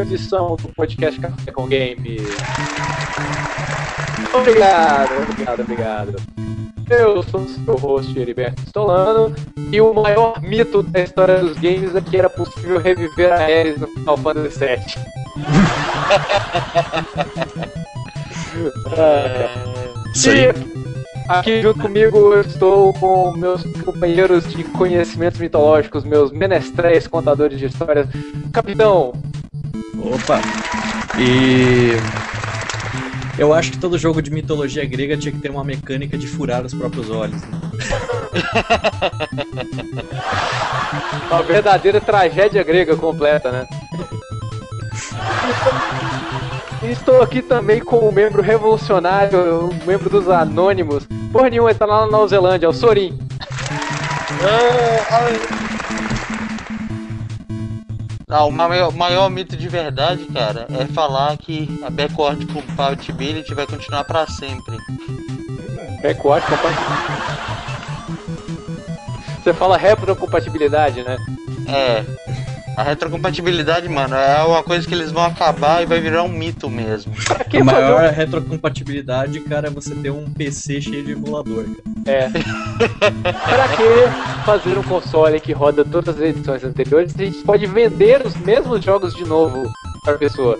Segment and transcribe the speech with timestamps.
[0.00, 2.18] edição do podcast Café com Game.
[4.32, 6.16] Obrigado, obrigado, obrigado.
[6.90, 9.34] Eu sou o seu host, Heriberto Stolano,
[9.70, 13.78] e o maior mito da história dos games é que era possível reviver a Ares
[13.78, 14.78] no Final Fantasy VII.
[18.98, 19.72] Aí.
[20.26, 20.54] E
[21.28, 27.66] aqui junto comigo eu estou com meus companheiros de conhecimentos mitológicos, meus menestréis contadores de
[27.66, 28.06] histórias.
[28.52, 29.12] Capitão,
[30.02, 30.40] Opa!
[31.18, 31.92] E.
[33.38, 36.64] Eu acho que todo jogo de mitologia grega tinha que ter uma mecânica de furar
[36.64, 37.40] os próprios olhos.
[37.40, 37.58] né?
[41.30, 43.66] uma verdadeira tragédia grega completa, né?
[46.82, 51.06] Estou aqui também com um membro revolucionário, um membro dos Anônimos.
[51.32, 53.18] Porra nenhuma, ele tá lá na Nova Zelândia, é o Sorin.
[58.32, 63.66] Não, o maior, maior mito de verdade, cara, é falar que a backward compatibility vai
[63.66, 64.74] continuar pra sempre.
[66.02, 67.12] Backward compatibilidade.
[69.36, 71.18] Você fala retrocompatibilidade, né?
[71.68, 72.41] É.
[72.76, 76.70] A retrocompatibilidade, mano, é uma coisa que eles vão acabar e vai virar um mito
[76.70, 77.12] mesmo.
[77.26, 81.82] Pra que A maior retrocompatibilidade, cara, é você ter um PC cheio de emulador, cara.
[82.06, 82.28] É.
[83.22, 87.66] pra que fazer um console que roda todas as edições anteriores se a gente pode
[87.66, 89.70] vender os mesmos jogos de novo
[90.02, 90.58] pra pessoa?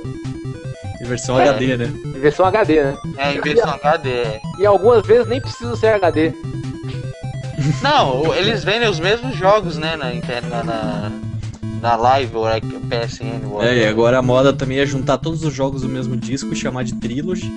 [1.01, 1.49] Em versão É.
[1.49, 1.93] HD, né?
[2.05, 2.97] Em versão HD, né?
[3.17, 4.11] É, em versão HD.
[4.11, 4.41] é.
[4.59, 6.33] E algumas vezes nem precisam ser HD.
[7.81, 11.11] Não, eles vendem os mesmos jogos, né, na internet, na,
[11.83, 13.25] na, live ou na PSN.
[13.25, 13.89] É, e whatever.
[13.89, 16.95] agora a moda também é juntar todos os jogos do mesmo disco e chamar de
[16.95, 17.53] Trilogy.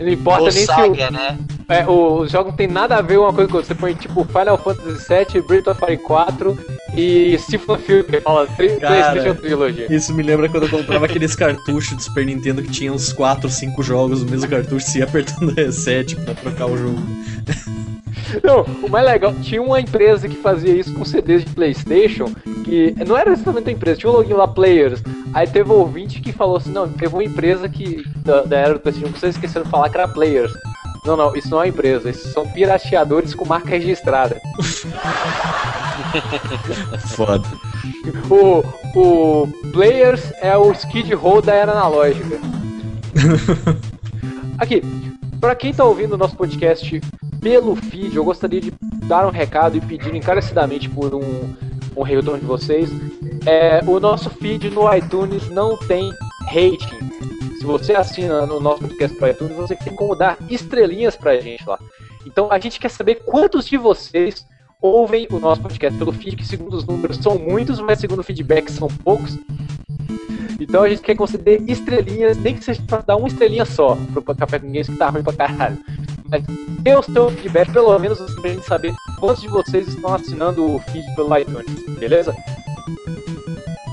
[0.00, 1.38] Não importa Ou nem se Saga, né?
[1.68, 3.74] o, é, o, os jogos não tem nada a ver uma coisa com outra.
[3.74, 6.58] Você põe tipo Final Fantasy VII, Breath of Fire 4
[6.96, 8.22] e Syphon Filter.
[8.22, 9.12] Fala tri, Cara.
[9.12, 9.86] PlayStation Trilogy.
[9.90, 13.48] Isso me lembra quando eu comprava aqueles cartuchos do Super Nintendo que tinha uns 4,
[13.48, 17.00] 5 jogos no mesmo cartucho e ia apertando reset pra trocar o jogo.
[18.42, 22.32] Não, o mais legal, tinha uma empresa que fazia isso com CDs de Playstation,
[22.64, 25.02] que não era exatamente a empresa, tinha um login lá, Players.
[25.32, 28.74] Aí teve um ouvinte que falou assim, não, teve uma empresa que, da, da era
[28.74, 30.52] do Playstation, vocês esqueceram de falar que era Players.
[31.04, 34.36] Não, não, isso não é empresa, isso são pirateadores com marca registrada.
[37.16, 37.48] Foda.
[38.28, 38.62] O,
[38.94, 42.38] o Players é o Skid Row da era analógica.
[44.58, 44.82] Aqui,
[45.40, 47.00] pra quem tá ouvindo o nosso podcast
[47.40, 48.72] pelo feed, eu gostaria de
[49.06, 51.54] dar um recado e pedir encarecidamente por um,
[51.96, 52.90] um retorno de vocês.
[53.46, 56.12] É, o nosso feed no iTunes não tem
[56.46, 57.10] rating.
[57.58, 61.66] Se você assina no nosso podcast pro iTunes, você tem como dar estrelinhas pra gente
[61.66, 61.78] lá.
[62.26, 64.46] Então a gente quer saber quantos de vocês
[64.80, 68.24] ouvem o nosso podcast pelo feed, que segundo os números são muitos, mas segundo o
[68.24, 69.38] feedback são poucos.
[70.60, 74.22] Então a gente quer conceder estrelinhas, nem que seja pra dar uma estrelinha só pro
[74.22, 75.78] Café com Games que tá ruim pra caralho.
[76.30, 76.44] Mas
[76.80, 80.78] dê o seu feedback, pelo menos pra gente saber quantos de vocês estão assinando o
[80.78, 82.36] feed pelo iTunes, beleza?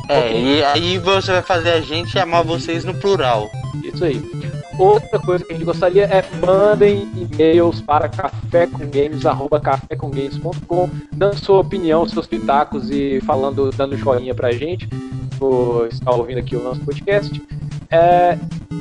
[0.10, 3.50] É, e aí você vai fazer a gente amar vocês no plural.
[3.84, 4.22] Isso aí.
[4.78, 9.24] Outra coisa que a gente gostaria é mandem e-mails para cafécomgames,
[9.64, 14.88] cafécomgames.com, dando sua opinião, seus pitacos e falando, dando joinha pra gente,
[15.90, 17.42] estar ouvindo aqui o nosso podcast.
[17.90, 18.38] É,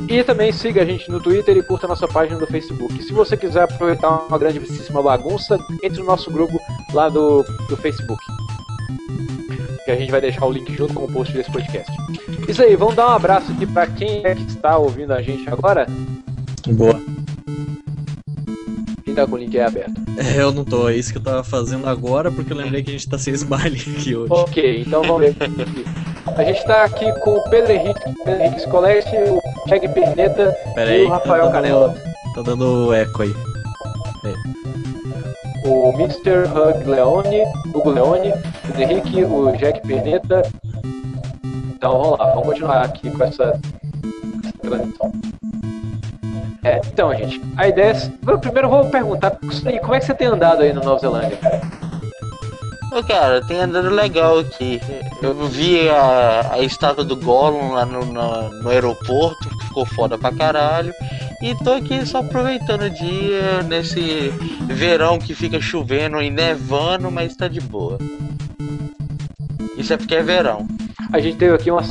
[0.09, 3.03] e também siga a gente no Twitter e curta a nossa página do Facebook.
[3.03, 6.59] Se você quiser aproveitar uma grandíssima bagunça, entre no nosso grupo
[6.93, 8.23] lá do, do Facebook.
[9.85, 11.93] Que a gente vai deixar o link junto com o post desse podcast.
[12.49, 15.49] Isso aí, vamos dar um abraço aqui pra quem é que está ouvindo a gente
[15.49, 15.87] agora.
[16.67, 17.01] Boa.
[19.17, 19.93] Tá com o link aberto.
[20.19, 22.91] É, eu não tô, é isso que eu tava fazendo agora porque eu lembrei que
[22.91, 24.31] a gente tá sem smile aqui hoje.
[24.31, 25.85] Ok, então vamos ver aqui.
[26.37, 30.95] A gente tá aqui com o Pedro Henrique, Pedro Henrique Scoleste, o Cheg Perneta Pera
[30.97, 31.95] e o tá Rafael dando- Canela.
[32.35, 33.35] Tá dando eco aí.
[35.65, 36.45] O Mr.
[36.49, 37.43] Hug Leone,
[37.75, 40.43] Hugo Leone, o Pedro Henrique, o Jack Perneta.
[41.75, 43.59] Então vamos lá, vamos continuar aqui com essa
[44.63, 45.13] transmissão.
[46.67, 48.11] É, então, gente, a ideia é.
[48.23, 51.37] Vamos- Primeiro eu vou perguntar, como é que você tem andado aí na Nova Zelândia,
[51.37, 51.61] cara?
[52.93, 54.81] Ô, cara, tem andando legal aqui.
[55.23, 60.19] Eu vi a, a estátua do Gollum lá no, na- no aeroporto, que ficou foda
[60.19, 60.93] pra caralho.
[61.41, 64.31] E tô aqui só aproveitando o dia, nesse
[64.67, 67.99] verão que fica chovendo e nevando, mas tá de boa.
[69.77, 70.67] Isso é porque é verão.
[71.13, 71.83] A gente teve aqui uma.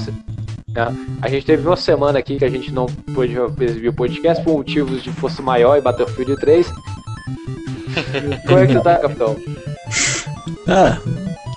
[0.76, 4.44] Né, A gente teve uma semana aqui que a gente não pôde exibir o podcast
[4.44, 6.68] por motivos de Força Maior e Battlefield 3.
[8.46, 9.36] Como é que você tá, capitão?
[10.68, 10.98] Ah,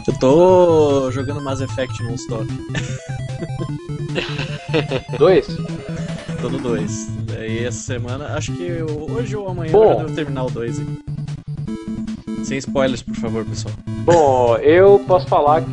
[0.06, 2.47] Eu tô jogando Mass Effect non-stop.
[5.19, 5.47] Dois?
[6.41, 7.09] Tô no 2.
[7.26, 9.93] Daí essa semana, acho que hoje ou amanhã Bom.
[9.93, 10.81] eu devo terminar o 2.
[12.44, 13.75] Sem spoilers, por favor, pessoal.
[14.05, 15.64] Bom, eu posso falar.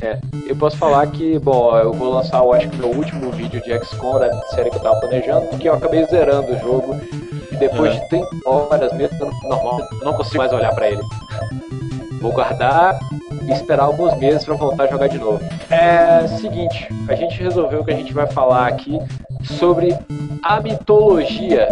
[0.00, 3.62] É, eu posso falar que, bom, eu vou lançar, eu acho que meu último vídeo
[3.62, 6.96] de XCOM da série que eu tava planejando, porque eu acabei zerando o jogo
[7.50, 7.98] e depois Ah.
[8.00, 11.02] de 30 horas, mesmo no normal, eu não consigo mais olhar pra ele.
[12.20, 12.98] Vou guardar
[13.46, 15.40] e esperar alguns meses pra voltar a jogar de novo.
[15.70, 18.98] É seguinte, a gente resolveu que a gente vai falar aqui
[19.42, 19.96] sobre
[20.42, 21.68] a mitologia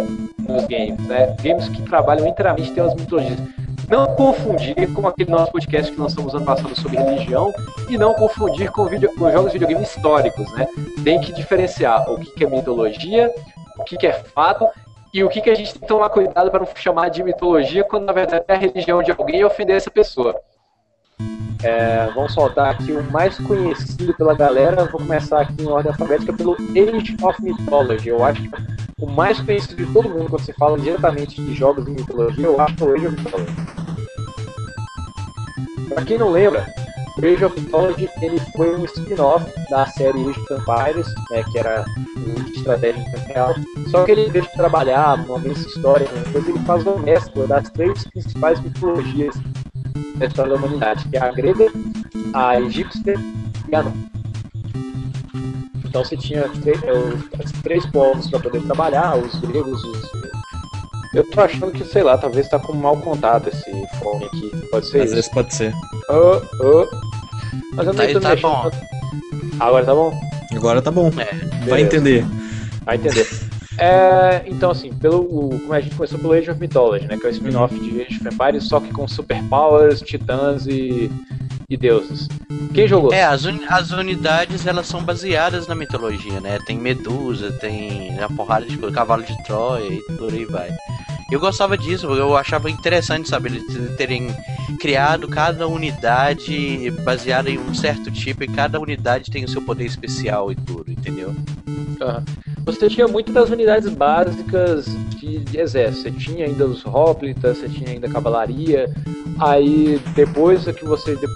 [0.47, 1.35] nos games, né?
[1.41, 3.39] Games que trabalham inteiramente tem as mitologias.
[3.89, 7.53] Não confundir com aquele nosso podcast que lançamos ano passado sobre religião
[7.89, 10.67] e não confundir com, vídeo, com jogos de videogame históricos, né?
[11.03, 13.33] Tem que diferenciar o que, é mitologia,
[13.77, 14.67] o que, que é fato
[15.13, 17.83] e o que, que a gente tem que tomar cuidado para não chamar de mitologia
[17.83, 20.35] quando na verdade é a religião de alguém e ofender essa pessoa.
[21.63, 24.85] É, vamos soltar aqui o mais conhecido pela galera.
[24.85, 28.09] Vou começar aqui em ordem alfabética pelo Age of Mythology.
[28.09, 31.83] Eu acho que o mais conhecido de todo mundo quando se fala diretamente de jogos
[31.83, 33.55] de mitologia, eu acho que é o Age of Mythology.
[35.89, 36.65] Pra quem não lembra,
[37.17, 41.59] o Age of Mythology ele foi um spin-off da série Age of Empires, né, que
[41.59, 41.83] era
[42.17, 43.53] um estratégia em real.
[43.91, 47.45] Só que ele deixa de trabalhar uma vez história, né, depois ele faz uma mescla
[47.45, 49.35] das três principais mitologias
[50.15, 51.69] da história da humanidade, que é a grega,
[52.33, 53.15] a egípcia
[53.67, 54.12] e a não.
[55.93, 57.13] Então você tinha três, é, os-
[57.45, 60.01] os três povos para poder trabalhar, os gregos, os.
[61.13, 64.49] Eu tô achando que, sei lá, talvez tá com mau contato esse fone aqui.
[64.71, 65.15] Pode ser Às isso.
[65.15, 65.71] vezes pode ser.
[66.09, 66.87] Ô, ô.
[67.75, 68.41] Mas eu Tá- tô tá mexendo.
[68.41, 68.71] bom.
[69.59, 70.19] Agora tá bom?
[70.55, 71.11] Agora tá bom.
[71.19, 71.65] É.
[71.69, 72.25] Vai entender.
[72.83, 73.27] Vai entender.
[73.77, 77.17] É, então, assim, pelo, o- como a gente começou pelo Age of Mythology, né?
[77.19, 81.11] Que é o spin-off de Age of Empires, só que com superpowers, titãs e,
[81.73, 82.27] e deuses.
[82.73, 83.13] Quem jogou?
[83.13, 86.59] É, as, uni- as unidades elas são baseadas na mitologia, né?
[86.65, 90.69] Tem Medusa, tem a porrada de cavalo de Troia e por aí vai.
[91.31, 93.63] Eu gostava disso, eu achava interessante, sabe, eles
[93.97, 94.27] terem
[94.79, 99.85] criado cada unidade baseada em um certo tipo e cada unidade tem o seu poder
[99.85, 101.33] especial e tudo, entendeu?
[102.01, 102.23] Aham.
[102.65, 104.85] Você tinha muitas das unidades básicas
[105.17, 106.03] de, de exército.
[106.03, 108.89] Você tinha ainda os Hoplitas, você tinha ainda a cavalaria.
[109.39, 111.27] Aí depois que você de-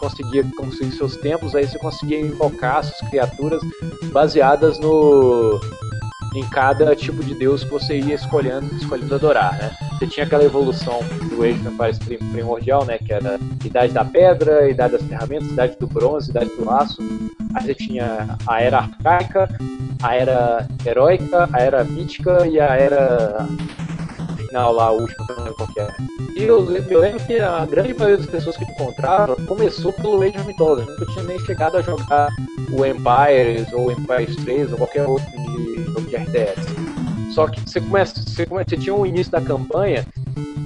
[0.00, 3.60] conseguia conseguir seus templos, aí você conseguia invocar suas criaturas
[4.12, 5.60] baseadas no
[6.34, 9.72] em cada tipo de deus que você ia escolhendo, escolhendo adorar, né?
[9.98, 12.98] Você tinha aquela evolução do Age of Empires prim- primordial, né?
[12.98, 17.02] Que era Idade da Pedra, Idade das Ferramentas, Idade do Bronze, Idade do Aço.
[17.54, 19.48] Aí você tinha a Era Arcaica,
[20.00, 23.46] a Era Heróica, a Era Mítica e a Era
[24.50, 25.94] final lá, a última, que eu não lembro qual que era.
[26.36, 30.36] E eu, eu lembro que a grande maioria das pessoas que encontrava começou pelo Age
[30.36, 30.90] of Mythology.
[30.90, 32.28] Nunca tinha nem chegado a jogar
[32.72, 36.60] o Empires ou o Empires 3 ou qualquer outro de jogo de RTS.
[37.32, 40.04] Só que você começa, você, come, você tinha o início da campanha,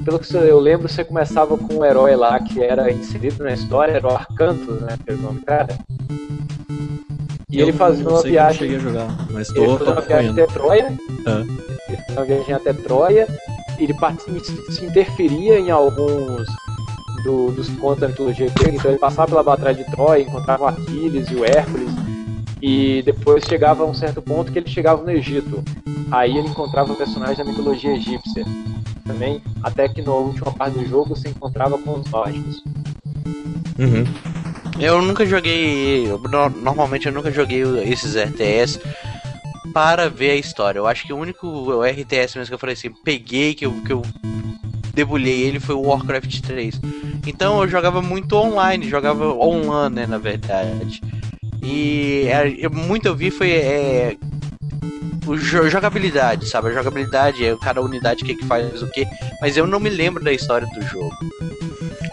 [0.02, 3.92] pelo que eu lembro, você começava com um herói lá que era inserido na história,
[3.92, 4.96] era o Arcantus, né?
[5.04, 5.78] Que era o nome cara.
[7.54, 8.58] E ele fazia uma viagem.
[8.58, 10.92] cheguei a jogar, mas tô, tô uma viagem até Troia.
[11.26, 11.44] Ah.
[11.88, 13.28] Ele fez uma viagem até Troia.
[13.78, 13.94] Ele
[14.38, 16.46] se se interferia em alguns
[17.24, 18.76] do- dos contos da mitologia grega.
[18.76, 21.90] Então ele passava pela batalha de Troia, encontrava o Aquiles e o Hércules.
[22.62, 25.62] E depois chegava a um certo ponto que ele chegava no Egito.
[26.10, 28.44] Aí ele encontrava personagens da mitologia egípcia.
[29.06, 32.62] Também, até que na última parte do jogo você encontrava com os nórdicos.
[33.78, 34.04] Uhum.
[34.78, 36.06] Eu nunca joguei.
[36.62, 38.78] Normalmente eu nunca joguei esses RTS
[39.72, 40.78] para ver a história.
[40.78, 43.92] Eu acho que o único RTS mesmo que eu falei assim, peguei, que eu, que
[43.92, 44.02] eu
[44.94, 46.80] debulhei ele foi o Warcraft 3.
[47.26, 51.00] Então eu jogava muito online, jogava online, né, na verdade.
[51.62, 54.16] E é, muito eu vi foi é,
[55.26, 56.68] o jo- jogabilidade, sabe?
[56.68, 59.06] A jogabilidade, é cada unidade que, que faz o que,
[59.40, 61.14] mas eu não me lembro da história do jogo.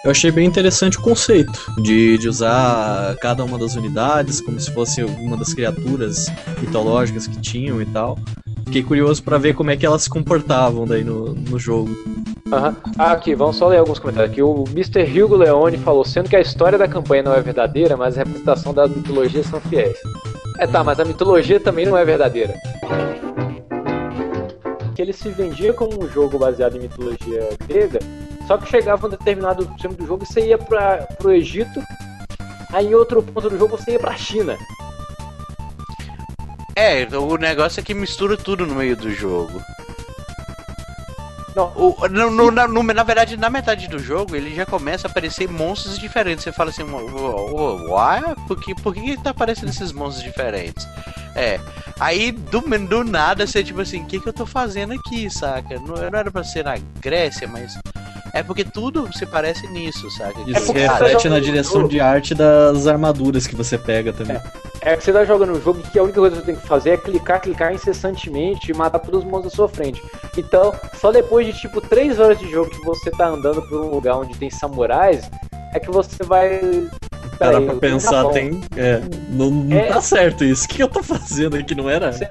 [0.03, 4.74] Eu achei bem interessante o conceito de, de usar cada uma das unidades como se
[4.74, 6.25] fosse uma das criaturas
[6.60, 8.17] mitológicas que tinham e tal.
[8.65, 11.91] Fiquei curioso pra ver como é que elas se comportavam daí no, no jogo.
[12.51, 12.75] Aham.
[12.98, 14.31] Ah, aqui, vamos só ler alguns comentários.
[14.31, 15.22] Aqui o Mr.
[15.22, 18.74] Hugo Leone falou, sendo que a história da campanha não é verdadeira, mas a representação
[18.74, 19.98] das mitologias são fiéis.
[20.58, 22.55] É tá, mas a mitologia também não é verdadeira.
[24.96, 28.00] Que ele se vendia como um jogo baseado em mitologia grega,
[28.48, 31.81] só que chegava um determinado tempo do jogo e você ia para pro Egito,
[32.71, 34.57] aí em outro ponto do jogo você ia pra China.
[36.75, 39.62] É, o negócio é que mistura tudo no meio do jogo.
[41.55, 41.71] Não.
[41.75, 45.12] O, no, no, na, no, na verdade, na metade do jogo, ele já começa a
[45.12, 46.43] aparecer monstros diferentes.
[46.43, 50.88] Você fala assim, uai, por que, por que tá aparecendo esses monstros diferentes?
[51.36, 51.60] É.
[52.00, 55.75] Aí, do, do nada, você tipo assim, o que, que eu tô fazendo aqui, saca?
[55.75, 57.77] Não, não era pra ser na Grécia, mas
[58.33, 60.35] é porque tudo se parece nisso, sabe?
[60.47, 64.38] Isso é reflete na direção de arte das armaduras que você pega também.
[64.81, 66.61] É, é que você tá jogando um jogo que a única coisa que você tem
[66.61, 70.01] que fazer é clicar, clicar incessantemente e matar todos os monstros à sua frente.
[70.38, 73.89] Então, só depois de tipo 3 horas de jogo que você tá andando por um
[73.89, 75.29] lugar onde tem samurais,
[75.73, 76.61] é que você vai
[77.41, 78.62] Para pra pensar, tem.
[78.75, 79.88] É, não, não é...
[79.88, 80.65] tá certo isso.
[80.65, 81.74] O que eu tô fazendo aqui?
[81.74, 82.12] Não era?
[82.12, 82.29] Você,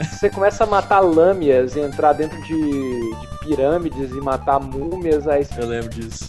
[0.00, 5.26] você começa a matar lâmias, entrar dentro de, de pirâmides e matar múmias.
[5.26, 5.44] Aí...
[5.58, 6.28] Eu lembro disso.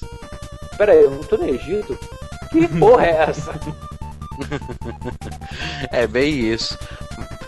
[0.78, 1.98] Pera aí, eu não tô no Egito?
[2.52, 3.54] Que porra é essa?
[5.92, 6.78] é bem isso.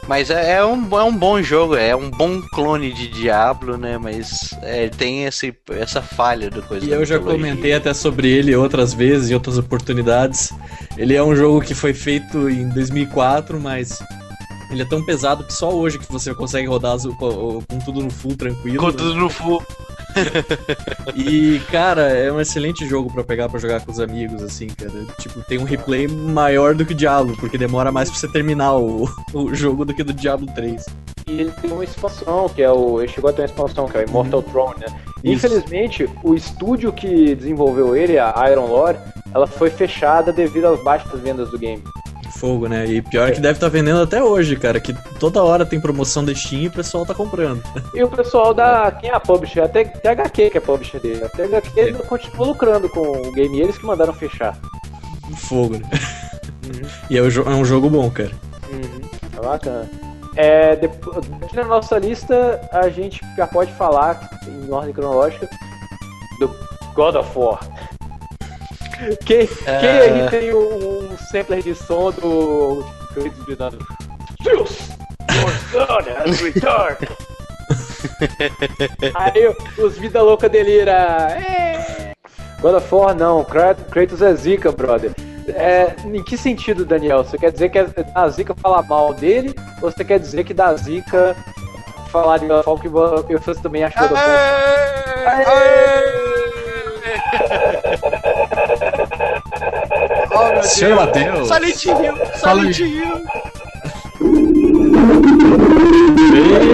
[0.08, 3.98] Mas é, é, um, é um bom jogo, é um bom clone de Diablo, né?
[3.98, 6.86] Mas é, tem esse, essa falha do coisa.
[6.86, 10.54] E eu já comentei até sobre ele outras vezes, em outras oportunidades.
[10.98, 14.00] Ele é um jogo que foi feito em 2004, mas
[14.70, 18.10] ele é tão pesado que só hoje que você consegue rodar com, com tudo no
[18.12, 18.78] full tranquilo.
[18.78, 19.64] Com tudo no full.
[21.16, 24.92] e, cara, é um excelente jogo para pegar para jogar com os amigos, assim, cara.
[25.20, 28.76] Tipo, tem um replay maior do que o Diablo, porque demora mais pra você terminar
[28.76, 30.86] o, o jogo do que do Diablo 3.
[31.28, 33.02] E ele tem uma expansão, que é o.
[33.02, 34.52] Ele chegou a ter uma expansão, que é o Immortal uhum.
[34.52, 34.86] Throne, né?
[35.24, 35.48] Isso.
[35.48, 38.98] Infelizmente, o estúdio que desenvolveu ele, a Iron Lore,
[39.34, 41.84] ela foi fechada devido às baixas vendas do game
[42.36, 42.86] fogo, né?
[42.86, 45.80] E pior é que deve estar tá vendendo até hoje, cara, que toda hora tem
[45.80, 47.64] promoção da Steam e o pessoal tá comprando.
[47.94, 48.92] E o pessoal da.
[48.92, 49.62] Quem é a publisher?
[49.62, 51.24] Até, até HQ que é a publisher dele.
[51.24, 51.92] Até HQ é.
[51.94, 54.58] continua lucrando com o game, eles que mandaram fechar.
[55.38, 55.90] Fogo, né?
[56.66, 56.88] Uhum.
[57.10, 58.32] E é, é, um jogo bom, cara.
[58.72, 59.02] Uhum.
[59.38, 59.90] É bacana.
[60.36, 65.48] É, depois, aqui na nossa lista, a gente já pode falar, em ordem cronológica,
[66.40, 66.50] do
[66.96, 67.60] God of War.
[69.26, 69.80] Quem, é...
[69.80, 73.78] quem aí tem um, um sampler de som do Kratos gritando
[74.44, 74.90] Zeus,
[75.42, 77.08] your son has returned.
[79.16, 80.92] aí os vida louca delira.
[81.32, 82.14] É...
[82.62, 85.12] God of War não, Kratos é zica, brother.
[85.50, 87.24] É, em que sentido, Daniel?
[87.24, 89.54] Você quer dizer que é a zica falar mal dele?
[89.82, 91.36] Ou você quer dizer que da zica
[92.10, 94.86] falar de God of War que você também acha God of War?
[100.46, 101.48] Oh, Senhor Matheus.
[101.48, 101.96] Silent Hill.
[102.36, 103.22] Silent Hill.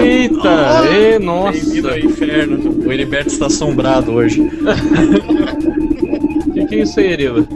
[0.02, 0.82] Eita!
[0.82, 1.52] Oh, e, nossa!
[1.52, 2.84] Bem-vindo ao inferno.
[2.86, 4.40] O Heriberto está assombrado hoje.
[4.40, 4.48] O
[6.52, 7.46] que, que é isso aí, Eriva?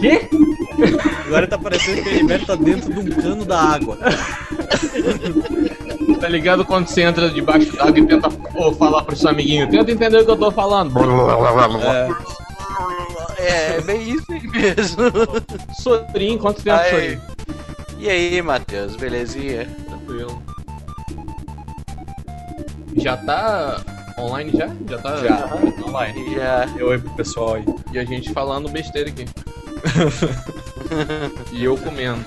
[0.00, 0.28] Que?
[1.26, 3.98] Agora tá parecendo que o Heriberto tá dentro de um cano da água.
[6.20, 9.68] Tá ligado quando você entra debaixo d'água e tenta oh, falar pro seu amiguinho?
[9.68, 10.98] Tenta entender o que eu tô falando.
[10.98, 12.08] É,
[13.44, 15.02] é bem isso aí mesmo.
[15.82, 16.90] Sorinho, quanto tempo aí.
[16.90, 17.22] Sorinho?
[17.98, 19.66] E aí, Matheus, belezinha?
[19.86, 20.42] Tranquilo.
[22.96, 23.82] Já tá
[24.18, 24.68] online já?
[24.88, 25.50] Já tá já.
[25.86, 26.34] online?
[26.34, 26.66] Já.
[26.76, 27.64] Eu oi pro pessoal aí.
[27.92, 29.24] E a gente falando besteira aqui.
[31.52, 32.24] e eu comendo.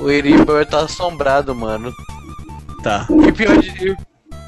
[0.00, 1.92] O Eriber tá assombrado, mano.
[2.82, 3.06] Tá.
[3.26, 3.96] E pior de,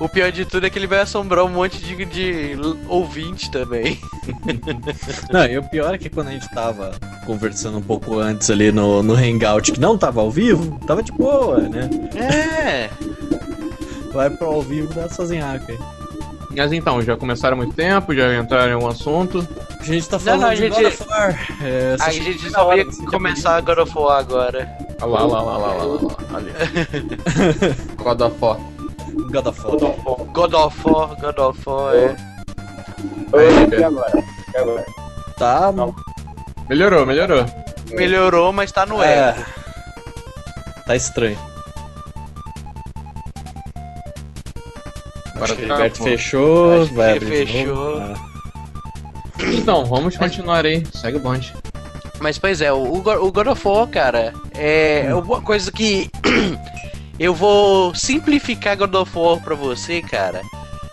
[0.00, 2.56] o pior de tudo é que ele vai assombrar um monte de, de
[2.88, 4.00] ouvinte também.
[5.30, 6.92] Não, e o pior é que quando a gente tava
[7.26, 11.12] conversando um pouco antes ali no, no Hangout, que não tava ao vivo, tava de
[11.12, 11.90] boa, né?
[12.16, 12.90] É!
[14.12, 15.78] Vai pro ao vivo dá sozinhaca aí.
[16.56, 19.46] Mas então, já começaram há muito tempo, já entraram em um assunto.
[19.78, 20.74] A gente tá falando não, não, a gente...
[20.74, 21.48] God of War.
[21.62, 24.68] É, a gente só vai começar God of War agora.
[25.00, 26.52] Olha lá, olha lá, olha lá, olha lá, Ali.
[27.96, 28.58] God of War.
[29.10, 30.26] God of War.
[30.32, 32.16] God of War, God of War, é.
[33.32, 34.24] Oi, e agora?
[34.52, 34.86] E agora?
[35.36, 35.72] Tá.
[35.72, 35.94] Não.
[36.68, 37.44] Melhorou, melhorou.
[37.90, 39.28] Melhorou, mas tá no é.
[39.28, 39.44] erro.
[40.86, 41.38] Tá estranho.
[45.34, 47.98] Agora o Gilberto fechou, Acho vai abrir fechou.
[47.98, 48.14] Ah.
[49.40, 50.84] Então, vamos continuar aí.
[50.92, 51.54] Segue o bonde.
[52.20, 55.20] Mas, pois é, o, o God of War, cara, é hum.
[55.20, 56.10] uma coisa que
[57.20, 60.40] eu vou simplificar God of War pra você, cara.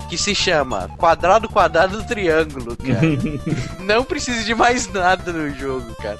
[0.10, 3.01] Que se chama quadrado, quadrado, triângulo, cara.
[3.79, 6.19] Não precisa de mais nada no jogo, cara.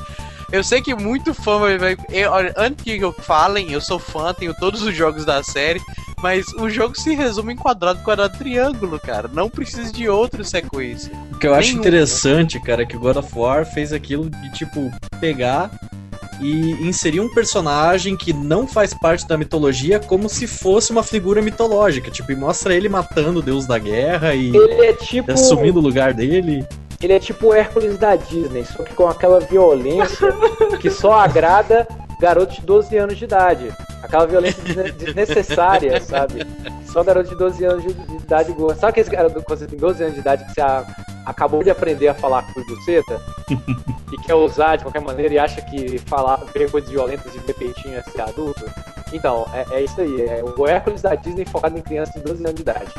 [0.49, 1.97] Eu sei que muito fã vai.
[2.09, 5.81] Eu, antes que eu falem, eu sou fã, tenho todos os jogos da série.
[6.21, 9.27] Mas o jogo se resume em quadrado, quadrado, triângulo, cara.
[9.27, 11.11] Não precisa de outra sequência.
[11.33, 14.53] O que eu acho interessante, cara, é que o God of War fez aquilo de,
[14.53, 15.69] tipo, pegar
[16.39, 21.41] e inserir um personagem que não faz parte da mitologia como se fosse uma figura
[21.41, 22.12] mitológica.
[22.12, 25.32] Tipo, e mostra ele matando o deus da guerra e Ele é tipo.
[25.32, 26.65] assumindo o lugar dele.
[27.01, 30.27] Ele é tipo o Hércules da Disney, só que com aquela violência
[30.79, 31.88] que só agrada
[32.19, 33.74] garotos de 12 anos de idade.
[34.03, 36.45] Aquela violência desne- desnecessária, sabe?
[36.86, 38.79] Só garoto de 12 anos de de idade gosta.
[38.79, 40.62] Sabe aquele garoto quando você tem 12 anos de idade que você
[41.25, 43.19] acabou de aprender a falar com buceta
[44.12, 47.53] e quer usar de qualquer maneira e acha que falar, ver coisas violentas e ver
[47.53, 48.65] peitinho é ser adulto?
[49.13, 50.21] Então, é, é isso aí.
[50.21, 52.91] É o Hércules da Disney focado em crianças de 12 anos de idade.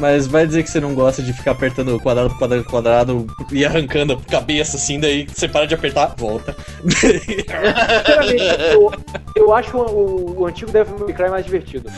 [0.00, 4.14] Mas vai dizer que você não gosta de ficar apertando quadrado, quadrado, quadrado e arrancando
[4.14, 6.56] a cabeça assim, daí você para de apertar, volta.
[6.88, 8.42] Sinceramente,
[8.72, 8.92] eu,
[9.36, 11.90] eu acho o, o antigo Devil May Cry mais divertido.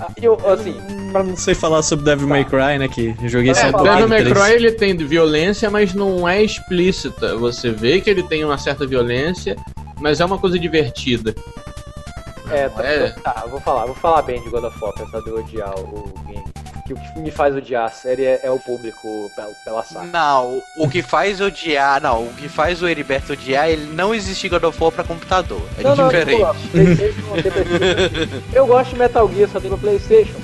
[0.00, 0.74] Ah, Eu, assim,
[1.12, 2.88] Pra não sei falar sobre Devil May Cry, né?
[2.88, 4.08] Que eu joguei só É, Devil.
[4.08, 4.24] May.
[4.24, 7.36] Cry ele tem violência, mas não é explícita.
[7.36, 9.56] Você vê que ele tem uma certa violência,
[10.00, 11.34] mas é uma coisa divertida.
[12.54, 13.08] É, Não tá, é?
[13.10, 16.12] tá, vou falar, vou falar bem de God of War, apesar de eu odiar o
[16.26, 16.44] game.
[16.86, 20.06] Que o que me faz odiar a série é, é o público pela, pela saga.
[20.06, 24.48] Não, o que faz odiar, não, o que faz o Heriberto odiar, ele não existe
[24.48, 25.62] God of War pra computador.
[25.78, 26.40] É Não, diferente.
[26.42, 27.20] não, PlayStation.
[28.52, 30.40] Eu gosto de Metal Gear, só tem pra PlayStation.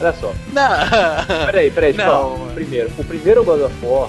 [0.00, 0.32] Olha só.
[0.52, 1.46] Não.
[1.46, 2.48] Peraí, peraí, Não.
[2.54, 4.08] Primeiro, o primeiro God of War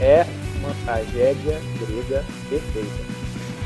[0.00, 0.24] é
[0.60, 3.05] uma tragédia grega perfeita.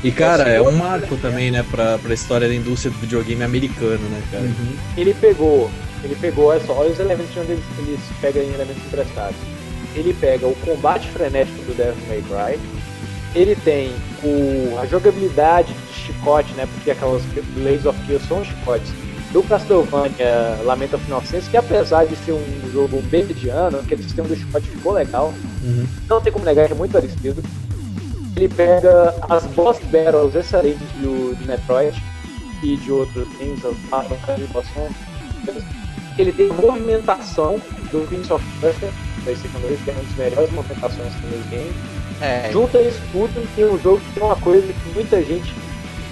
[0.03, 3.99] E cara, é um marco também, né, pra, pra história da indústria do videogame americano,
[4.09, 4.49] né, cara?
[4.97, 5.69] Ele pegou,
[6.03, 9.35] ele pegou, olha só, olha os elementos de onde eles, eles pegam em elementos emprestados.
[9.95, 12.59] Ele pega o combate frenético do Devil May Cry,
[13.35, 13.91] ele tem
[14.23, 17.21] o, a jogabilidade de chicote, né, porque aquelas
[17.55, 18.91] Blades of Kill são chicotes,
[19.31, 24.27] do Castlevania Lamento of Innocence, que apesar de ser um jogo bem mediano, aquele sistema
[24.27, 25.85] do chicote ficou legal, Uhum.
[26.09, 27.41] não tem como negar que é muito parecido.
[28.35, 32.01] Ele pega as boss battles excelentes do, do Metroid
[32.63, 34.67] e de outros games, as batalhas de boss.
[36.17, 37.59] Ele tem movimentação
[37.91, 38.89] do Prince of Persia,
[39.23, 41.73] PlayStation 2, que é uma das melhores movimentações que tem no game.
[42.21, 45.53] É, Junta isso tudo e tem um jogo que tem uma coisa que muita gente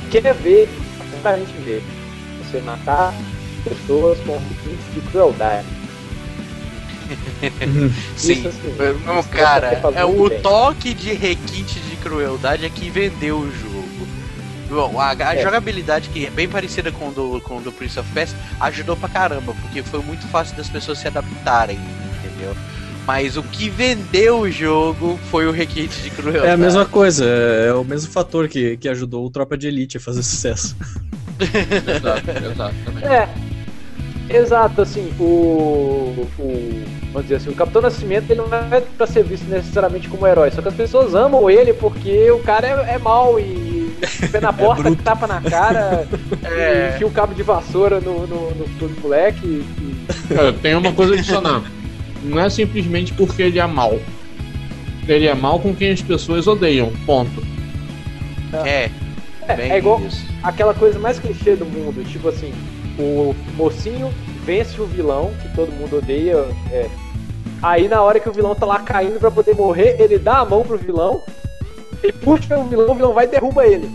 [0.09, 0.67] quer ver,
[1.11, 1.83] muita gente ver.
[2.43, 3.13] Você matar
[3.63, 5.67] pessoas com requintes de crueldade.
[8.15, 8.47] sim.
[8.47, 8.51] Isso,
[9.05, 10.41] Não, cara, é o bem.
[10.41, 13.79] toque de requinte de crueldade é que vendeu o jogo.
[14.69, 15.41] Bom, a, a É.
[15.41, 19.09] jogabilidade, que é bem parecida com o do, com do Prince of Persia, ajudou pra
[19.09, 21.79] caramba, porque foi muito fácil das pessoas se adaptarem,
[22.19, 22.55] entendeu?
[23.07, 26.45] Mas o que vendeu o jogo foi o requinte de crueldade.
[26.45, 29.97] É a mesma coisa, é o mesmo fator que, que ajudou o Tropa de Elite
[29.97, 30.75] a fazer sucesso.
[31.39, 32.75] Exato, exato.
[32.85, 33.03] Também.
[33.05, 33.27] É,
[34.29, 35.23] exato, assim, o,
[36.37, 36.83] o.
[37.11, 40.51] Vamos dizer assim, o Capitão Nascimento ele não é pra ser visto necessariamente como herói,
[40.51, 43.97] só que as pessoas amam ele porque o cara é, é mau e
[44.31, 45.01] pé na porta, bruto.
[45.03, 46.07] tapa na cara,
[46.43, 46.91] É.
[46.91, 49.45] e enfia o cabo de vassoura no, no, no, no moleque.
[49.45, 51.63] E, Cara, tem uma coisa adicionar.
[52.23, 53.97] Não é simplesmente porque ele é mal.
[55.07, 56.91] Ele é mal com quem as pessoas odeiam.
[57.05, 57.41] Ponto.
[58.65, 58.89] É,
[59.47, 60.25] é, é igual isso.
[60.43, 62.53] aquela coisa mais clichê do mundo, tipo assim,
[62.99, 64.13] o mocinho
[64.45, 66.45] vence o vilão, que todo mundo odeia.
[66.71, 66.87] é.
[67.61, 70.45] Aí na hora que o vilão tá lá caindo pra poder morrer, ele dá a
[70.45, 71.21] mão pro vilão,
[72.01, 73.91] ele puxa o vilão, o vilão vai e derruba ele.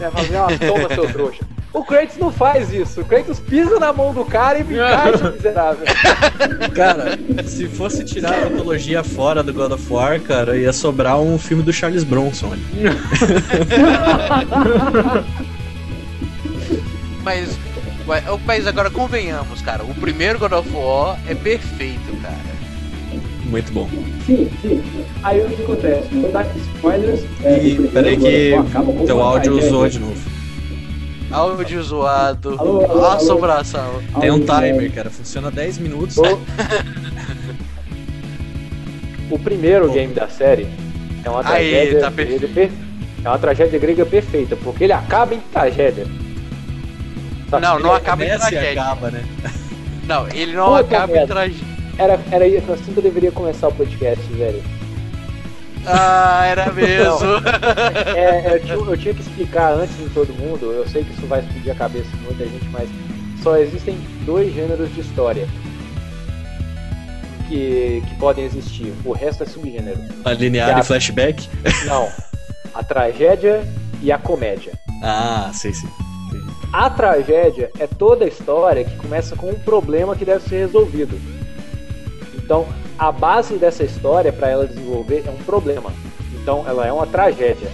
[0.00, 1.44] É, assim, ó, toma seu trouxa.
[1.72, 3.00] O Kratos não faz isso.
[3.02, 5.84] O Kratos pisa na mão do cara e me encaixa, miserável.
[6.74, 11.36] Cara, se fosse tirar a mitologia fora do God of War, cara, ia sobrar um
[11.38, 12.52] filme do Charles Bronson.
[17.22, 17.58] Mas,
[18.44, 22.56] mas agora convenhamos, cara, o primeiro God of War é perfeito, cara.
[23.44, 23.88] Muito bom.
[24.26, 24.82] Sim, sim.
[25.22, 26.08] Aí o que acontece?
[26.12, 27.20] Vou dar aqui spoilers.
[27.44, 28.52] E peraí que
[29.06, 30.36] teu áudio zoou de novo.
[31.30, 33.06] Áudio zoado, Alô, alô, alô.
[33.06, 34.02] assombração.
[34.20, 36.16] Tem um timer, cara, funciona 10 minutos.
[36.16, 36.40] O,
[39.34, 40.66] o primeiro game da série
[41.24, 42.70] é uma Aí, tragédia tá grega per-
[43.24, 46.06] é uma tragédia grega perfeita, porque ele acaba em tragédia.
[47.50, 48.82] Não, não ele- acaba em Começa e tragédia.
[48.82, 49.24] acaba, né?
[50.06, 51.66] Não, ele não Puta acaba em tragédia.
[51.98, 54.62] Era, era assim que eu deveria começar o podcast, velho.
[55.84, 57.26] Ah, era mesmo.
[58.16, 61.26] É, eu, tinha, eu tinha que explicar antes de todo mundo, eu sei que isso
[61.26, 62.88] vai explodir a cabeça de muita gente, mas
[63.42, 65.48] só existem dois gêneros de história
[67.48, 68.92] que, que podem existir.
[69.04, 69.98] O resto é subgênero.
[70.24, 70.78] A linear Já.
[70.80, 71.48] e flashback.
[71.86, 72.08] Não.
[72.74, 73.62] A tragédia
[74.02, 74.72] e a comédia.
[75.02, 75.88] Ah, sei sim.
[76.72, 81.18] A tragédia é toda a história que começa com um problema que deve ser resolvido.
[82.34, 82.66] Então,
[82.98, 85.92] a base dessa história para ela desenvolver é um problema.
[86.34, 87.68] Então, ela é uma tragédia.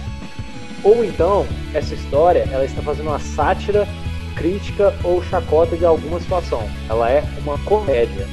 [0.83, 3.87] Ou então, essa história, ela está fazendo uma sátira,
[4.35, 6.63] crítica ou chacota de alguma situação.
[6.89, 8.25] Ela é uma comédia.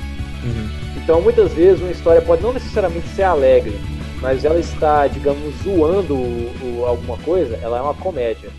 [0.42, 0.68] Uhum.
[0.96, 3.78] Então, muitas vezes, uma história pode não necessariamente ser alegre,
[4.20, 8.50] mas ela está, digamos, zoando o, o- alguma coisa, ela é uma comédia.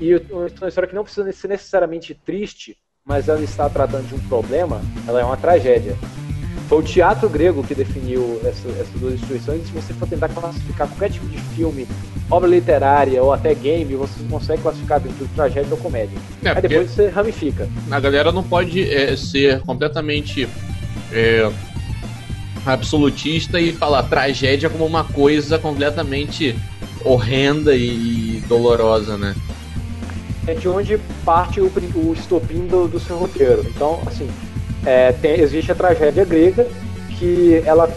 [0.00, 4.14] E o- uma história que não precisa ser necessariamente triste, mas ela está tratando de
[4.14, 5.94] um problema, ela é uma tragédia.
[6.68, 10.28] Foi o teatro grego que definiu essa- essas duas instituições, e se você for tentar
[10.28, 11.86] classificar qualquer tipo de filme,
[12.30, 16.16] obra literária ou até game, você consegue classificar dentro de tragédia ou comédia.
[16.44, 17.68] É, Aí depois você ramifica.
[17.90, 20.48] a galera não pode é, ser completamente
[21.12, 21.50] é,
[22.64, 26.56] absolutista e falar tragédia como uma coisa completamente
[27.04, 29.34] horrenda e dolorosa, né?
[30.46, 33.64] É de onde parte o, o estopim do, do seu roteiro.
[33.74, 34.28] Então, assim,
[34.84, 36.66] é, tem- existe a tragédia grega,
[37.18, 37.90] que ela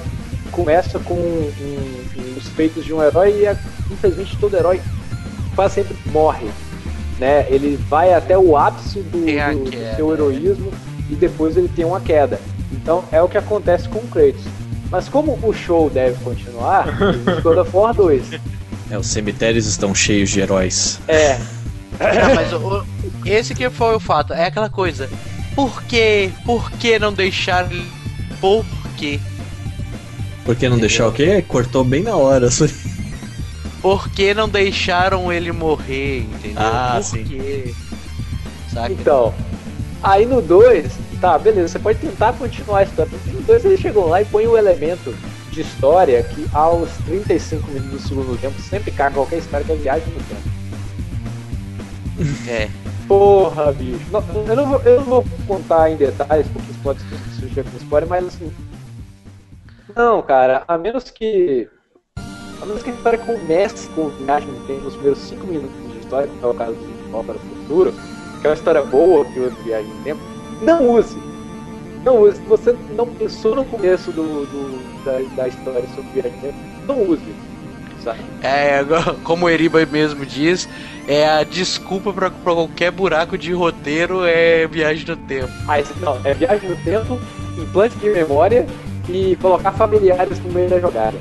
[0.52, 3.58] começa com um- um- os feitos de um herói e, é,
[3.90, 4.82] infelizmente, todo herói
[5.56, 6.48] quase sempre morre.
[7.20, 7.46] Né?
[7.50, 9.20] Ele vai até o ápice do,
[9.54, 10.72] do- do seu heroísmo
[11.10, 12.40] e depois ele tem uma queda.
[12.72, 14.42] Então, é o que acontece com o Kratos.
[14.92, 16.88] Mas como o show deve continuar,
[17.42, 18.24] God of War 2.
[18.92, 21.00] É, os cemitérios estão cheios de heróis.
[21.08, 21.40] É,
[22.00, 22.86] Não, mas o-
[23.26, 24.34] esse que foi o fato.
[24.34, 25.10] É aquela coisa.
[25.56, 26.32] Por quê?
[26.46, 27.88] Por que não deixar ele.
[28.42, 28.66] Por
[28.98, 29.20] quê?
[30.46, 31.42] Por que não deixar o quê?
[31.48, 32.50] Cortou bem na hora.
[33.82, 36.20] Por que não deixaram ele morrer?
[36.22, 36.58] Entendeu?
[36.62, 37.24] Ah, Por sim.
[37.24, 37.74] quê?
[38.74, 38.92] Saca?
[38.92, 39.34] Então,
[40.02, 43.12] aí no 2, tá, beleza, você pode tentar continuar a história.
[43.12, 45.14] porque No 2 ele chegou lá e põe o elemento
[45.52, 49.76] de história que aos 35 minutos do segundo tempo sempre cai qualquer história que é
[49.76, 50.53] viagem no tempo.
[52.48, 52.70] É.
[53.08, 54.00] Porra, bicho.
[54.12, 57.00] Não, eu, não vou, eu não vou contar em detalhes, porque isso pode
[57.40, 58.52] surgir com spoiler, mas assim.
[59.96, 61.68] Não, cara, a menos que.
[62.62, 66.00] A menos que a história comece com viagem no tempo nos primeiros 5 minutos de
[66.00, 67.94] história, como é o caso de Volta para o Futuro,
[68.42, 70.22] que é uma história boa que usa viagem no tempo,
[70.62, 71.18] não use.
[72.06, 72.38] Não use.
[72.38, 76.58] Se você não pensou no começo do, do- da, da história sobre viagem no tempo,
[76.88, 77.36] não use.
[78.42, 78.84] É,
[79.24, 80.68] como o Eriba mesmo diz,
[81.08, 85.52] é a desculpa pra, pra qualquer buraco de roteiro é viagem no tempo.
[85.68, 87.20] Aí, não, é viagem no tempo,
[87.58, 88.66] implante de memória
[89.10, 91.18] e colocar familiares no meio da jogada.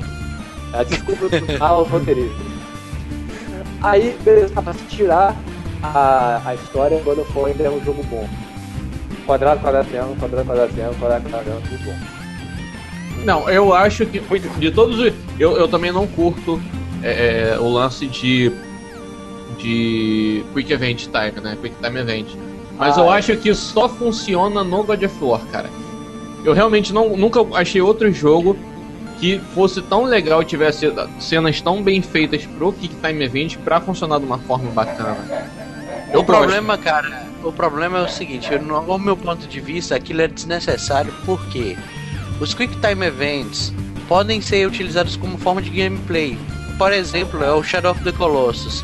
[0.73, 1.27] A desculpa
[1.59, 2.41] ao roteirista.
[3.81, 5.35] Aí, beleza, pra se tirar
[5.83, 8.27] a, a história, of War ainda é um jogo bom.
[9.25, 12.22] Quadrado, quadrado, triângulo, quadrado, quadrado, triângulo, quadrado, quadrado, triângulo, tudo bom.
[13.23, 14.19] Não, eu acho que
[14.59, 15.13] de todos os.
[15.39, 16.61] Eu, eu também não curto
[17.01, 18.51] é, é, o lance de.
[19.57, 21.57] de Quick Event Time, né?
[21.61, 22.27] Quick Time Event.
[22.77, 23.17] Mas Ah, eu é.
[23.17, 25.69] acho que só funciona no God of War, cara.
[26.43, 28.57] Eu realmente não, nunca achei outro jogo
[29.19, 33.79] que fosse tão legal e tivesse cenas tão bem feitas pro Quick Time Event pra
[33.79, 35.17] funcionar de uma forma bacana.
[36.11, 39.95] Eu o problema, cara, o problema é o seguinte, eu, no meu ponto de vista,
[39.95, 41.77] aquilo é desnecessário porque
[42.43, 43.73] os Quick Time Events
[44.07, 46.37] podem ser utilizados como forma de gameplay.
[46.77, 48.83] Por exemplo, é o Shadow of the Colossus.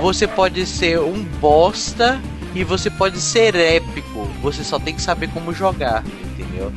[0.00, 2.20] Você pode ser um bosta
[2.54, 4.28] e você pode ser épico.
[4.42, 6.72] Você só tem que saber como jogar, entendeu?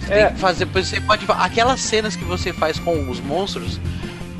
[0.00, 0.24] Você É.
[0.26, 3.80] tem que fazer, você pode aquelas cenas que você faz com os monstros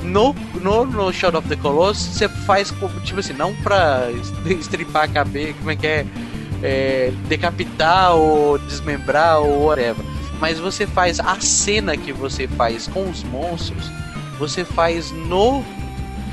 [0.01, 4.33] no, no, no Shadow of the Colossus, você faz como, tipo assim, não pra es-
[4.59, 6.05] estripar a cabeça, como é que é,
[6.63, 10.05] é, decapitar ou desmembrar ou whatever.
[10.39, 13.85] Mas você faz a cena que você faz com os monstros,
[14.37, 15.63] você faz no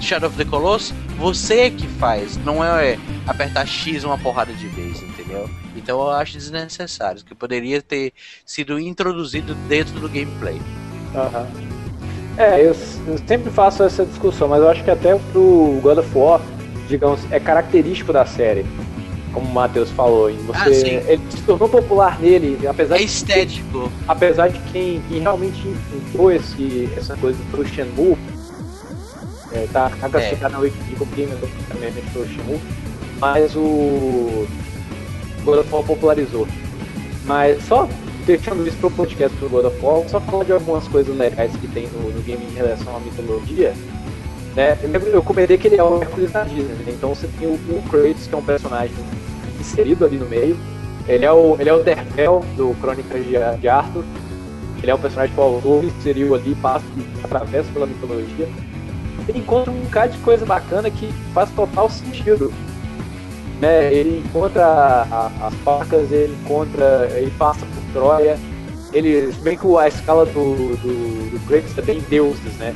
[0.00, 4.66] Shadow of the Colossus, você é que faz, não é apertar X uma porrada de
[4.68, 5.48] vez, entendeu?
[5.74, 8.12] Então eu acho desnecessário, que poderia ter
[8.44, 10.60] sido introduzido dentro do gameplay.
[11.14, 11.46] Aham.
[12.36, 16.18] É, eu, eu sempre faço essa discussão, mas eu acho que até pro God of
[16.18, 16.40] War,
[16.88, 18.66] digamos, é característico da série.
[19.34, 23.90] Como o Matheus falou, você, Ah, ele se tornou popular nele, apesar É de estético.
[24.06, 28.16] apesar de quem, quem realmente implantou esse, essa coisa pro Shenmue,
[29.52, 31.32] é, tá, tá classificado na Wikipedia como game
[31.68, 32.60] também pro Shenmue,
[33.20, 34.46] mas o
[35.44, 36.46] God of War popularizou.
[37.24, 37.88] Mas só
[38.26, 41.66] deixando isso pro podcast do God of War, só falar de algumas coisas legais que
[41.68, 43.74] tem no, no game em relação à mitologia.
[44.54, 44.78] Né?
[44.82, 46.84] Eu, eu comentei que ele é o Hércules da Disney, né?
[46.88, 48.94] então você tem o, o Kratos, que é um personagem
[49.64, 50.56] inserido ali no meio.
[51.06, 54.04] Ele é o, ele é o Derfel do Crônicas de, de Arthur.
[54.82, 58.48] Ele é um personagem que o autor inseriu ali, passa e atravessa pela mitologia.
[59.26, 62.52] Ele encontra um bocado de coisa bacana que faz total sentido.
[63.60, 63.92] Né?
[63.94, 65.02] Ele encontra a-
[65.40, 67.08] a- as facas, ele encontra.
[67.14, 68.38] ele passa por Troia.
[68.92, 69.32] Ele.
[69.32, 72.74] Se bem que a escala do, do, do Kratos é bem deuses, né?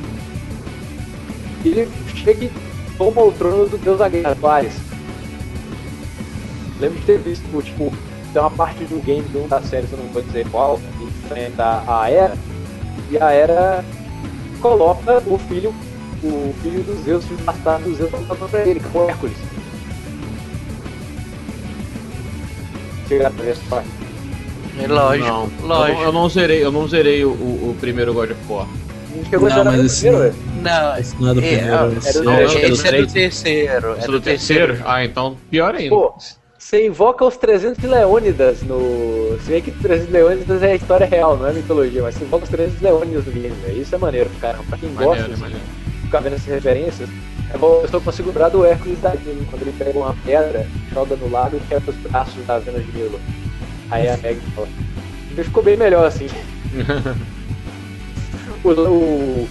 [1.63, 2.51] Ele chega e
[2.97, 4.73] toma o trono do deus guerra, Ares.
[6.79, 7.93] Lembro de ter visto, tipo,
[8.31, 10.77] tem uma parte do game de um da série, se eu não vou dizer qual,
[10.97, 12.33] que enfrenta a Era,
[13.11, 13.83] e a Era
[14.61, 15.73] coloca o filho,
[16.23, 18.09] o filho dos Zeus, o filho bastardo dos Zeus,
[18.49, 19.37] pra ele, que é o Hércules.
[23.07, 23.89] Chegaram pra ver essa parte.
[24.81, 25.97] É lógico, Não, eu lógico.
[25.97, 28.67] não, eu não zerei, eu não zerei o, o, o primeiro God of War.
[29.33, 30.35] A Não, a mas esse- primeiro.
[30.61, 31.75] Não, Esse não é do É, primeiro.
[31.75, 31.95] é do
[32.31, 33.95] é- esse é do terceiro.
[33.99, 34.81] É do terceiro.
[34.85, 35.89] Ah, então pior ainda.
[35.95, 36.13] Pô,
[36.59, 39.39] você invoca os 300 Leônidas no.
[39.45, 42.43] Se bem que 300 Leônidas é a história real, não é mitologia, mas você invoca
[42.43, 43.81] os 300 Leônidas no game, velho.
[43.81, 44.59] Isso é maneiro, cara.
[44.67, 45.63] Pra quem gosta maneiro, de maneiro.
[46.03, 47.09] ficar vendo essas referências,
[47.53, 50.67] é bom, eu só consigo lembrar do Hércules da Disney, quando ele pega uma pedra,
[50.93, 53.19] joga no lago e quebra os braços da Vênus de Milo.
[53.89, 54.67] Aí a Meg fala.
[55.31, 56.27] Ele ficou bem melhor assim.
[58.63, 59.47] o, o,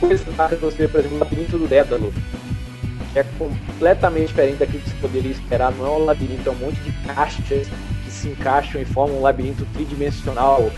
[0.00, 2.14] o que você vê, por exemplo, o labirinto do Dédalo,
[3.14, 5.72] é completamente diferente daquilo que você poderia esperar.
[5.72, 7.68] Não é um labirinto, é um monte de caixas
[8.04, 10.70] que se encaixam e formam um labirinto tridimensional.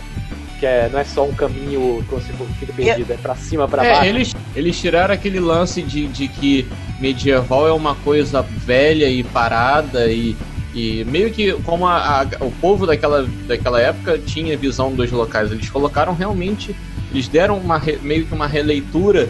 [0.59, 3.83] Que é, não é só um caminho que você fica perdido, é pra cima, pra
[3.83, 4.01] baixo.
[4.03, 6.67] É, eles, eles tiraram aquele lance de, de que
[6.99, 10.35] medieval é uma coisa velha e parada e,
[10.73, 15.51] e meio que como a- a- o povo daquela, daquela época tinha visão dos locais.
[15.51, 16.75] Eles colocaram realmente,
[17.11, 19.29] eles deram uma, re- meio que uma releitura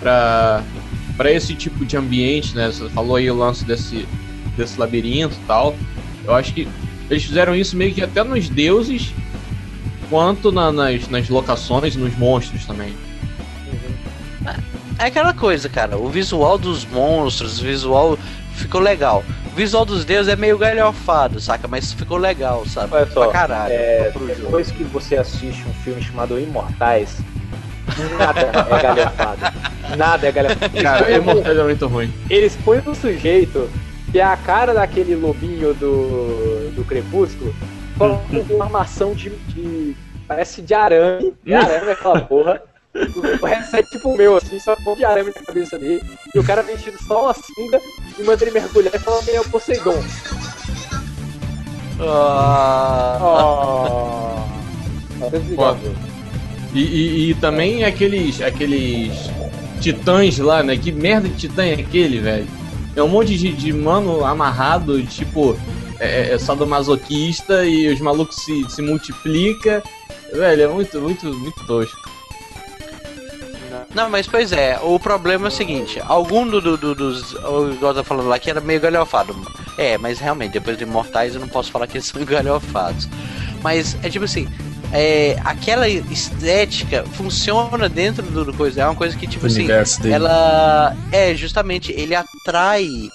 [0.00, 0.62] para
[1.16, 2.66] para esse tipo de ambiente, né?
[2.66, 4.06] Você falou aí o lance desse,
[4.56, 5.74] desse labirinto e tal.
[6.24, 6.66] Eu acho que
[7.10, 9.12] eles fizeram isso meio que até nos deuses,
[10.10, 12.94] quanto na- nas, nas locações, nos monstros também.
[14.98, 15.96] É aquela coisa, cara.
[15.98, 18.18] O visual dos monstros, o visual
[18.54, 19.24] ficou legal.
[19.52, 21.66] O visual dos deuses é meio galhofado, saca?
[21.68, 22.94] Mas ficou legal, sabe?
[22.94, 23.72] Olha só, pra caralho.
[23.74, 24.40] é, pro jogo.
[24.42, 27.16] Depois que você assiste um filme chamado Imortais,
[28.18, 29.40] nada é galhofado.
[29.96, 30.82] Nada é galhofado.
[30.82, 32.12] Cara, é muito ruim.
[32.30, 33.68] Eles põem um sujeito
[34.12, 37.54] que é a cara daquele lobinho do, do Crepúsculo,
[37.98, 39.96] colocam uma armação de, de-
[40.28, 42.62] parece de arame, de arame aquela porra.
[43.42, 46.00] O resto é tipo o meu, assim, só um de arame na cabeça dele.
[46.32, 47.80] E o cara vestido só uma sunga
[48.16, 50.00] e manda ele mergulhar e fala que ele é o Poseidon.
[52.00, 53.18] Ah,
[55.20, 55.30] Oh.
[55.30, 55.78] Desligado.
[56.74, 59.12] E, e- e também aqueles, aqueles
[59.84, 60.76] titãs lá, né?
[60.76, 62.46] Que merda de titã é aquele, velho?
[62.96, 65.56] É um monte de, de mano amarrado, tipo,
[66.00, 69.82] é, é sadomasoquista e os malucos se, se multiplica.
[70.32, 72.10] Velho, é muito, muito, muito tosco.
[73.94, 77.32] Não, mas pois é, o problema é o seguinte, algum do, do, do- dos.
[77.74, 79.34] Igual tá falando lá que era meio galhofado.
[79.78, 83.08] É, mas realmente, depois de Imortais eu não posso falar que eles são galhofados.
[83.62, 84.48] Mas é tipo assim,
[84.96, 88.82] é, aquela estética funciona dentro do, coisa.
[88.82, 89.66] É uma coisa que, tipo O assim,
[90.08, 90.96] ela.
[91.10, 93.10] É, justamente, ele atrai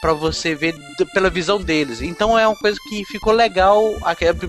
[0.00, 0.74] pra você ver
[1.12, 2.00] pela visão deles.
[2.00, 3.94] Então é uma coisa que ficou legal,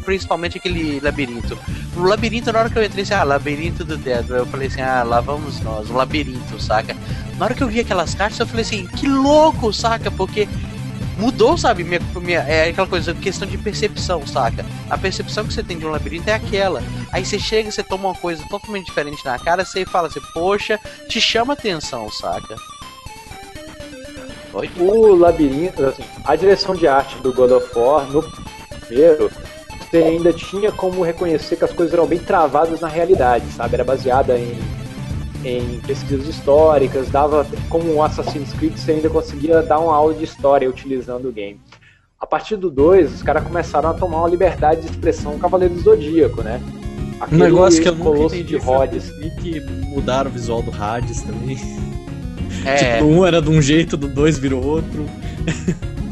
[0.06, 1.58] principalmente aquele labirinto.
[1.98, 4.82] O labirinto, na hora que eu entrei, assim, ah, labirinto do Dedo, eu falei assim,
[4.82, 6.96] ah, lá vamos nós, um labirinto, saca?
[7.38, 10.10] Na hora que eu vi aquelas caixas, eu falei assim, que louco, saca?
[10.10, 10.48] Porque
[11.20, 11.84] mudou, sabe?
[11.84, 14.66] Minha, minha, é aquela coisa, questão de percepção, saca?
[14.90, 16.82] A percepção que você tem de um labirinto é aquela.
[17.12, 20.80] Aí você chega, você toma uma coisa totalmente diferente na cara, você fala assim, poxa,
[21.08, 22.56] te chama atenção, saca?
[24.54, 24.70] Oi?
[24.78, 28.24] O labirinto, assim, a direção de arte do God of War no
[28.88, 29.30] primeiro,
[29.90, 33.76] você ainda tinha como reconhecer que as coisas eram bem travadas na realidade, sabe?
[33.76, 34.58] Era baseada em,
[35.44, 40.24] em pesquisas históricas, dava como um Assassin's Creed, você ainda conseguia dar uma aula de
[40.24, 41.60] história utilizando o game.
[42.20, 45.80] A partir do 2, os caras começaram a tomar uma liberdade de expressão Cavaleiro do
[45.82, 46.60] Zodíaco, né?
[46.66, 49.10] Um Aquele negócio que eu nunca entendi de Rhodes.
[49.10, 51.58] por que mudaram o visual do Hades também.
[52.66, 55.06] É, Tipo, um era de um jeito, do dois virou outro.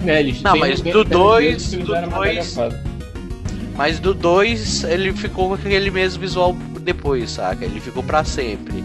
[0.05, 2.73] É, eles Não, mas do tem dois- vezes que eles do eram mais dois-
[3.75, 7.63] mas do 2 ele ficou com aquele mesmo visual depois, saca?
[7.63, 8.83] Ele ficou pra sempre.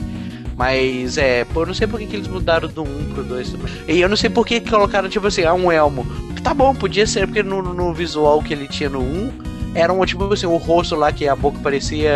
[0.57, 3.25] Mas é, pô, eu não sei por que, que eles mudaram do 1 um pro
[3.25, 3.55] 2
[3.88, 6.07] E eu não sei por que colocaram, tipo assim, ah, um elmo.
[6.43, 9.33] Tá bom, podia ser, porque no, no visual que ele tinha no 1, um,
[9.75, 12.12] era um, tipo assim, o rosto lá que a boca parecia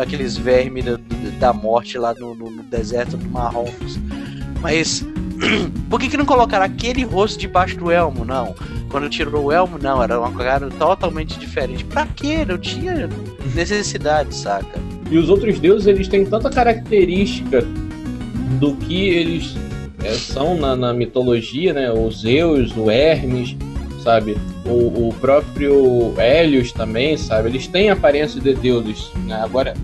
[0.00, 0.98] aqueles vermes da,
[1.38, 3.98] da morte lá no, no- no deserto do Marrocos.
[4.60, 5.04] Mas
[5.88, 8.24] por que, que não colocaram aquele rosto debaixo do elmo?
[8.24, 8.54] Não.
[8.90, 11.84] Quando tirou o elmo, não, era uma cara totalmente diferente.
[11.84, 12.44] Pra quê?
[12.44, 13.08] Não tinha
[13.54, 14.78] necessidade, saca?
[15.10, 17.62] E os outros deuses, eles têm tanta característica
[18.58, 19.56] do que eles
[20.04, 21.90] é, são na, na mitologia, né?
[21.90, 23.56] O Zeus, o Hermes,
[24.02, 24.36] sabe?
[24.64, 27.48] O, o próprio Hélios também, sabe?
[27.48, 29.40] Eles têm aparência de deuses, né?
[29.42, 29.74] Agora,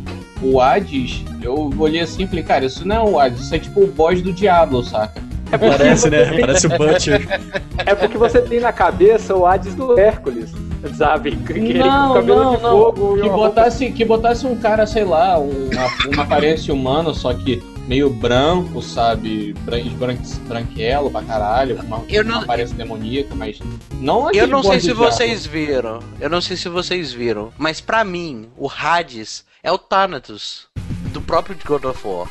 [0.43, 3.59] o Hades, eu olhei assim e falei, cara, isso não é o Hades, isso é
[3.59, 5.23] tipo o boss do Diablo, saca?
[5.59, 6.39] Parece, né?
[6.41, 7.27] Parece o Butcher.
[7.87, 10.53] É porque você tem na cabeça o Hades do Hércules,
[10.97, 11.33] sabe?
[11.37, 12.71] Com Não, cabelo não, de não.
[12.71, 16.73] fogo e Que roupa- botasse, que botasse um cara, sei lá, um- uma, uma aparência
[16.75, 19.53] humana, só que meio branco, sabe?
[19.61, 20.17] Bran- Bran
[20.47, 23.59] branquelo pra caralho, com uma, Eu não- uma aparência demoníaca, mas
[24.01, 26.01] não Eu aquele não sei se vocês viram.
[26.21, 27.53] Eu não sei se vocês viram.
[27.59, 30.67] Mas pra mim, o Hades é o Thanatos.
[31.13, 32.27] Do próprio God of War.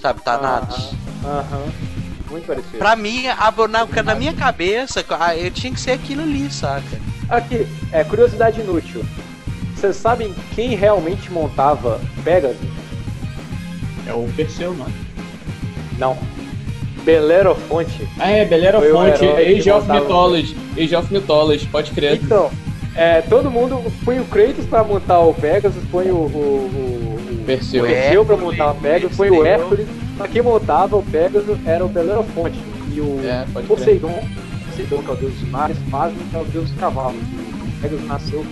[0.00, 0.90] Sabe, Thanatos.
[1.24, 1.72] Aham.
[2.36, 2.78] Muito parecido.
[2.78, 7.00] Pra mim, a- na, na minha cabeça, ah, eu tinha que ser aquilo ali, saca?
[7.28, 9.02] Aqui, é curiosidade inútil.
[9.74, 12.56] Vocês sabem quem realmente montava Pegasus?
[14.06, 14.86] É o Perseu, não.
[15.98, 16.18] Não.
[17.04, 18.06] Belerofonte.
[18.18, 20.56] Ah, é, Belerofonte, Age of Mythology.
[20.78, 22.16] Age of Mythology, pode crer.
[22.22, 22.50] Então,
[22.94, 27.84] é, todo mundo põe o Kratos pra montar o Pegasus, põe o, o, o Perseu.
[27.84, 28.02] o É.
[28.02, 29.46] Perseu pra montar o Pegasus, põe o.
[29.46, 29.86] Hércules.
[30.18, 32.58] Mas quem montava o Pegasus era o Belerofonte.
[32.92, 33.44] E o É.
[33.66, 34.22] Poseidon,
[34.70, 37.20] Poseidon que é o deus dos mares, Masmo que é o deus dos cavalos.
[37.22, 38.44] O Pegasus nasceu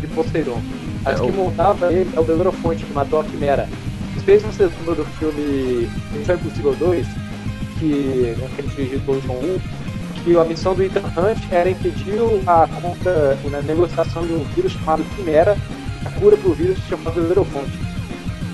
[0.00, 0.60] de Poseidon.
[1.04, 3.68] Mas É, quem o- montava ele é o Belerofonte, que matou a Quimera.
[4.16, 7.06] Não sei se vocês lembram do filme Missão Impossível 2,
[7.78, 9.60] que né, aquele dirigido pelo John Woo,
[10.22, 14.72] que a missão do Ethan Hunt era impedir a compra, a negociação de um vírus
[14.72, 15.56] chamado Quimera,
[16.04, 17.72] a cura pro vírus chamado Belerofonte.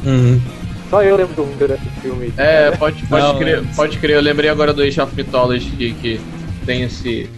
[0.06, 0.40] Uhum.
[0.88, 2.32] Só eu lembro do o filme.
[2.36, 4.16] É, pode, pode Não, crer, é- pode crer.
[4.16, 6.20] Eu lembrei agora do Age of Mythology que, que
[6.64, 7.28] tem esse,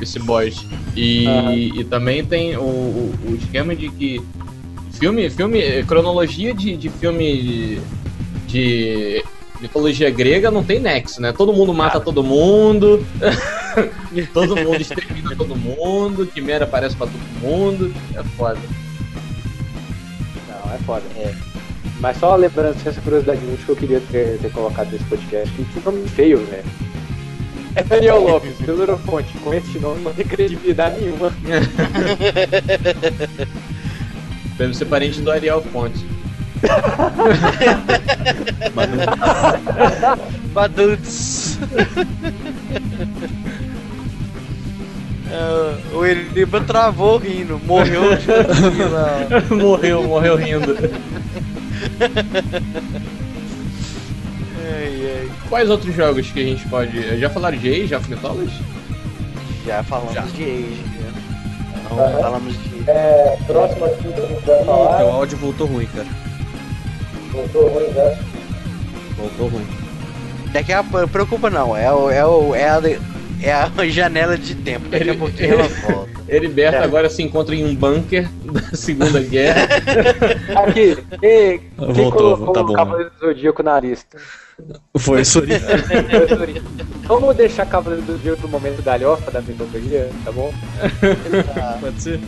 [0.00, 0.64] esse boss.
[0.94, 4.22] E, e também tem o, o, o esquema de que
[4.92, 7.80] filme, filme cronologia de, de filme
[8.46, 9.24] de
[9.60, 11.32] mitologia grega não tem nexo, né?
[11.32, 13.04] Todo mundo mata todo mundo,
[14.32, 18.60] todo mundo extermina todo mundo, Quimera aparece pra todo mundo, é foda.
[20.48, 21.02] Não, é foda.
[22.00, 25.80] Mas só lembrando essa curiosidade inútil que eu queria ter, ter colocado nesse podcast, que
[25.84, 26.64] nome feio, velho.
[27.74, 29.32] É Daniel Lopes, Belerofonte.
[29.38, 31.32] Com esse nome não tem credibilidade nenhuma.
[34.56, 36.04] Deve ser parente do Ariel Fonte.
[40.54, 41.58] Baduts.
[45.30, 48.02] É, o Eliba travou rindo, morreu
[49.50, 50.74] morreu, morreu rindo.
[54.68, 55.30] Ai, ai.
[55.48, 57.18] Quais outros jogos que a gente pode.
[57.18, 58.60] Já falaram de Age of Mythology?
[59.64, 60.22] Já falamos Já.
[60.22, 60.84] de Age.
[61.90, 62.20] Não Aham.
[62.20, 62.90] falamos de.
[62.90, 64.96] É, próximo aqui que a gente vai falar.
[64.98, 66.06] Teu áudio voltou ruim, cara.
[67.32, 68.18] Voltou ruim, né?
[69.16, 69.66] Voltou ruim.
[70.52, 72.80] Daqui a pouco, preocupa não, é, o, é, o, é, a,
[73.42, 74.88] é a janela de tempo.
[74.88, 76.15] Daqui a Ele- pouquinho ela volta.
[76.28, 76.84] Heriberto É.
[76.84, 79.68] agora se encontra em um bunker da Segunda Guerra.
[80.66, 82.72] Aqui, quem, quem Voltou, colocou tá o bom.
[82.72, 84.18] Cavaleiro do Zodíaco na lista?
[84.98, 85.48] Foi isso aí.
[87.06, 90.52] Vamos deixar Cavaleiro do Zodíaco pro momento galhofa da mitologia, tá bom?
[91.80, 92.20] Pode ser.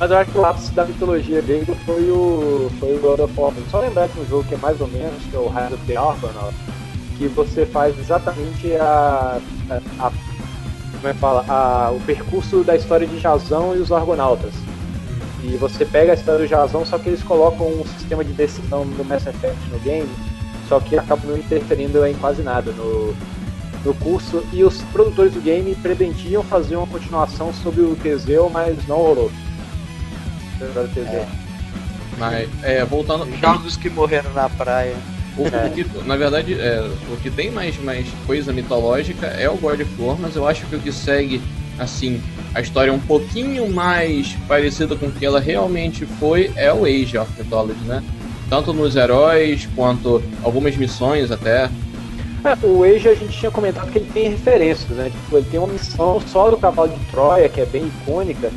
[0.00, 3.32] Mas eu acho que o ápice da mitologia grega foi o, foi o God of
[3.38, 3.52] War.
[3.70, 5.86] Só lembrar que um jogo que é mais ou menos, que é o Rise of
[5.86, 6.54] the Argonaut,
[7.18, 9.38] que você faz exatamente a,
[9.70, 10.12] a, a-
[11.02, 14.54] como é que fala, a, o percurso da história de Jazão e os Argonautas.
[15.42, 18.86] E você pega a história do Jazão, só que eles colocam um sistema de decisão
[18.86, 20.08] do Mass Effect no game,
[20.68, 23.12] só que acaba não interferindo em quase nada no,
[23.84, 24.44] no curso.
[24.52, 29.32] E os produtores do game pretendiam fazer uma continuação sobre o Teseu, mas não rolou.
[30.94, 31.26] Teseu?
[32.16, 33.26] Mas, é, voltando.
[33.38, 34.94] Jogos que morreram na praia.
[35.36, 35.70] O, É.
[35.70, 39.90] que, na verdade, é, o que tem mais, mais coisa mitológica é o God of
[39.98, 41.40] War, mas eu acho que o que segue,
[41.78, 42.20] assim,
[42.54, 47.16] a história um pouquinho mais parecida com o que ela realmente foi é o Age
[47.16, 48.02] of Mythology, né?
[48.50, 51.70] Tanto nos heróis quanto algumas missões até.
[52.44, 55.10] É, o Age a gente tinha comentado que ele tem referências, né?
[55.10, 58.50] Tipo, ele tem uma missão só do cavalo de Troia, que é bem icônica,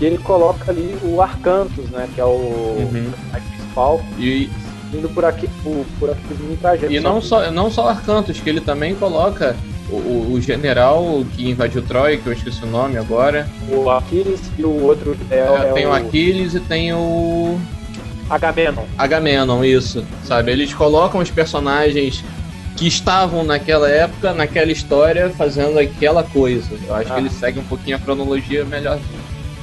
[0.00, 2.08] e ele coloca ali o Arcantus, né?
[2.14, 3.10] Que é o Uhum.
[3.32, 4.48] principal, E,
[4.92, 6.92] indo por aqui, por, por aquele mini trajeto.
[6.92, 9.54] e não só, não só Arcantos, que ele também coloca
[9.88, 13.48] o, o- general que invadiu Troia, que eu esqueci o nome agora.
[13.70, 17.58] O Aquiles e o outro é, É, é tem o o Aquiles e tem o.
[18.28, 18.84] Agamenon.
[18.96, 20.52] Agamenon, isso, sabe?
[20.52, 22.22] Eles colocam os personagens
[22.76, 26.68] que estavam naquela época, naquela história, fazendo aquela coisa.
[26.86, 27.14] Eu acho Ah.
[27.14, 28.98] que eles seguem um pouquinho a cronologia melhor.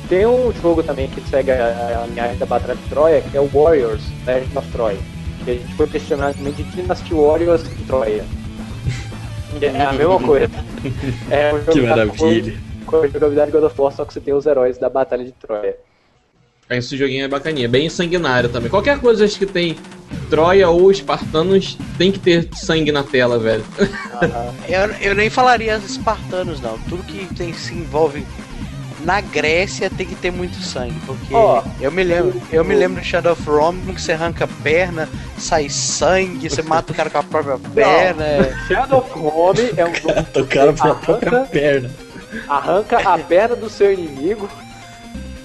[0.09, 3.41] Tem um jogo também que segue a, a linhagem da Batalha de Troia, que é
[3.41, 4.97] o Warriors, Legend of Troy.
[5.47, 8.25] Que a gente foi questionar também de Dynasty Warriors de Troia.
[9.61, 10.49] É a mesma coisa.
[11.31, 12.57] É um jogo Que da- maravilha.
[12.85, 15.23] Com a jogabilidade de God of War, só que você tem os heróis da Batalha
[15.23, 15.77] de Troia.
[16.69, 18.69] Esse joguinho é bacaninha, bem sanguinário também.
[18.69, 19.77] Qualquer coisa acho que tem
[20.29, 23.63] Troia ou espartanos tem que ter sangue na tela, velho.
[24.67, 26.77] Eu, eu nem falaria espartanos, não.
[26.89, 28.25] Tudo que tem, se envolve
[29.07, 30.99] na Grécia tem que ter muito sangue.
[31.05, 34.43] Porque Ó, eu me lembro, eu me lembro de Shadow of Rome que você arranca
[34.43, 38.25] a perna, sai sangue, você mata o cara com a própria perna.
[38.67, 41.89] Shadow of Home é um jogo que Tocaram você pra própria arranca, perna.
[42.49, 44.49] arranca a perna do seu inimigo,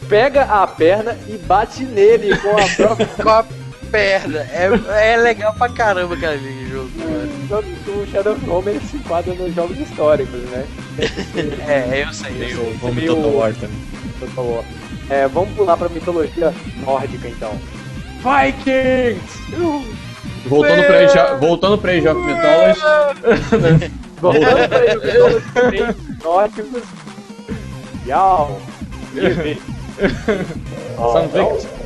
[0.08, 3.06] pega a perna e bate nele com a própria.
[3.06, 3.44] com a
[3.92, 4.40] perna.
[4.50, 7.30] É, é legal pra caramba, cara, aquele jogo, mano.
[8.02, 10.64] o Shadow of Home ele se enquadra nos jogos históricos, né?
[11.68, 12.32] É, eu sei.
[12.32, 12.56] Eu Tem sei.
[12.56, 13.76] o Home viu- Total War também.
[14.18, 14.64] Por favor.
[15.10, 16.52] É, vamos pular pra mitologia
[16.84, 17.52] nórdica então.
[18.18, 19.20] Vikings!
[20.46, 22.80] Voltando pra, Age- voltando pra Age of Mythology.
[24.22, 25.00] Voltando pra ele,
[26.22, 26.82] nórdicos.
[28.06, 28.60] Yau!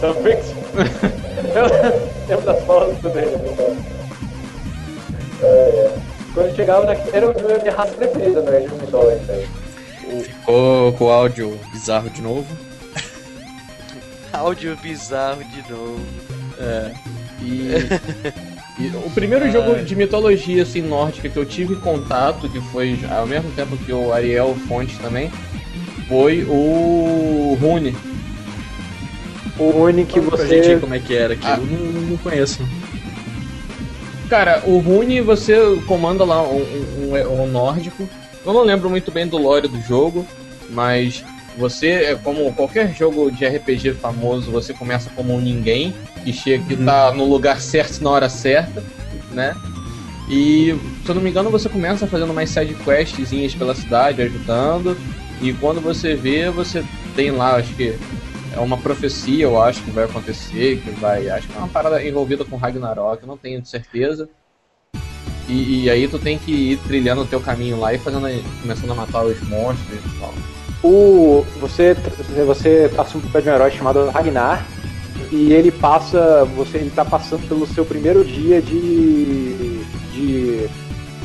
[0.00, 0.46] Sanvix.
[1.52, 2.10] Sanvix!
[2.28, 3.36] É uma das falas dele.
[6.34, 6.92] Quando chegava na.
[6.92, 9.48] Era a minha raça preferida no Age of Mythology.
[10.22, 12.46] Ficou com o áudio bizarro de novo.
[14.32, 16.00] Áudio bizarro de novo.
[16.58, 16.92] É.
[17.42, 17.72] E,
[18.78, 23.26] e o primeiro jogo de mitologia assim, nórdica que eu tive contato, que foi ao
[23.26, 25.30] mesmo tempo que o Ariel Fonte também,
[26.08, 27.96] foi o Rune.
[29.60, 30.72] O único que Fala pra gente você.
[30.72, 31.46] aí como é que era aqui.
[31.46, 31.58] Ah.
[31.58, 32.66] Eu não, não conheço.
[34.28, 35.56] Cara, o Rune você
[35.86, 38.08] comanda lá um, um, um- um nórdico.
[38.46, 40.24] Eu não lembro muito bem do lore do jogo,
[40.70, 41.24] mas
[41.58, 45.92] você, é como qualquer jogo de RPG famoso, você começa como um ninguém
[46.24, 48.82] que chega que tá no lugar certo na hora certa,
[49.32, 49.54] né?
[50.30, 54.96] E se eu não me engano, você começa fazendo umas side questzinhas pela cidade, ajudando.
[55.42, 56.84] E quando você vê, você
[57.16, 57.94] tem lá, acho que
[58.54, 61.28] é uma profecia, eu acho que vai acontecer, que vai.
[61.28, 64.28] Acho que é uma parada envolvida com Ragnarok, eu não tenho certeza.
[65.48, 68.28] E, e aí tu tem que ir trilhando o teu caminho lá e fazendo,
[68.60, 70.32] começando a matar os monstros e tal.
[70.82, 71.94] O, você,
[72.46, 74.66] você assume o papel de um herói chamado Ragnar
[75.30, 80.68] e ele passa, você ele tá passando pelo seu primeiro dia de, de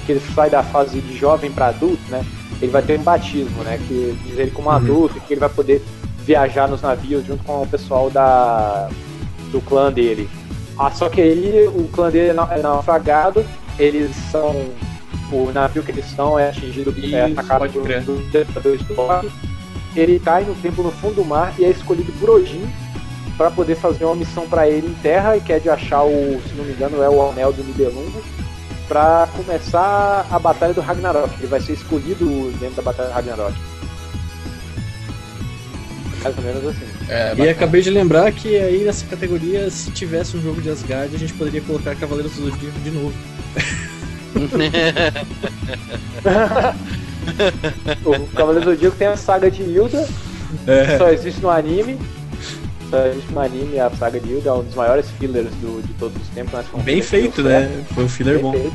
[0.06, 2.26] que ele sai da fase de jovem para adulto, né?
[2.62, 3.80] Ele vai ter um batismo, né?
[3.88, 5.82] Que diz ele como adulto, que ele vai poder
[6.26, 8.90] viajar nos navios junto com o pessoal da
[9.52, 10.30] do clã dele.
[10.78, 13.46] Ah, só que aí o clã dele é é naufragado,
[13.80, 14.54] eles são
[15.32, 19.32] o navio que eles estão é atingido é Isso, atacado pode por predadores do Loki.
[19.96, 22.68] Ele cai no tempo no fundo do mar e é escolhido por Odin
[23.38, 26.54] para poder fazer uma missão para ele em terra, que é de achar o, se
[26.56, 28.24] não me engano, é o anel do Nibelungo,
[28.88, 31.34] para começar a batalha do Ragnarok.
[31.40, 32.26] Ele vai ser escolhido
[32.60, 33.56] dentro da batalha do Ragnarok.
[36.26, 36.86] Mais ou menos assim.
[37.10, 41.16] É, E acabei de lembrar que aí nessa categoria, se tivesse um jogo de Asgard,
[41.16, 43.14] a gente poderia colocar Cavaleiros do Zodíaco de novo.
[48.06, 50.08] O Cavaleiro do Zodíaco tem a saga de Hilda,
[50.68, 50.98] É.
[50.98, 51.98] só existe no anime.
[52.90, 55.94] Só existe no anime a saga de Hilda, é um dos maiores fillers do, de
[55.94, 56.54] todos os tempos.
[56.54, 57.70] mas foi um Bem filler que feito, certo.
[57.72, 57.84] né?
[57.94, 58.52] Foi um filler Bem bom.
[58.54, 58.74] feito.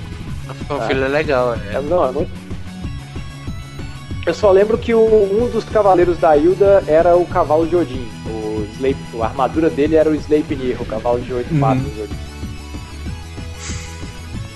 [0.68, 1.80] O filho é legal, É, é.
[1.80, 2.30] não, é muito.
[4.30, 8.06] Eu só lembro que o- um dos cavaleiros da Hilda era o cavalo de Odin.
[8.28, 11.58] O Sleip, a armadura dele era o Sleipnir, o cavalo de oito Uhum.
[11.58, 12.16] patas de Odin.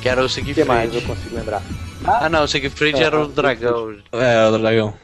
[0.01, 1.07] Que era o O que mais eu Siegfried.
[1.09, 1.61] consigo lembrar?
[2.05, 3.97] Ah não, o Siegfried É, era o o dragão.
[4.13, 4.95] É, o dragão.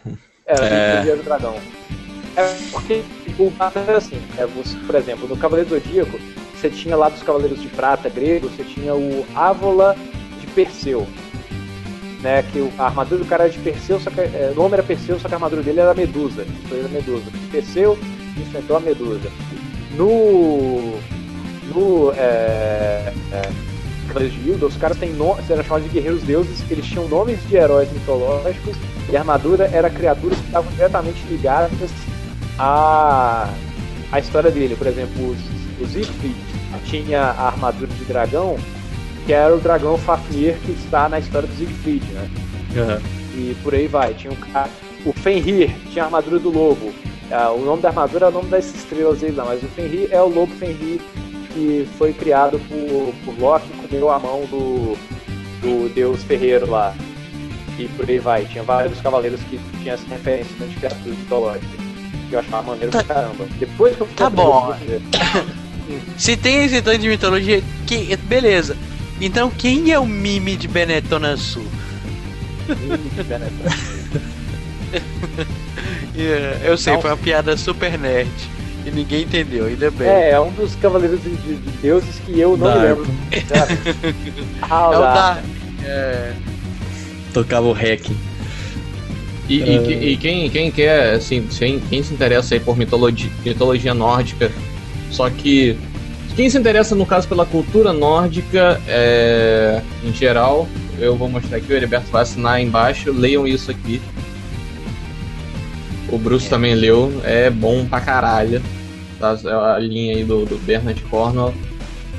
[0.47, 0.69] Era É.
[0.69, 1.57] o Sleipnir do dragão.
[2.37, 3.03] É porque
[3.41, 6.17] o básico era assim, é, você, por exemplo, no Cavaleiro Zodíaco,
[6.55, 9.97] você tinha lá dos Cavaleiros de Prata grego, você tinha o Ávola
[10.41, 11.09] de Perseu.
[12.23, 14.75] Né, que o- a armadura do cara era de Perseu, só que, é, o nome
[14.75, 16.45] era Perseu, só que a armadura dele era Medusa.
[16.71, 17.25] Aí era Medusa.
[17.51, 17.99] Perseu
[18.37, 19.31] enfrentou a Medusa.
[19.97, 20.99] No.
[21.75, 22.13] No.
[22.17, 23.51] É, é,
[24.61, 28.77] os caras têm nomes, chamados de guerreiros deuses, eles tinham nomes de heróis mitológicos
[29.09, 31.71] e a armadura era criaturas que estavam diretamente ligadas
[32.59, 33.49] à,
[34.11, 34.75] à história dele.
[34.77, 36.35] Por exemplo, o, o Siegfried
[36.87, 38.57] tinha a armadura de dragão,
[39.27, 42.29] que era o dragão Fafnir que está na história do Siegfried, né?
[42.77, 43.01] Aham.
[43.35, 44.15] E por aí vai.
[44.15, 44.71] Tinha um cara.
[45.05, 46.93] O Fenrir tinha a armadura do lobo.
[47.31, 50.09] Ah, o nome da armadura é o nome das estrelas dele lá, mas o Fenrir
[50.11, 51.01] é o lobo Fenrir
[51.53, 54.97] que foi criado por, por Loki e comeu a mão do,
[55.61, 56.95] do deus ferreiro lá.
[57.79, 58.45] E por aí vai.
[58.45, 61.81] Tinha vários cavaleiros que tinham essa referência de criaturas mitológicas.
[62.29, 63.47] Que eu achava maneiro pra caramba.
[63.59, 64.75] Depois que eu fui Tá bom.
[66.17, 68.17] Se tem esse tanto de mitologia, que...
[68.17, 68.77] beleza.
[69.21, 71.67] Então quem é o Mime de Benetton Sul?
[73.29, 73.71] Benetton.
[76.17, 77.01] É, eu sei, Não.
[77.03, 78.31] foi uma piada super nerd.
[78.87, 80.09] E ninguém entendeu, ainda bem.
[80.09, 82.83] É, é um dos cavaleiros de, de- de deuses que eu não me Dark.
[82.83, 83.07] lembro.
[83.47, 83.79] Sabe?
[84.63, 85.15] Ah, É o Dark.
[85.83, 85.87] da.
[85.87, 86.33] É,
[87.35, 88.11] Tocava o hack.
[89.49, 93.31] E, e que- e quem, quem quer, assim, quem, quem se interessa aí por mitologia,
[93.45, 94.51] mitologia nórdica,
[95.11, 95.77] só que
[96.37, 100.69] quem se interessa, no caso, pela cultura nórdica, é, em geral,
[100.99, 104.01] eu vou mostrar aqui, o Heriberto vai assinar embaixo, leiam isso aqui.
[106.09, 108.63] O Bruce também leu, é bom pra caralho.
[109.19, 109.37] Tá?
[109.75, 111.55] A linha aí do, do Bernard Cornwell.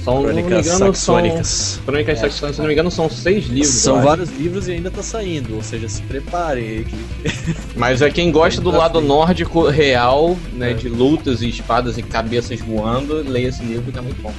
[0.04, 0.94] São, se não me Crônicas engano, são.
[0.94, 1.80] saxônicas.
[1.86, 3.74] Crônicas saxônicas, se não me engano, são seis livros.
[3.76, 6.84] São vários livros e ainda tá saindo, ou seja, se preparem.
[6.86, 10.74] que- Mas é quem gosta do Pra lado nórdico real, né, É.
[10.74, 14.34] de lutas e espadas e cabeças voando, leia esse livro que é muito bom.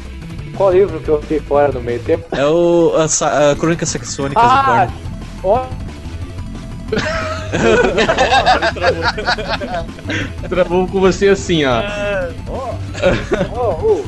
[0.57, 2.25] Qual livro que eu fiquei fora no meio tempo?
[2.37, 2.93] É o.
[2.97, 4.87] A, a Crônicas Saxônicas Ah!
[4.87, 4.93] do
[5.43, 5.45] Cornwell.
[5.45, 5.67] Ó,
[10.49, 11.83] Travou com você assim, ó.
[12.49, 12.75] ó,
[13.57, 14.01] ó.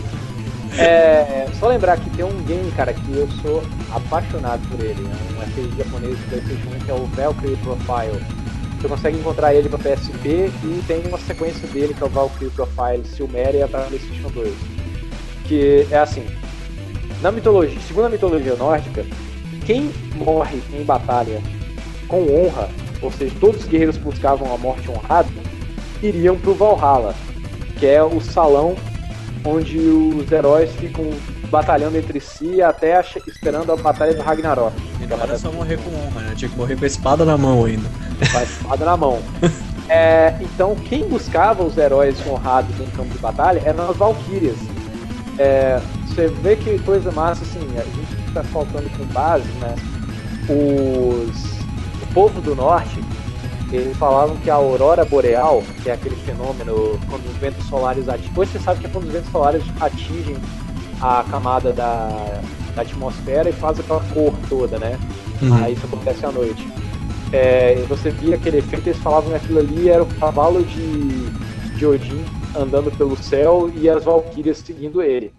[0.78, 3.62] É, só lembrar que tem um game, cara, que eu sou
[3.92, 5.02] apaixonado por ele.
[5.02, 8.24] É um RPG japonês do PlayStation 1 que é o Valkyrie Profile.
[8.80, 12.50] Você consegue encontrar ele pra PSP e tem uma sequência dele que é o Valkyrie
[12.50, 14.52] Profile Silmeria pra PlayStation 2.
[15.44, 16.26] Que é assim:
[17.22, 19.06] na mitologia, segundo a mitologia nórdica,
[19.64, 21.40] quem morre em batalha
[22.08, 22.68] com honra,
[23.00, 25.30] ou seja, todos os guerreiros buscavam a morte honrada,
[26.02, 27.14] iriam pro Valhalla,
[27.78, 28.76] que é o salão
[29.44, 31.10] onde os heróis ficam
[31.50, 34.74] batalhando entre si até esperando a batalha do Ragnarok.
[35.00, 36.34] E não era só morrer com honra, né?
[36.34, 37.88] Tinha que morrer com a espada na mão ainda.
[38.30, 39.22] com a espada na mão.
[39.88, 44.56] É, então, quem buscava os heróis honrados em campo de batalha eram as Valkyrias.
[45.38, 49.74] É, você vê que coisa massa, assim, a gente está faltando com base, né?
[50.48, 51.60] Os,
[52.02, 52.98] o povo do norte,
[53.76, 58.32] eles falavam que a aurora boreal, que é aquele fenômeno quando os ventos solares atingem.
[58.36, 60.36] Hoje você sabe que é quando os ventos solares atingem
[61.00, 62.40] a camada da,
[62.74, 64.98] da atmosfera e faz aquela cor toda, né?
[65.62, 66.66] Aí isso acontece à noite.
[67.32, 71.30] É, você via aquele efeito, eles falavam que aquilo ali era o cavalo de,
[71.76, 72.24] de Odin
[72.56, 75.32] andando pelo céu e as valquírias seguindo ele.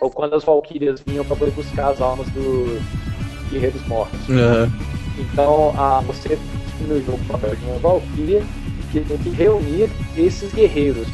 [0.00, 2.80] Ou quando as valquírias vinham para poder buscar as almas dos
[3.50, 4.20] guerreiros mortos.
[4.28, 4.70] Aham.
[5.18, 6.38] Então, a, você
[6.84, 8.42] no jogo o papel de uma valquíria
[8.92, 11.08] que tem que reunir esses guerreiros.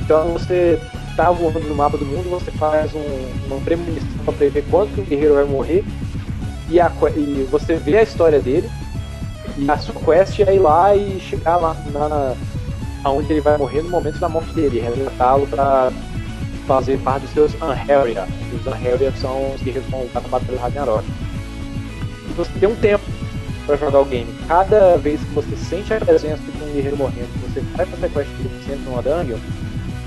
[0.00, 0.78] Então, você
[1.16, 5.00] tá voando no mapa do mundo, você faz um, uma premonição para prever quanto que
[5.00, 5.84] o guerreiro vai morrer
[6.68, 8.68] e, a e você vê a história dele
[9.56, 12.34] e a sua quest é ir lá e chegar lá na,
[13.04, 15.92] aonde ele vai morrer no momento da morte dele, resgatá-lo para
[16.66, 18.26] fazer parte dos seus Anheria.
[18.52, 21.04] Os Anheria são os guerreiros que vão lutar na Batalha Ragnarok.
[22.28, 23.04] E você tem um tempo
[23.66, 24.32] para jogar o game.
[24.46, 28.30] Cada vez que você sente a presença de um guerreiro morrendo, você vai fazer quest
[28.30, 29.38] que você entra numa dungeon,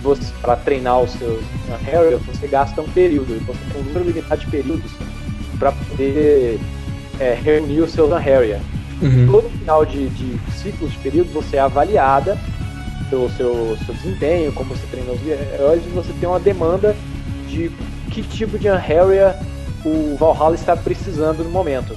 [0.04, 3.36] você, para treinar os seus Anheria, você gasta um período.
[3.36, 4.92] e Você tem um número limitado de períodos
[5.58, 6.60] para poder
[7.20, 8.62] é, reunir os seus Anheria
[9.02, 9.28] Uhum.
[9.32, 12.36] todo final de, de ciclos de período você é avaliada
[13.10, 16.96] pelo seu, seu desempenho, como você treinou os heróis, e você tem uma demanda
[17.48, 17.72] de
[18.12, 19.36] que tipo de Anharia
[19.86, 21.96] o Valhalla está precisando no momento.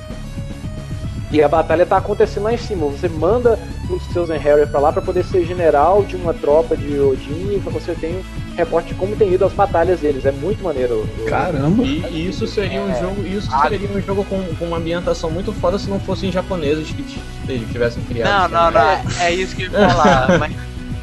[1.33, 2.87] E a batalha está acontecendo lá em cima.
[2.87, 3.59] Você manda
[3.89, 7.62] os seus Anharia para lá para poder ser general de uma tropa de Odin e
[7.70, 8.22] você tem um
[8.57, 10.26] reporte de como tem ido as batalhas deles.
[10.26, 11.09] É muito maneiro.
[11.28, 11.85] Caramba.
[11.85, 13.01] E, e isso seria um É.
[13.01, 16.89] jogo, isso seria um jogo com, com uma ambientação muito foda se não fossem japoneses
[16.91, 17.03] que
[17.47, 18.51] t- tivessem Não, criado.
[18.51, 19.01] não, não.
[19.20, 20.37] É isso que eu ia falar.
[20.41, 20.53] mas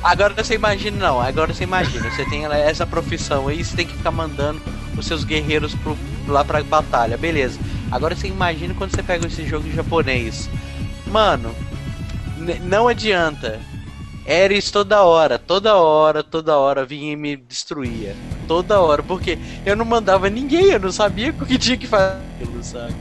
[0.04, 1.22] agora você imagina, não.
[1.22, 2.10] Agora você imagina.
[2.12, 4.62] Você tem essa profissão aí, você tem que ficar mandando
[4.98, 5.96] os seus guerreiros pro,
[6.28, 7.16] lá pra batalha.
[7.18, 7.58] Beleza.
[7.92, 10.50] Agora você imagina quando você pega esse jogo em japonês.
[11.08, 11.54] Mano,
[12.64, 13.60] não adianta.
[14.26, 18.14] Eres toda hora, toda hora, toda hora vinha e me destruía.
[18.46, 22.20] Toda hora, porque eu não mandava ninguém, eu não sabia o que tinha que fazer,
[22.62, 22.94] sabe?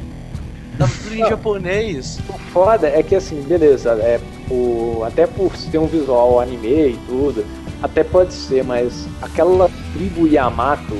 [0.79, 1.29] Tava tudo em Não.
[1.29, 2.21] japonês.
[2.29, 7.01] O foda é que assim, beleza, é, o, até por ter um visual anime e
[7.09, 7.45] tudo,
[7.83, 10.97] até pode ser, mas aquela tribo Yamato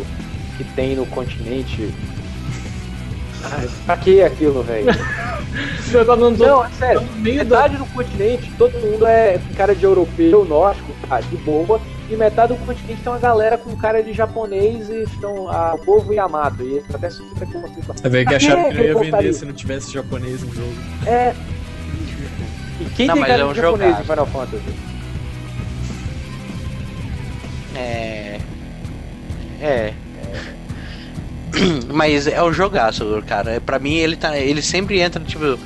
[0.57, 1.93] que tem no continente.
[3.45, 4.87] Ai, pra que aquilo, velho?
[5.81, 7.01] Você tá dando Não, é sério.
[7.01, 7.63] no meio da.
[7.63, 11.81] Metade do continente, todo mundo é cara de europeu, nórdico, tá, de boa.
[12.11, 15.79] E metade do continente tem uma galera com cara de japonês e estão a, o
[15.79, 16.63] povo Yamato.
[16.63, 17.85] E até se fica com vocês.
[18.03, 20.75] É ver que achava que eu ia vender se não tivesse japonês no jogo.
[21.07, 21.35] É.
[22.79, 24.03] E quem Não, tem cara é um de japonês jogaço.
[24.03, 24.75] em Final Fantasy?
[27.75, 28.39] É.
[29.63, 29.95] É.
[31.93, 33.53] Mas é o jogaço, cara.
[33.53, 34.39] É, Pra mim ele tá.
[34.39, 35.59] Ele sempre entra, tipo.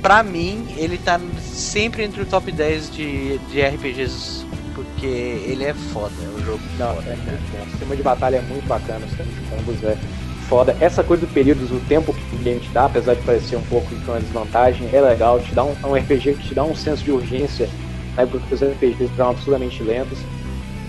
[0.00, 4.44] Pra mim, ele tá sempre entre o top 10 de, de RPGs
[4.74, 7.64] porque ele é foda, é um jogo Não, foda, é muito bom.
[7.64, 9.96] O sistema de batalha é muito bacana, o sistema de combos é
[10.48, 10.76] foda.
[10.80, 13.62] Essa coisa do períodos, o tempo que o game te dá, apesar de parecer um
[13.62, 16.64] pouco de uma desvantagem, é legal, te dá um, é um RPG que te dá
[16.64, 17.68] um senso de urgência,
[18.16, 20.18] na época que os RPGs eram absurdamente lentos.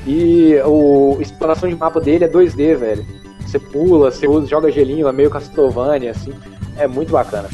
[0.05, 3.05] E o, a exploração de mapa dele é 2D, velho.
[3.45, 6.33] Você pula, você usa, joga gelinho, é meio Castlevania, assim.
[6.77, 7.49] É muito bacana.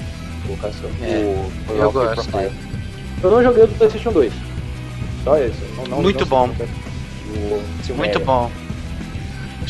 [0.47, 1.17] O Castle, É,
[1.69, 2.29] o, o eu gosto.
[3.21, 4.31] Eu não joguei o do PlayStation 2.
[5.23, 5.57] Só esse.
[5.77, 6.47] Não, não, Muito não bom.
[6.49, 8.13] O Silmaria.
[8.13, 8.49] Muito bom.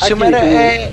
[0.00, 0.92] O Silmaria do- é.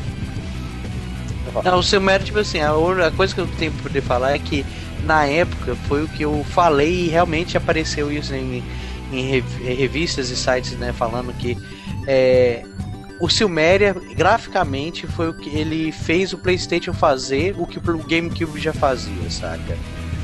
[1.63, 4.39] Não, o Silmaria, tipo assim, a única coisa que eu tenho pra poder falar é
[4.39, 4.65] que
[5.03, 8.63] na época foi o que eu falei e realmente apareceu isso em,
[9.11, 9.21] em
[9.75, 11.57] revistas e sites, né, falando que
[12.05, 12.63] é,
[13.19, 18.59] o Silmaria, graficamente, foi o que ele fez o PlayStation fazer o que o GameCube
[18.59, 19.77] já fazia, saca?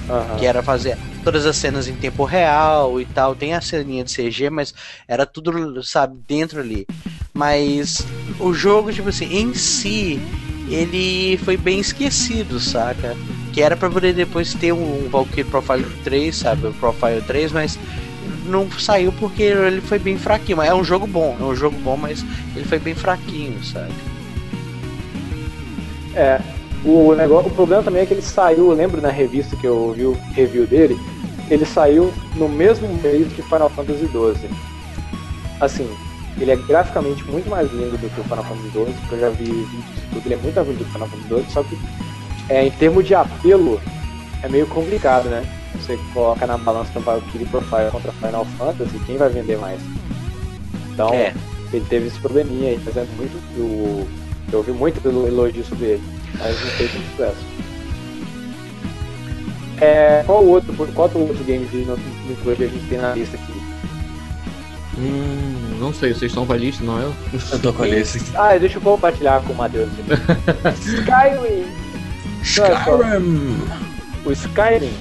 [0.10, 0.36] Aham.
[0.38, 3.36] que era fazer todas as cenas em tempo real e tal.
[3.36, 4.74] Tem a ceninha de CG, mas
[5.08, 6.86] era tudo, sabe, dentro ali.
[7.34, 8.06] Mas
[8.39, 10.20] o jogo, tipo assim, em si,
[10.70, 13.16] ele foi bem esquecido, saca?
[13.54, 16.68] Que era pra poder depois ter um Valkyrie Profile 3, sabe?
[16.68, 17.80] O Profile 3, mas
[18.46, 20.58] não saiu porque ele foi bem fraquinho.
[20.58, 22.24] Mas é um jogo bom, é um jogo bom, mas
[22.56, 23.94] ele foi bem fraquinho, sabe?
[26.16, 26.40] É,
[26.86, 29.94] o, negócio, o problema também é que ele saiu, eu lembro na revista que eu
[29.94, 31.00] vi o review dele,
[31.50, 34.50] ele saiu no mesmo mês que Final Fantasy XII.
[35.60, 35.90] Assim,
[36.40, 39.30] ele é graficamente muito mais lindo do que o Final Fantasy XII, porque eu já
[39.30, 41.54] vi vídeos e tudo, ele é muito mais lindo do que o Final Fantasy XII,
[41.54, 41.78] só que
[42.50, 43.82] é, em termos de apelo,
[44.42, 45.44] é meio complicado, né?
[45.76, 49.80] Você coloca na balança do Valkyrie Profile contra Final Fantasy, quem vai vender mais?
[50.94, 51.34] Então, É.
[51.74, 54.08] ele teve esse probleminha aí, fazendo muito o
[54.52, 56.04] eu ouvi muito pelo elogio sobre ele,
[56.38, 57.38] mas não fez muito sucesso.
[59.82, 61.78] É, qual outro, qual outro game de
[62.28, 63.54] mitologia a gente tem na lista aqui?
[65.00, 67.14] Hum, não sei, vocês estão com a lista, não eu?
[67.52, 68.32] Eu tô com a lista aqui.
[68.38, 69.90] Ah, deixa eu compartilhar com o Matheus.
[69.92, 70.80] aqui.
[70.86, 71.66] Skyrim!
[72.44, 73.58] Skyrim!
[74.24, 74.94] O Skyrim,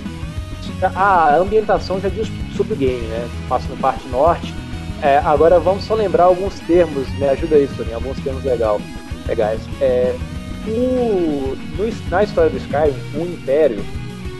[0.89, 3.28] a ambientação já diz sobre o game, né?
[3.49, 4.55] Passa no parte norte.
[5.03, 8.80] É, agora vamos só lembrar alguns termos, me ajuda aí, Soninha, alguns termos legal,
[9.26, 9.61] legais.
[9.80, 10.14] É,
[10.66, 13.85] o, no- na história do Skyrim, o Império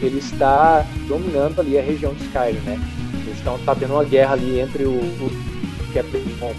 [0.01, 2.79] ele está dominando ali a região de Skyrim, né?
[3.25, 5.31] Eles estão tá tendo uma guerra ali entre o, o
[5.91, 6.03] que é
[6.39, 6.53] bom,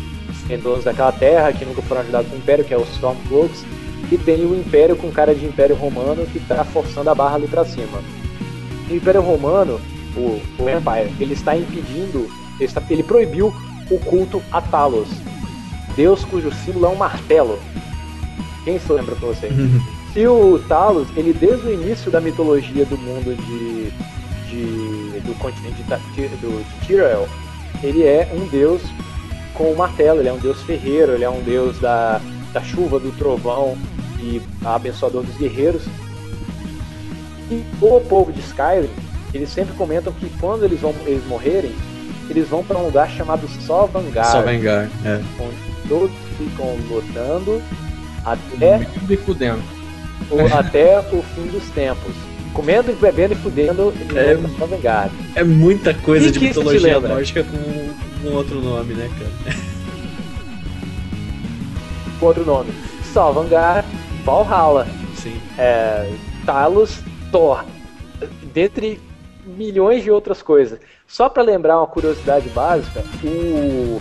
[0.46, 3.64] tem donos daquela terra que nunca foram ajudados pelo Império, que é os Stormcloaks,
[4.12, 7.48] e tem o Império com cara de Império Romano que está forçando a barra ali
[7.48, 8.02] para cima.
[8.90, 9.80] O Império Romano,
[10.16, 13.52] o, o Empire, ele está impedindo, ele, está- ele proibiu
[13.90, 15.08] o culto a Talos,
[15.96, 17.58] Deus cujo símbolo é um martelo.
[18.64, 19.52] Quem se lembra pra vocês?
[20.16, 23.90] E o Talos, ele desde o início da mitologia do mundo de,
[24.50, 27.28] de- do continente de, do, de Tyrell,
[27.82, 28.80] ele é um deus
[29.54, 32.20] com o martelo, ele é um deus ferreiro, ele é um deus da,
[32.52, 33.76] da chuva, do trovão
[34.20, 35.82] e abençoador dos guerreiros.
[37.50, 38.88] E o povo de Skyrim,
[39.32, 41.74] eles sempre comentam que quando eles vão eles morrerem,
[42.30, 44.88] eles vão para um lugar chamado Sovngar, Só Vengar.
[45.04, 45.20] É.
[45.38, 47.60] onde todos ficam lutando
[48.24, 49.62] até me fudendo.
[50.30, 52.14] o, até o fim dos tempos.
[52.54, 54.38] Comendo, e bebendo e fudendo e É.
[54.58, 55.10] Sovngar.
[55.34, 59.56] é muita coisa Que de mitologia nórdica com um outro nome, né, cara?
[62.20, 62.72] Com outro nome.
[63.12, 63.84] Sovngar,
[64.24, 64.86] Valhalla,
[65.16, 65.36] Sim.
[65.58, 66.10] é,
[66.46, 67.00] Talos,
[67.34, 67.64] Thor.
[68.52, 69.00] Dentre
[69.44, 70.78] milhões de outras coisas.
[71.04, 74.00] Só para lembrar uma curiosidade básica, o,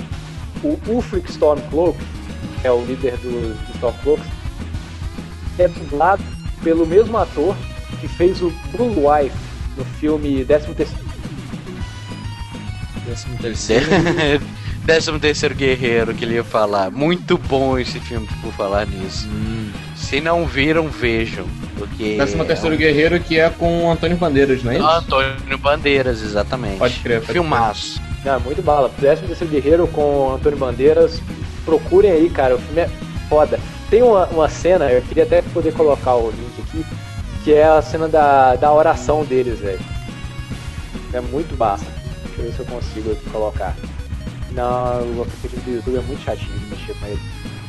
[0.64, 1.98] o Ulfric Stormcloak,
[2.62, 4.26] que é o líder dos, dos Stormcloaks,
[5.58, 6.24] é dublado
[6.64, 7.56] pelo mesmo ator
[8.00, 9.36] que fez o Blue Wife
[9.78, 11.04] no filme 13 terceiro.
[13.04, 13.86] Décimo terceiro.
[14.86, 16.92] Décimo terceiro guerreiro que ele ia falar.
[16.92, 19.28] Muito bom esse filme por falar nisso.
[19.28, 19.72] Hum.
[20.14, 21.48] Se não viram, vejam.
[21.76, 22.18] Porque.
[22.18, 24.86] Décimo terceiro guerreiro que é com o Antônio Bandeiras, não é isso?
[24.86, 26.78] Antônio Bandeiras, exatamente.
[26.78, 28.00] Pode crer, pode Filmaço.
[28.24, 28.90] Não, muito bala.
[29.00, 31.20] 13 terceiro guerreiro com Antônio Bandeiras.
[31.66, 32.56] Procurem aí, cara.
[32.56, 32.90] O filme é
[33.28, 33.60] foda.
[33.90, 36.86] Tem uma, uma cena, eu queria até poder colocar o link aqui,
[37.44, 39.80] que é a cena da, da oração deles, velho.
[41.12, 41.86] É muito massa.
[42.28, 43.76] Deixa eu ver se eu consigo colocar.
[44.52, 47.20] Não, o aplicativo do YouTube é muito chatinho de mexer com ele.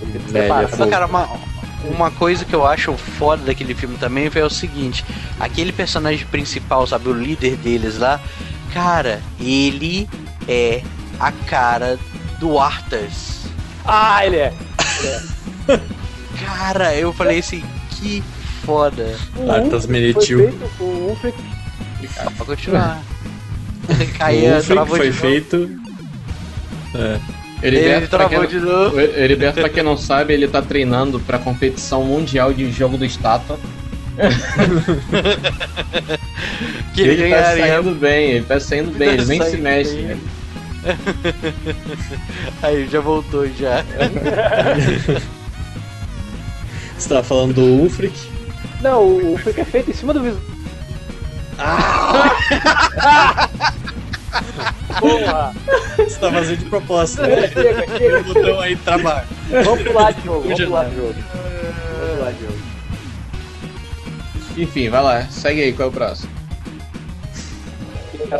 [0.02, 1.26] Ele é pra- Mas, cara, uma,
[1.90, 5.04] uma coisa que eu acho foda daquele filme também foi o seguinte:
[5.38, 8.20] aquele personagem principal, sabe, o líder deles lá,
[8.72, 10.08] cara, ele
[10.48, 10.82] é
[11.18, 11.98] a cara
[12.38, 13.44] do Arthas.
[13.84, 14.52] Ah, ele é!
[16.44, 18.22] Cara, eu falei assim, que
[18.64, 19.16] foda.
[19.36, 19.86] O Arthas.
[20.76, 21.38] Foi o Ulfric
[22.36, 23.02] Pra continuar.
[23.88, 25.70] o Ulfric travou foi feito.
[26.94, 27.43] É.
[27.66, 28.96] Heriberto, Ele pra travou quem, de novo.
[28.96, 33.04] o Heriberto, pra quem não sabe, ele tá treinando pra competição mundial de jogo do
[33.04, 33.58] estátua.
[36.94, 39.94] Que ele ele tá saindo bem, ele tá saindo bem, ele nem se mexe.
[39.96, 40.18] né?
[42.62, 43.82] Aí já voltou já.
[46.98, 48.14] Você tava falando do Ulfric?
[48.82, 50.42] Não, o, Freak é feito em cima do visual.
[55.00, 55.54] Porra!
[55.96, 57.48] Você tá fazendo de propósito, né?
[57.48, 59.26] Chega, chega, O botão aí trabalho.
[59.64, 61.14] Vamos pular de jogo, vamos pular de jogo.
[61.14, 62.58] Vamos pular de jogo.
[64.56, 66.30] Enfim, vai lá, segue aí, qual é o próximo?
[68.30, 68.38] Tá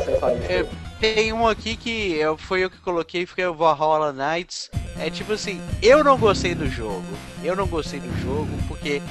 [0.49, 0.65] É,
[1.01, 4.71] Tem um aqui que eu- foi eu que coloquei, foi o Valhalla Knights.
[4.99, 7.03] É tipo assim, eu não gostei do jogo.
[7.43, 9.03] Eu não gostei do jogo porque.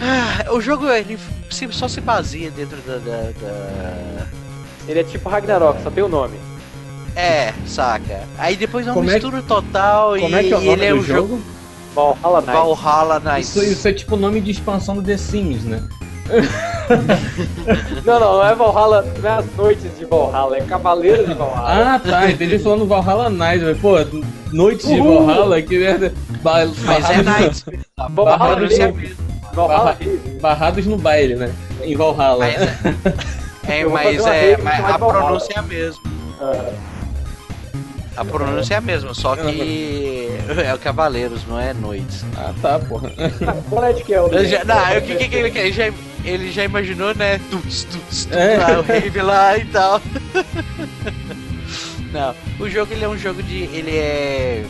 [0.00, 1.16] Ah, o jogo ele
[1.70, 4.26] só se baseia dentro da, da- da-
[4.88, 6.36] Ele é tipo Ragnarok, só tem o nome.
[7.16, 8.22] É, saca?
[8.38, 10.60] Aí depois é uma Como é que- mistura total Como e é que é o
[10.60, 11.40] nome ele é um jogo.
[11.94, 12.80] Valhalla Knights.
[12.82, 13.48] Valhalla Knights.
[13.56, 15.80] Isso, isso é tipo o nome de expansão do The Sims, né?
[18.04, 21.94] Não, não, não é Valhalla, não é as noites de Valhalla, é Cavaleiros de Valhalla.
[21.94, 23.94] Ah, tá, entendi falando Valhalla Nights, mas pô,
[24.52, 24.98] Noites de.
[25.00, 26.12] Valhalla, que merda.
[26.42, 27.64] Ba Mas é Knights.
[27.96, 28.94] Valhalla Barrados, é no,
[29.54, 29.98] Valhalla barra-
[30.40, 31.52] barrados no baile, né?
[31.82, 32.38] Em Valhalla.
[32.46, 32.74] Mas é,
[33.68, 36.02] é, mas, é, mas a pronúncia é a mesma.
[36.40, 36.72] Ah,
[38.16, 40.28] A pronúncia é a mesma, só que
[40.64, 42.24] é o Cavaleiros, não é Noites.
[42.36, 43.10] Ah, tá, porra.
[43.68, 45.66] Qual é de que é o já- não, o que, que, que ele quer?
[45.66, 45.92] Ele já,
[46.24, 47.40] ele já imaginou, né?
[47.50, 48.56] Tuts, tuts, tuts, É.
[48.58, 50.00] lá, o rave lá e tal.
[52.12, 53.64] Não, o jogo ele é um jogo de.
[53.64, 54.64] Ele é.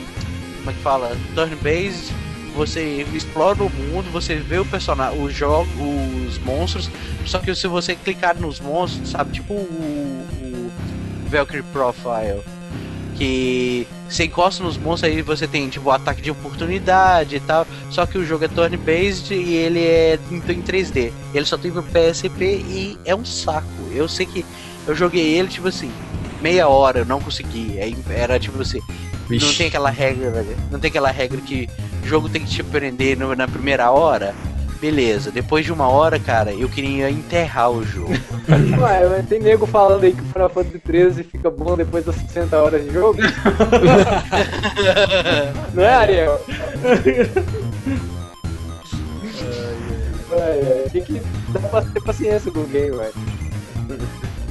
[0.58, 1.14] Como é que fala?
[1.34, 2.10] Turn-based.
[2.54, 5.68] Você explora o mundo, você vê o personagem, o jogo,
[6.26, 6.88] os monstros.
[7.26, 9.32] Só que se você clicar nos monstros, sabe?
[9.32, 10.70] Tipo o, o
[11.28, 12.42] Valkyrie Profile.
[13.16, 17.66] Que você encosta nos monstros aí você tem tipo ataque de oportunidade e tal.
[17.90, 21.12] Só que o jogo é turn-based e ele é em, em 3D.
[21.34, 23.66] Ele só tem pro PSP e é um saco.
[23.92, 24.44] Eu sei que
[24.86, 25.90] eu joguei ele tipo assim,
[26.40, 27.76] meia hora, eu não consegui.
[28.10, 28.80] Era tipo assim,
[29.22, 29.56] não Vixe.
[29.56, 31.68] tem aquela regra, não tem aquela regra que
[32.04, 34.34] o jogo tem que te prender no- na primeira hora.
[34.80, 38.12] Beleza, depois de uma hora, cara, eu queria enterrar o jogo.
[38.78, 42.14] Ué, mas tem nego falando aí que o Final Fantasy 13 fica bom depois das
[42.16, 43.18] 60 horas de jogo?
[45.72, 46.38] Não é, Ariel?
[50.32, 51.20] É, é, tem que
[51.52, 53.12] dar pra ter paciência com o game, velho.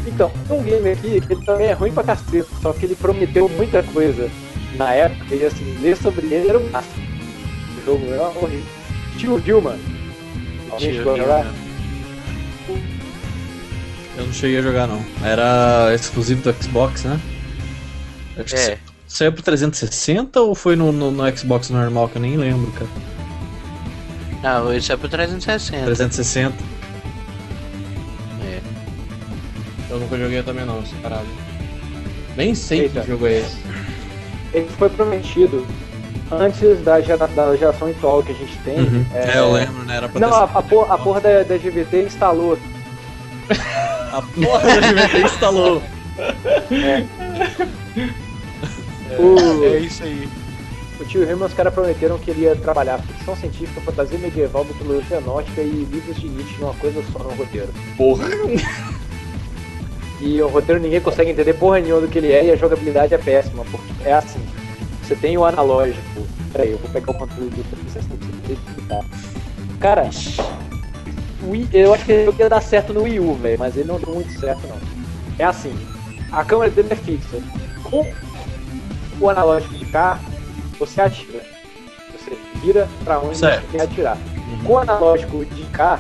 [0.08, 2.95] Então, tem um game aqui que ele também é ruim pra cacete, só que ele
[2.95, 4.30] prometeu muita coisa
[4.76, 7.12] na época e assim, ler sobre ele era o máximo.
[7.86, 8.66] Jogo era horrível.
[9.18, 9.78] Tio Dilma.
[10.72, 11.54] Alguém chegou a jogar?
[14.18, 15.04] Eu não cheguei a jogar, não.
[15.24, 17.20] Era exclusivo do Xbox, né?
[18.38, 18.78] Acho que É,
[19.08, 22.90] Saiu pro 360 ou foi no, no, no Xbox normal, que eu nem lembro, cara?
[24.42, 25.86] não, isso é pro 360.
[25.86, 26.56] 360.
[28.44, 28.60] É.
[29.90, 31.26] Eu nunca joguei também não, essa parada.
[32.36, 33.02] Nem sei Eita.
[33.02, 33.58] que jogo é esse.
[34.54, 35.66] Ele foi prometido
[36.40, 38.80] antes da, gera, da geração atual que a gente tem.
[38.80, 39.06] Uhum.
[39.14, 39.98] É, eu lembro, né?
[39.98, 42.58] Era pra Não, a, a, porra, a porra da, da GVT instalou.
[44.12, 45.82] a porra da GVT instalou.
[49.20, 50.28] O, É isso aí.
[51.00, 55.20] o tio Herman, os caras prometeram que ele ia trabalhar ficção científica, fantasia medieval, mitologia
[55.22, 57.70] nórdica e livros de Nietzsche numa coisa só no roteiro.
[57.98, 58.26] Porra.
[60.22, 63.14] E o roteiro ninguém consegue entender porra nenhuma do que ele é e a jogabilidade
[63.14, 64.40] é péssima, porque é assim.
[65.04, 66.01] Você tem o analógico.
[66.51, 69.06] Peraí, eu vou pegar o controle do 360 pra você explicar.
[69.80, 70.10] Cara,
[71.43, 73.99] Wii- eu acho que ele ia dar certo no Wii U, velho, mas ele não
[73.99, 74.78] deu muito certo não.
[75.38, 75.74] É assim,
[76.32, 77.38] a câmera dele é fixa.
[77.84, 78.06] Com
[79.20, 80.20] o analógico de cá,
[80.80, 81.41] você atira.
[82.18, 83.62] Você vira pra onde Certo.
[83.72, 84.18] você quer atirar.
[84.66, 85.99] Com o analógico de cá,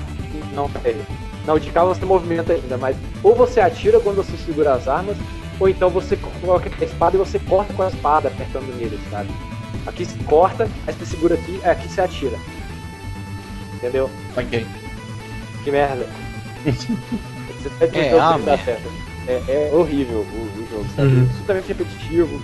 [0.53, 1.01] não, peraí.
[1.45, 5.17] Não, de cá você movimenta ainda, mas ou você atira quando você segura as armas,
[5.59, 9.29] ou então você coloca a espada e você corta com a espada apertando neles, sabe?
[9.85, 12.37] Aqui você corta, aí você segura aqui, aí aqui você atira.
[13.75, 14.09] Entendeu?
[14.37, 14.65] Ok.
[15.63, 16.07] Que merda.
[17.63, 18.91] Você tá É, ah, dar certo.
[19.27, 21.07] É, é horrível o, o jogo, sabe?
[21.07, 21.23] Uhum.
[21.23, 22.41] Absolutamente repetitivo.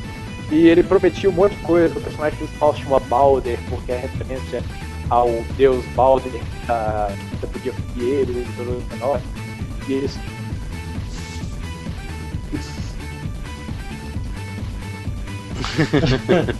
[0.51, 1.97] E ele prometia um monte de coisa.
[1.97, 4.63] O personagem principal se chama Balder, porque é referência
[5.09, 6.31] ao deus Balder,
[6.67, 10.38] da, que podia fugir ele, e todo o
[15.79, 16.55] E eles.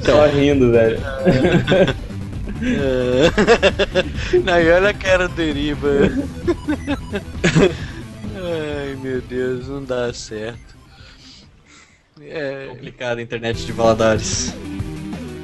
[0.04, 1.00] Só rindo, velho.
[4.44, 5.88] Não, e olha a cara do Deriva.
[8.36, 10.70] Ai meu Deus, não dá certo.
[12.20, 14.54] É, Complicada a internet de Valadares.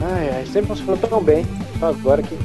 [0.01, 1.47] Ai, ai, sempre funcionou tão bem.
[1.81, 2.37] Só Agora que.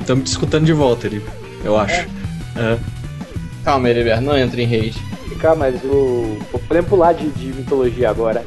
[0.00, 1.24] Estamos te escutando de volta, Eli.
[1.64, 2.06] Eu acho.
[2.56, 2.97] É.
[3.64, 4.98] Calma, Heriberto, não entra em rage.
[5.28, 6.38] Ficar, mas o.
[6.66, 8.44] Podemos pular de, de mitologia agora.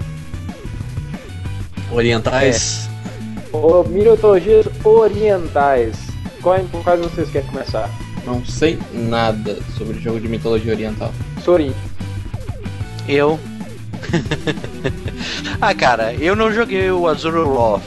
[1.91, 2.89] Orientais.
[3.51, 5.95] Ou mitologias orientais.
[6.41, 7.89] Qual, com quais vocês querem começar?
[8.26, 11.14] Não sei nada sobre jogo de mitologia oriental.
[11.43, 11.74] Sorin.
[13.07, 13.39] eu.
[15.62, 17.84] ah, cara, eu não joguei o Azure Wrath,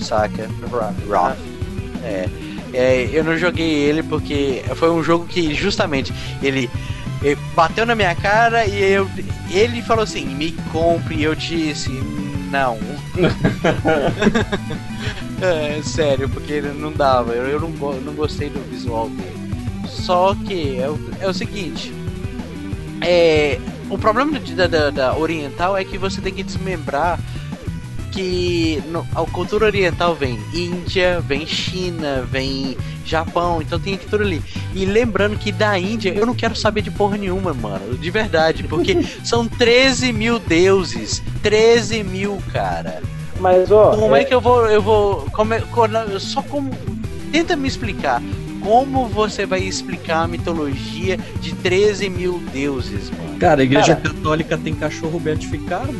[0.00, 0.48] saca?
[1.06, 1.38] Wrath.
[2.04, 2.28] É,
[2.72, 6.12] é, eu não joguei ele porque foi um jogo que justamente
[6.42, 6.70] ele,
[7.22, 9.08] ele bateu na minha cara e eu,
[9.50, 11.16] ele falou assim: me compre.
[11.16, 11.90] E eu disse:
[12.50, 12.78] não.
[15.40, 17.32] é, sério, porque não dava.
[17.32, 17.70] Eu, eu não,
[18.00, 19.42] não gostei do visual dele.
[19.88, 21.92] Só que é o, é o seguinte:
[23.00, 23.58] é,
[23.90, 27.18] o problema da, da, da oriental é que você tem que desmembrar
[28.12, 34.40] que no- a cultura oriental vem Índia, vem China, vem Japão, então tem tudo ali.
[34.74, 38.62] E lembrando que da Índia eu não quero saber de porra nenhuma, mano, de verdade,
[38.64, 43.02] porque são 13 mil deuses, 13 mil, cara.
[43.40, 43.96] Mas, ó.
[43.96, 45.62] Como é que eu vou, eu vou, como é,
[46.20, 46.70] só como,
[47.32, 48.22] tenta me explicar.
[48.60, 53.36] Como você vai explicar a mitologia de 13 mil deuses, mano?
[53.40, 54.14] Cara, a igreja Cara.
[54.14, 55.92] católica tem cachorro beatificado.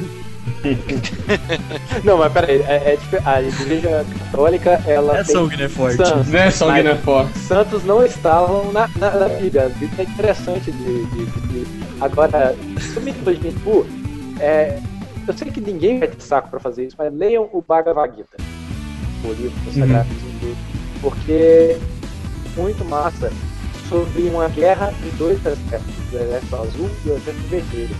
[2.04, 5.18] Não, mas peraí, é, é a igreja católica, ela.
[5.18, 5.96] É tem sangue, forte.
[5.96, 6.28] santos.
[6.28, 7.38] Né, sangue não é forte.
[7.38, 9.66] Santos não estavam na, na, na Bíblia.
[9.66, 11.04] A Bíblia é interessante de.
[11.06, 12.56] de, de- Agora,
[12.92, 13.86] sobre mitologia hindu,
[14.40, 14.78] é,
[15.26, 18.36] eu sei que ninguém vai ter saco pra fazer isso, mas leiam o Bhagavad Gita,
[19.24, 20.56] o livro sagrado hindu,
[21.00, 21.76] porque
[22.56, 23.30] muito massa
[23.92, 27.96] sobre uma guerra de dois exércitos, o exército azul e o exército vermelho.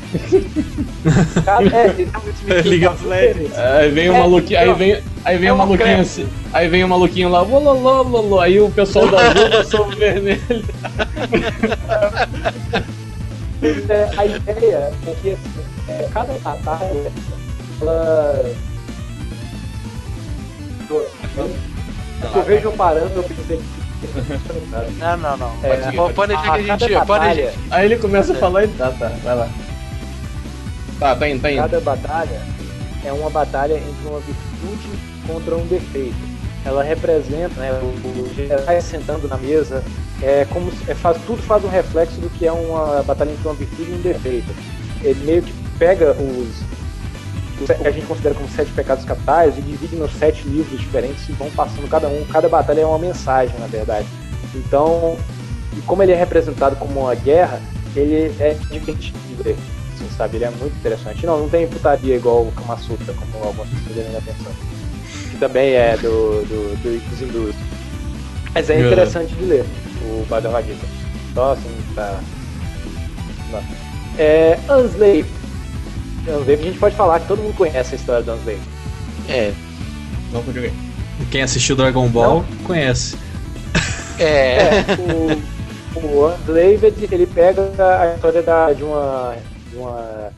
[1.44, 3.58] Cada, é, League of Legends.
[3.58, 4.74] Aí vem o É, maluquinho, aí não.
[4.74, 8.40] vem, aí vem É o um maluquinho assim, aí vem o maluquinho lá, lololô, lolô,
[8.40, 10.40] aí o pessoal da azul passou o vermelho.
[13.88, 17.12] É, a ideia é que assim, é, cada batalha
[17.80, 18.54] ela.
[22.34, 23.81] Eu vejo parando, eu pensei que.
[24.98, 25.52] Não, não, não.
[25.62, 27.06] É, Pode, pode, pode deixar que a gente.
[27.06, 27.60] batalha, deixar.
[27.70, 29.48] Aí ele começa a falar e tá, tá, vai lá.
[30.98, 31.60] Tá, tá indo, tá indo.
[31.62, 32.40] cada batalha
[33.04, 34.88] é uma batalha entre uma virtude
[35.26, 36.32] contra um defeito.
[36.64, 39.82] Ela representa né, o, o general sentando na mesa,
[40.22, 43.48] é como se- é, faz, tudo faz um reflexo do que é uma batalha entre
[43.48, 44.54] uma virtude e um defeito.
[45.02, 46.62] Ele meio que pega os
[47.66, 51.32] que a gente considera como sete pecados capitais e divide nos sete livros diferentes e
[51.32, 52.24] vão passando cada um.
[52.30, 54.06] Cada batalha é uma mensagem, na verdade.
[54.54, 55.16] Então,
[55.76, 57.60] e como ele é representado como uma guerra,
[57.96, 59.56] ele é divertido de ler,
[59.94, 60.36] assim, sabe?
[60.36, 61.24] Ele é muito interessante.
[61.26, 64.56] Não, não tem putaria igual o Kama Sutra, como algumas pessoas devem estar pensando.
[65.30, 67.54] Que também é do, do, do- dos hindus.
[68.54, 68.86] Mas é É.
[68.86, 69.64] interessante de ler,
[70.04, 70.86] o Bhagavad Gita.
[71.34, 72.20] Só assim, pra...
[73.50, 73.62] Não.
[74.18, 75.24] É, Unslave.
[76.30, 78.60] Unslave, a gente pode falar que todo mundo conhece a história do Unslave.
[79.28, 79.52] É.
[80.32, 80.72] Não joguei.
[81.30, 83.16] Quem assistiu Dragon Ball conhece.
[84.18, 84.58] É.
[84.58, 89.36] É, o, o Unslave, ele pega a história da, de uma...
[89.70, 90.30] De uma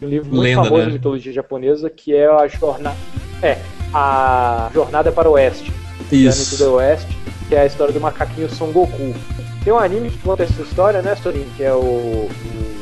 [0.00, 0.86] de um livro muito Lenda, famoso né?
[0.86, 2.96] de mitologia japonesa, que é a jornada...
[3.42, 3.58] É,
[3.94, 5.72] a Jornada para o Oeste.
[6.10, 6.74] Isso.
[6.74, 7.06] West,
[7.48, 9.14] que é a história do macaquinho Son Goku.
[9.62, 11.46] Tem um anime que conta essa história, né, Sorin?
[11.56, 11.78] Que é o.
[11.78, 12.30] o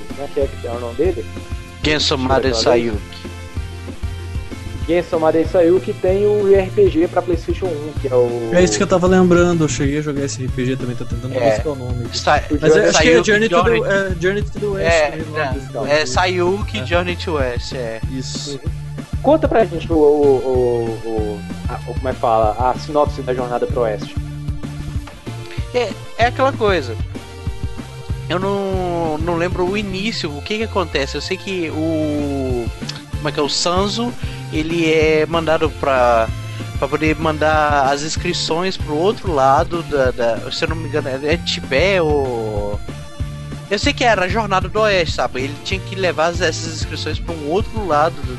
[0.08, 1.24] como é que é, que é o nome dele?
[1.82, 2.98] Gensomare Sayuki.
[4.86, 8.50] Genshin Madei saiu que tem o RPG pra PlayStation 1, que é o.
[8.52, 11.32] É isso que eu tava lembrando, eu cheguei a jogar esse RPG também, tô tentando
[11.38, 11.50] É.
[11.54, 12.04] buscar o nome.
[12.12, 14.66] Sa- Mas é, acho que é Sayuki Journey to, the, Journey- é, Journey to the
[14.66, 14.92] West.
[14.92, 16.86] É, o desse é, é Sayuki É.
[16.86, 18.00] Journey to West, é.
[18.10, 18.60] Isso.
[19.22, 19.94] Conta pra gente o.
[19.94, 19.98] o,
[20.44, 22.56] o, o- a- o- como é que fala?
[22.58, 24.16] A sinopse da jornada pro Oeste.
[26.18, 26.94] É aquela coisa.
[28.28, 31.16] Eu não, não lembro o início, o que que acontece.
[31.16, 32.66] Eu sei que o.
[33.16, 33.42] Como é que é?
[33.42, 34.12] O Sanzo,
[34.52, 36.28] ele é mandado pra.
[36.78, 40.10] Pra poder mandar as inscrições pro outro lado da.
[40.10, 42.80] da- se eu não me engano, é Tibete ou.
[43.70, 45.42] Eu sei que era a Jornada do Oeste, sabe?
[45.42, 48.14] Ele tinha que levar as- essas inscrições para um outro lado.
[48.16, 48.38] do-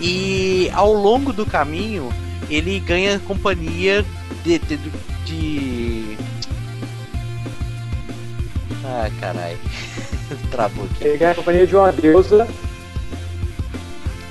[0.00, 2.12] E ao longo do caminho,
[2.50, 4.04] ele ganha companhia
[4.44, 4.58] de.
[4.58, 4.76] de,
[5.24, 6.03] de...
[8.94, 9.58] Ah, caralho.
[10.50, 11.04] Travou aqui.
[11.04, 12.46] Ele ganha a companhia de uma deusa.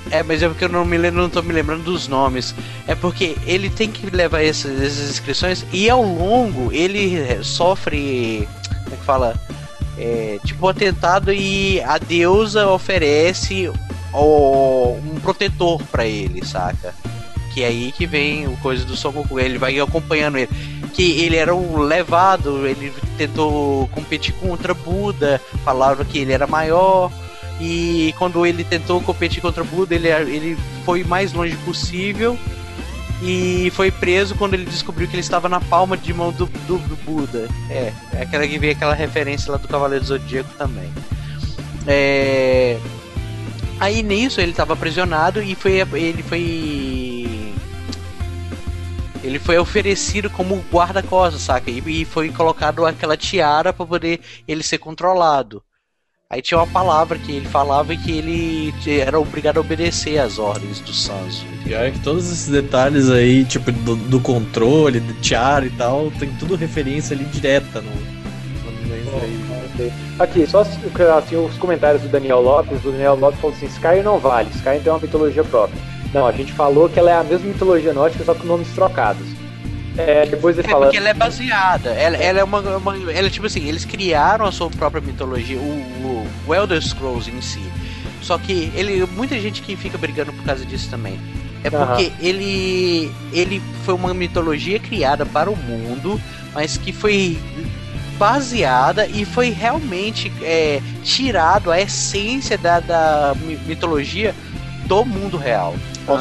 [0.10, 2.56] É, mas é porque eu não me lembro, não tô me lembrando dos nomes.
[2.88, 8.48] É porque ele tem que levar essas, essas inscrições e ao longo ele sofre.
[8.84, 9.36] Como é que fala?
[9.98, 13.72] é, tipo um atentado e a deusa oferece
[14.14, 16.94] o, um protetor para ele, saca?
[17.54, 20.50] Que é aí que vem o coisa do Son Goku, ele vai acompanhando ele.
[20.94, 27.12] Que ele era um levado, ele tentou competir contra Buda, falava que ele era maior.
[27.60, 32.38] E quando ele tentou competir contra Buda, ele, ele foi mais longe possível
[33.26, 36.78] e foi preso quando ele descobriu que ele estava na palma de mão do, do,
[36.78, 37.48] do Buda.
[37.70, 40.92] É, é aquela que veio aquela referência lá do Cavaleiro do Zodíaco também.
[41.88, 42.78] É...
[43.80, 46.40] Aí nisso ele estava aprisionado e foi ele foi
[49.34, 51.72] ele foi oferecido como guarda-costas, saca?
[51.72, 55.64] E, e foi colocado aquela tiara para poder ele ser controlado.
[56.30, 60.80] Aí tinha uma palavra que ele falava que ele era obrigado a obedecer às ordens
[60.80, 61.46] do Sanzo.
[61.64, 66.12] Pior é que todos esses detalhes aí, tipo, do, do controle, do tiara e tal,
[66.12, 67.92] tem tudo referência ali direta no.
[70.20, 72.86] Aqui, só assim, os comentários do Daniel Lopes.
[72.86, 75.93] O Daniel Lopes falou assim: Skyrim não vale, Skyrim tem uma mitologia própria.
[76.14, 79.26] Não, a gente falou que ela é a mesma mitologia nórdica, só com nomes trocados.
[79.98, 80.86] É, depois ele é fala.
[80.86, 81.92] porque ela é baseada.
[81.92, 85.58] Ela, ela é uma, uma, Ela é tipo assim, eles criaram a sua própria mitologia,
[85.58, 87.64] o, o, o Elder Scrolls em si.
[88.22, 89.06] Só que ele.
[89.08, 91.20] Muita gente que fica brigando por causa disso também.
[91.64, 92.14] É porque uhum.
[92.20, 93.12] ele.
[93.32, 96.20] ele foi uma mitologia criada para o mundo,
[96.54, 97.38] mas que foi
[98.18, 103.36] baseada e foi realmente é, tirado a essência da, da
[103.66, 104.34] mitologia
[104.86, 105.76] do mundo real.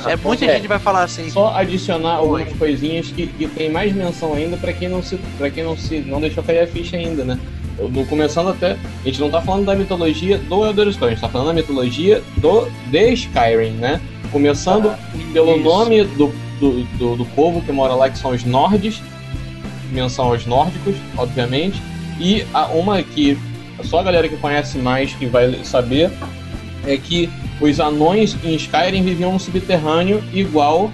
[0.07, 0.57] É, muita é.
[0.57, 1.29] gente vai falar assim.
[1.31, 5.51] Só adicionar algumas coisinhas que, que tem mais menção ainda para quem não se para
[5.51, 7.39] quem não se não deixou cair a ficha ainda, né?
[7.79, 11.21] Eu, começando até, a gente não tá falando da mitologia do Elder Scrolls, a gente
[11.21, 14.01] tá falando da mitologia do de Skyrim, né?
[14.31, 14.99] Começando ah,
[15.33, 15.65] pelo isso.
[15.65, 19.03] nome do, do, do, do, povo que mora lá, que são os Nordes,
[19.91, 21.83] menção aos nórdicos, obviamente,
[22.21, 23.39] e a, uma que
[23.85, 26.11] só a galera que conhece mais que vai saber
[26.87, 27.29] é que
[27.63, 30.91] os anões em Skyrim viviam no subterrâneo igual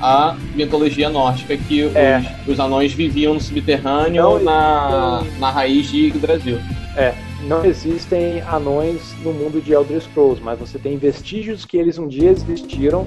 [0.00, 2.22] à mitologia nórdica, que é.
[2.46, 5.38] os, os, anões viviam no subterrâneo não, na, não...
[5.38, 6.58] na raiz de Yggdrasil.
[6.96, 11.98] É, não existem anões no mundo de Elder Scrolls, mas você tem vestígios que eles
[11.98, 13.06] um dia existiram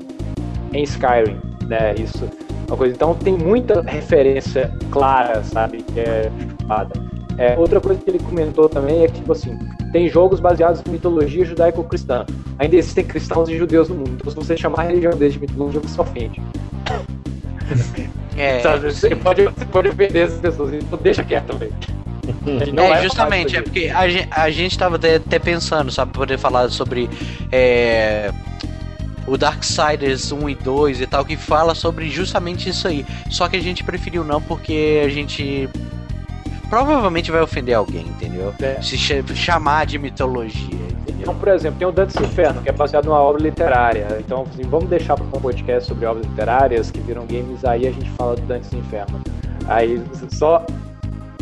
[0.74, 1.38] em Skyrim,
[1.68, 1.96] né?
[1.98, 2.30] Isso
[2.72, 2.96] uma coisa.
[2.96, 6.32] Então tem muita referência clara, sabe, que é
[7.42, 9.58] É, outra coisa que ele comentou também é que, tipo assim,
[9.92, 12.24] tem jogos baseados em mitologia judaico-cristã.
[12.60, 14.12] Ainda existem cristãos e judeus no mundo.
[14.20, 16.40] Então, se você chamar a religião deles de mitologia, você ofende.
[18.38, 18.60] É.
[18.80, 21.72] Você pode, você pode ofender essas pessoas, então deixa quieto também.
[22.78, 26.70] É, justamente, é porque a gente, a gente tava até, até pensando, sabe, poder falar
[26.70, 27.10] sobre
[27.52, 28.32] é,
[29.28, 33.06] o Darksiders 1 e 2 e tal, que fala sobre justamente isso aí.
[33.30, 35.68] Só que a gente preferiu não porque a gente
[36.72, 38.54] provavelmente vai ofender alguém, entendeu?
[38.62, 38.82] É.
[38.82, 40.80] Se ch chamar de mitologia.
[41.02, 41.16] Entendeu?
[41.20, 44.08] Então, por exemplo, tem o Dantes Inferno, que é baseado numa obra literária.
[44.20, 47.92] Então, assim, vamos deixar para um podcast sobre obras literárias que viram games, aí a
[47.92, 49.20] gente fala do Dantes Inferno.
[49.68, 50.02] Aí,
[50.32, 50.66] só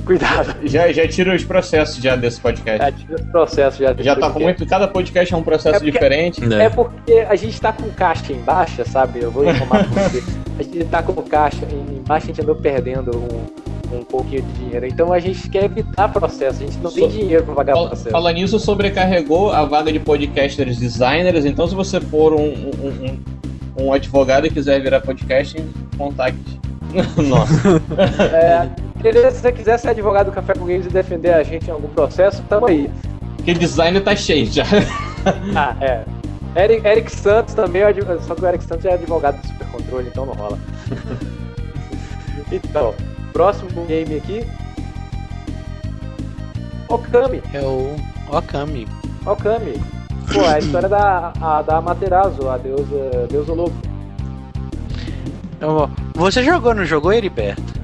[0.04, 0.56] Cuidado.
[0.66, 2.80] Já, já tira os processos já desse podcast.
[2.80, 3.94] Já tira os processos já.
[4.00, 4.66] Já tá com muito.
[4.66, 6.42] Cada podcast é um processo é porque, diferente.
[6.52, 6.64] É.
[6.64, 9.22] é porque a gente tá com caixa em baixa, sabe?
[9.22, 10.24] Eu vou informar pra você.
[10.58, 14.86] A gente tá com caixa embaixo, a gente andou perdendo um um pouquinho de dinheiro.
[14.86, 17.88] Então a gente quer evitar processo, a gente não so, tem dinheiro para pagar fala,
[17.88, 18.10] processo.
[18.10, 23.18] Falando nisso, sobrecarregou a vaga de podcasters designers, então se você for um, um,
[23.78, 25.56] um, um advogado e quiser virar podcast,
[25.98, 26.60] contacte.
[27.18, 27.82] Nossa.
[28.36, 28.70] é,
[29.32, 31.88] se você quiser ser advogado do Café com Games e defender a gente em algum
[31.90, 32.90] processo, tamo aí.
[33.38, 34.64] Porque design tá cheio já.
[35.56, 36.04] ah, é.
[36.56, 40.08] Eric, Eric Santos também, é só que o Eric Santos é advogado do Super Controle,
[40.08, 40.58] então não rola.
[42.52, 42.94] então,
[43.34, 44.46] Próximo game aqui.
[46.88, 47.42] Okami.
[47.54, 47.96] É o
[48.32, 48.88] Okami.
[49.26, 49.80] Okami.
[50.34, 53.74] Pô, é a história da, a, da Amaterasu, a deusa, deusa lobo.
[56.16, 57.80] Você jogou, não jogou, Heriberto?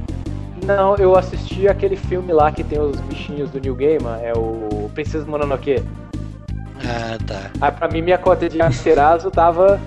[0.66, 4.90] Não, eu assisti aquele filme lá que tem os bichinhos do New Gamer, é o
[4.94, 5.84] Princesa Mononoke.
[6.84, 7.52] Ah, tá.
[7.62, 9.80] Aí pra mim minha conta de Amaterasu tava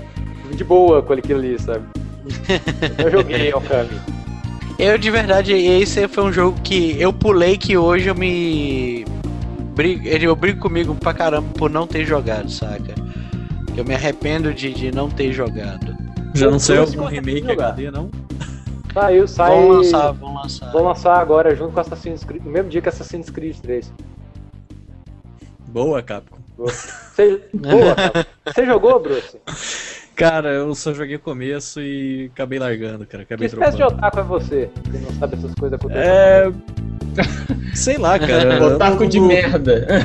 [0.54, 1.84] de boa com aquilo ali, sabe?
[3.02, 4.17] Eu joguei Okami.
[4.78, 9.04] Eu de verdade, esse foi um jogo que eu pulei que hoje eu me.
[10.22, 12.94] Eu brigo comigo pra caramba por não ter jogado, saca?
[13.76, 15.96] Eu me arrependo de, de não ter jogado.
[16.34, 18.08] Já não saiu algum remake HD, não?
[18.94, 19.50] Saiu, sai.
[19.50, 20.72] Vão lançar, vão lançar.
[20.72, 23.92] Vão lançar agora junto com Assassin's Creed, no mesmo dia que Assassin's Creed 3.
[25.68, 26.38] Boa, Capcom.
[26.56, 28.24] Boa, Você, boa, Capcom.
[28.46, 29.36] Você jogou, Bruce?
[30.18, 33.22] Cara, eu só joguei o começo e acabei largando, cara.
[33.22, 34.68] Acabei que espécie de otaku é você?
[34.82, 36.04] Que não sabe essas coisas acontecendo?
[36.04, 36.52] É.
[37.72, 38.66] Sei lá, cara.
[38.74, 39.86] Otaku de merda.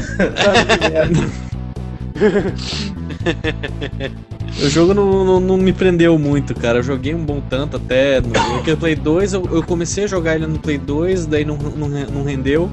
[4.64, 6.78] O jogo não, não, não me prendeu muito, cara.
[6.78, 8.22] Eu joguei um bom tanto até.
[8.22, 11.58] No, no Play 2, eu, eu comecei a jogar ele no Play 2, daí não,
[11.58, 12.70] não, não rendeu.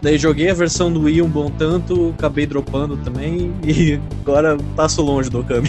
[0.00, 5.02] Daí joguei a versão do Wii um bom tanto, acabei dropando também e agora passo
[5.02, 5.68] longe do Okami.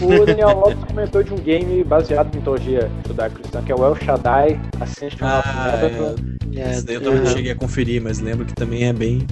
[0.00, 3.96] O Daniel Lopes comentou de um game baseado em mitologia judaico-cristã, que é o El
[3.96, 6.36] Shaddai Ascension Ah, of Neverton.
[6.54, 9.26] É, Esse daí eu também não cheguei a conferir, mas lembro que também é bem.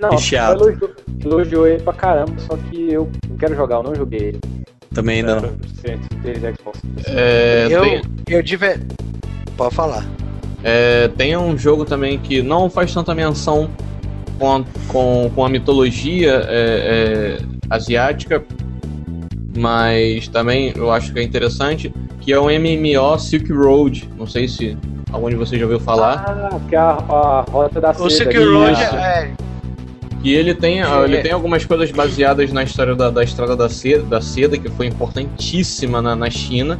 [0.00, 0.62] Não, recheado.
[0.68, 0.90] elogiou,
[1.24, 4.40] elogiou ele pra caramba, só que eu não quero jogar, eu não joguei ele.
[4.94, 5.40] Também não.
[6.22, 6.80] Desde Xbox.
[7.06, 8.80] É, eu, tem, eu diver...
[9.56, 10.04] Pode falar.
[10.62, 13.70] é, tem um jogo também que não faz tanta menção
[14.38, 18.44] com a, com, com a mitologia é, é, asiática,
[19.56, 24.08] mas também eu acho que é interessante, que é o MMO Silk Road.
[24.18, 24.76] Não sei se
[25.12, 26.24] algum de vocês já ouviu falar.
[26.52, 28.30] Ah, que é a, a rota da O seda.
[28.30, 28.94] Silk Road isso.
[28.96, 29.30] é,
[30.22, 31.04] Que ele tem, É.
[31.04, 34.68] ele tem algumas coisas baseadas na história da, da estrada da seda, da seda, que
[34.70, 36.78] foi importantíssima na, na China,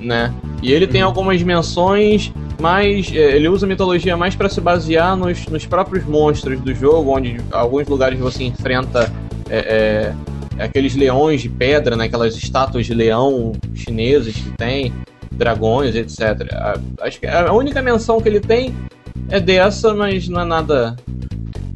[0.00, 0.32] né?
[0.62, 5.16] E ele tem algumas menções, mas é, ele usa a mitologia mais para se basear
[5.16, 9.12] nos, nos próprios monstros do jogo, onde alguns lugares você enfrenta
[9.48, 10.12] é, é,
[10.58, 12.04] aqueles leões de pedra, né?
[12.06, 14.92] Aquelas estátuas de leão chineses que tem,
[15.32, 16.20] dragões, etc.
[16.52, 18.74] A- Acho que a única menção que ele tem
[19.28, 20.96] é dessa, mas não é nada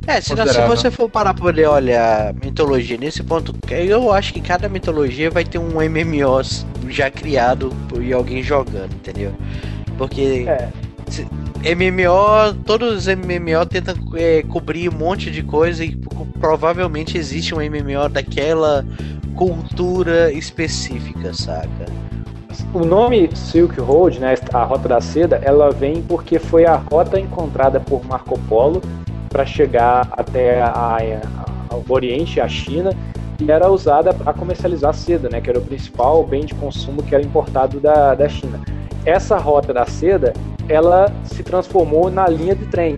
[0.06, 4.32] É, se, não- se você for parar pra poder olhar mitologia nesse ponto, eu acho
[4.32, 6.40] que cada mitologia vai ter um MMO
[6.88, 9.32] já criado e alguém jogando, entendeu?
[9.98, 10.68] Porque É,
[11.62, 17.54] MMO, todos os MMO tentam é, cobrir um monte de coisa e pro- provavelmente existe
[17.54, 18.84] um MMO daquela
[19.34, 21.68] cultura específica, saca?
[22.74, 27.18] o nome Silk Road, né, a Rota da Seda, ela vem porque foi a rota
[27.18, 28.82] encontrada por Marco Polo
[29.28, 32.90] para chegar até a, a- o Oriente, a China,
[33.40, 37.14] e era usada para comercializar seda, né, que era o principal bem de consumo que
[37.14, 38.60] era importado da, da China.
[39.06, 40.32] Essa rota da seda,
[40.72, 42.96] ela se transformou na linha de trem,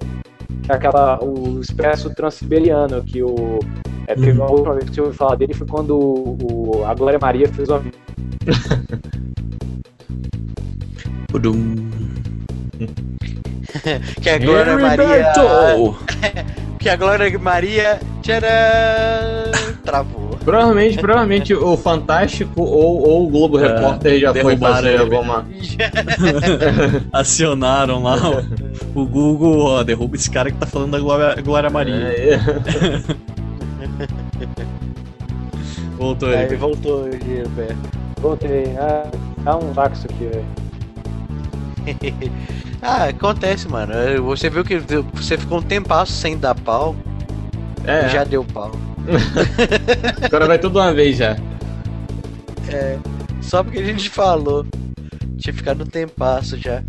[0.63, 3.59] que é aquela o expresso transiberiano que o
[4.07, 6.37] é, teve a última vez que eu ouvi falar dele foi quando o,
[6.81, 7.83] o- a Glória Maria fez uma
[11.29, 11.91] Pudum.
[14.23, 15.33] Que a Glória Maria.
[16.83, 18.01] Que a Glória Maria.
[18.23, 18.49] Tcharam!
[19.85, 20.23] Travou.
[20.45, 25.03] Provavelmente, provavelmente o Fantástico ou, ou o Globo É, Repórter já foi fazer ele.
[25.03, 25.47] alguma.
[27.13, 28.17] Acionaram lá
[28.95, 31.95] o, o Google, ó, derruba esse cara que tá falando da Glória, Glória Maria.
[31.95, 32.41] É,
[35.97, 36.57] Voltou Aí ele.
[36.57, 37.77] voltou, Gilberto.
[38.21, 38.65] Voltei.
[38.79, 39.07] Ah,
[39.45, 40.45] dá um saco isso aqui, velho.
[42.83, 43.93] Ah, acontece, mano.
[44.25, 44.79] Você viu que
[45.15, 46.97] você ficou um tempasso sem dar pau,
[47.85, 48.73] é, já deu pau.
[50.23, 51.37] agora vai tudo uma vez já.
[53.41, 54.67] Só porque a gente falou.
[55.39, 56.83] Tinha ficado um tempasso já.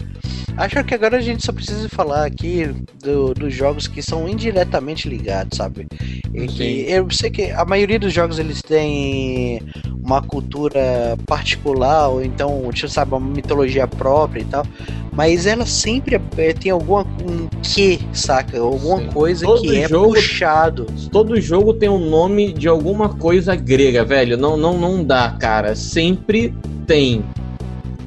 [0.56, 5.10] Acho que agora a gente só precisa falar aqui do- dos jogos que são indiretamente
[5.10, 5.88] ligados, sabe?
[6.34, 9.62] E que eu sei que a maioria dos jogos eles têm
[10.04, 14.66] uma cultura particular, ou então, sabe, uma mitologia própria e tal.
[15.12, 18.60] Mas ela sempre eh, tem alguma um quê, saca?
[18.60, 19.08] Alguma Sim.
[19.08, 20.86] coisa Todo que é jogo- puxado.
[21.12, 24.38] Todo jogo tem um nome de alguma coisa grega, velho.
[24.38, 25.76] Não, não, não dá, cara.
[25.76, 26.54] Sempre
[26.88, 27.24] tem.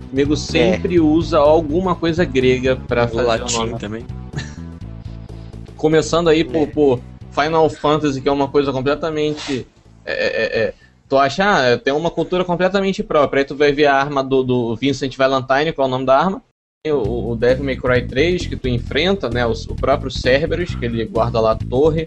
[0.08, 3.78] O amigo sempre usa alguma coisa grega pra O fazer o latim nome.
[3.78, 4.06] também.
[5.76, 6.44] Começando aí É.
[6.44, 7.00] por, por
[7.32, 9.66] Final Fantasy, que é uma coisa completamente.
[10.04, 10.74] é, é, é,
[11.08, 13.40] tu acha, ah, tem uma cultura completamente própria.
[13.40, 16.18] Aí tu vai ver a arma do, do Vincent Valentine, qual é o nome da
[16.18, 16.42] arma?
[16.84, 19.44] Tem O, o Devil May Cry 3, que tu enfrenta, né?
[19.46, 22.04] O, o próprio Cerberus, que ele guarda lá a torre.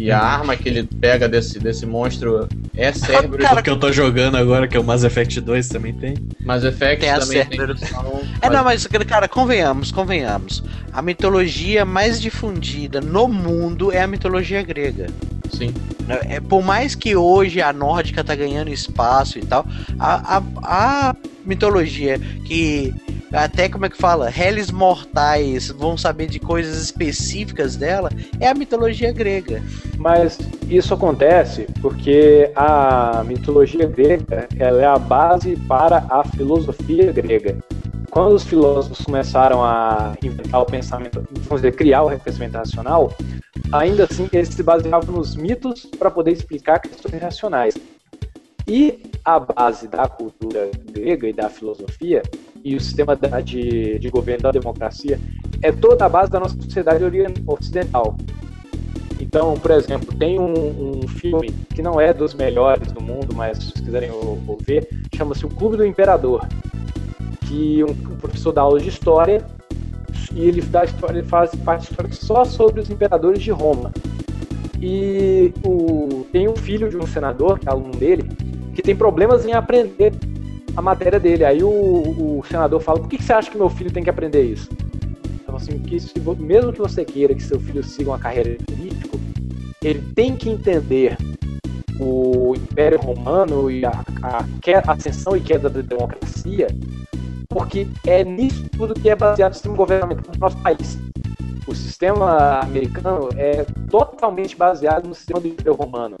[0.00, 3.46] E a arma que ele pega desse, desse monstro é Cerberus.
[3.46, 6.14] Cara, O que eu tô jogando agora, que é o Mass Effect 2, também tem.
[6.42, 7.80] Mass Effect Tem a também Cerberus.
[7.80, 7.88] tem.
[7.90, 10.62] Então, É, não, mas, cara, convenhamos, convenhamos.
[10.92, 15.06] A mitologia mais difundida no mundo é a mitologia grega.
[15.52, 15.72] Sim.
[16.06, 16.20] né?
[16.28, 19.66] É, por mais que hoje a nórdica tá ganhando espaço e tal,
[19.98, 20.42] a, a,
[21.10, 22.94] a mitologia que
[23.32, 28.10] até como é que fala, réis mortais vão saber de coisas específicas dela
[28.40, 29.62] é a mitologia grega.
[29.96, 37.56] Mas isso acontece porque a mitologia grega ela é a base para a filosofia grega.
[38.10, 43.14] Quando os filósofos começaram a inventar o pensamento, vamos dizer, criar o pensamento racional,
[43.72, 47.74] ainda assim eles se baseavam nos mitos para poder explicar questões racionais.
[48.66, 52.22] E a base da cultura grega e da filosofia
[52.64, 55.18] e o sistema de, de governo da democracia
[55.62, 57.04] é toda a base da nossa sociedade
[57.46, 58.16] ocidental.
[59.18, 63.58] Então, por exemplo, tem um, um, filme que não é dos melhores do mundo, mas
[63.58, 64.10] se vocês quiserem
[64.64, 66.48] ver, chama-se O Clube do Imperador,
[67.46, 69.44] que um professor dá aula de história
[70.34, 73.92] e ele dá história, faz parte só sobre os imperadores de Roma.
[74.80, 78.24] E o, tem um filho de um senador, que é aluno dele,
[78.74, 80.12] que tem problemas em aprender
[80.76, 81.44] a matéria dele.
[81.44, 84.42] Aí o, o senador fala: por que, você acha que meu filho tem que aprender
[84.42, 84.70] isso?
[85.42, 88.64] Então, assim, que se, mesmo que você queira que seu filho siga uma carreira de
[88.64, 89.20] político,
[89.82, 91.16] ele tem que entender
[91.98, 93.90] o Império Romano e a,
[94.22, 96.68] a, a ascensão e queda da democracia,
[97.50, 100.96] porque é nisso tudo que é baseado o sistema governamental do nosso país.
[101.66, 106.16] O sistema americano é totalmente baseado no sistema do Império Romano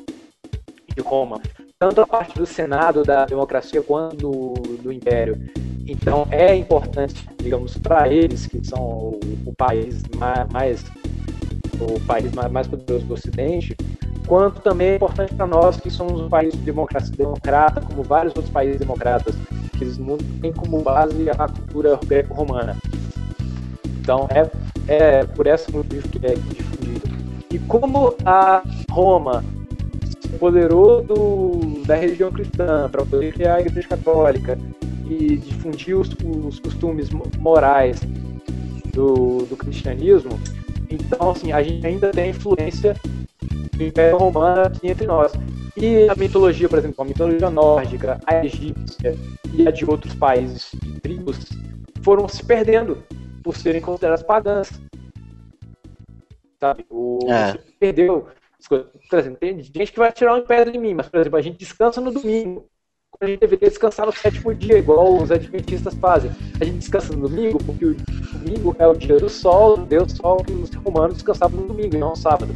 [0.94, 1.40] de Roma,
[1.78, 5.38] tanto a parte do Senado da democracia quanto do, do Império.
[5.86, 10.84] Então é importante, digamos, para eles que são o, o país mais, mais,
[11.80, 13.76] o país mais, poderoso do Ocidente,
[14.26, 18.34] quanto também é importante para nós que somos um país de democracia democrata, como vários
[18.34, 19.34] outros países democratas,
[19.76, 19.98] que eles
[20.40, 22.76] têm como base a cultura greco-romana.
[24.00, 24.50] Então é,
[24.88, 27.08] é por esse motivo que é difundido.
[27.50, 29.44] E como a Roma
[30.20, 34.58] se apoderou do, da religião cristã para poder criar a Igreja Católica
[35.08, 36.10] e difundir os,
[36.46, 38.00] os costumes morais
[38.92, 40.38] do, do cristianismo,
[40.94, 42.96] então assim, a gente ainda tem influência
[43.76, 45.32] do Império Romano aqui entre nós.
[45.76, 49.16] E a mitologia, por exemplo, a mitologia nórdica, a egípcia
[49.54, 51.48] e a de outros países de tribos
[52.02, 53.02] foram se perdendo
[53.42, 54.70] por serem consideradas pagãs.
[56.58, 56.84] Sabe?
[56.90, 57.56] O, é.
[57.78, 58.28] perdeu.
[58.68, 61.42] Por exemplo, tem gente que vai tirar um pedra de mim, mas, por exemplo, a
[61.42, 62.68] gente descansa no domingo
[63.22, 66.30] a gente deveria descansar no sétimo dia, igual os adventistas fazem.
[66.58, 67.94] A gente descansa no domingo porque o
[68.32, 71.98] domingo é o dia do sol, Deus sol, que os romanos descansavam no domingo e
[71.98, 72.54] não no sábado.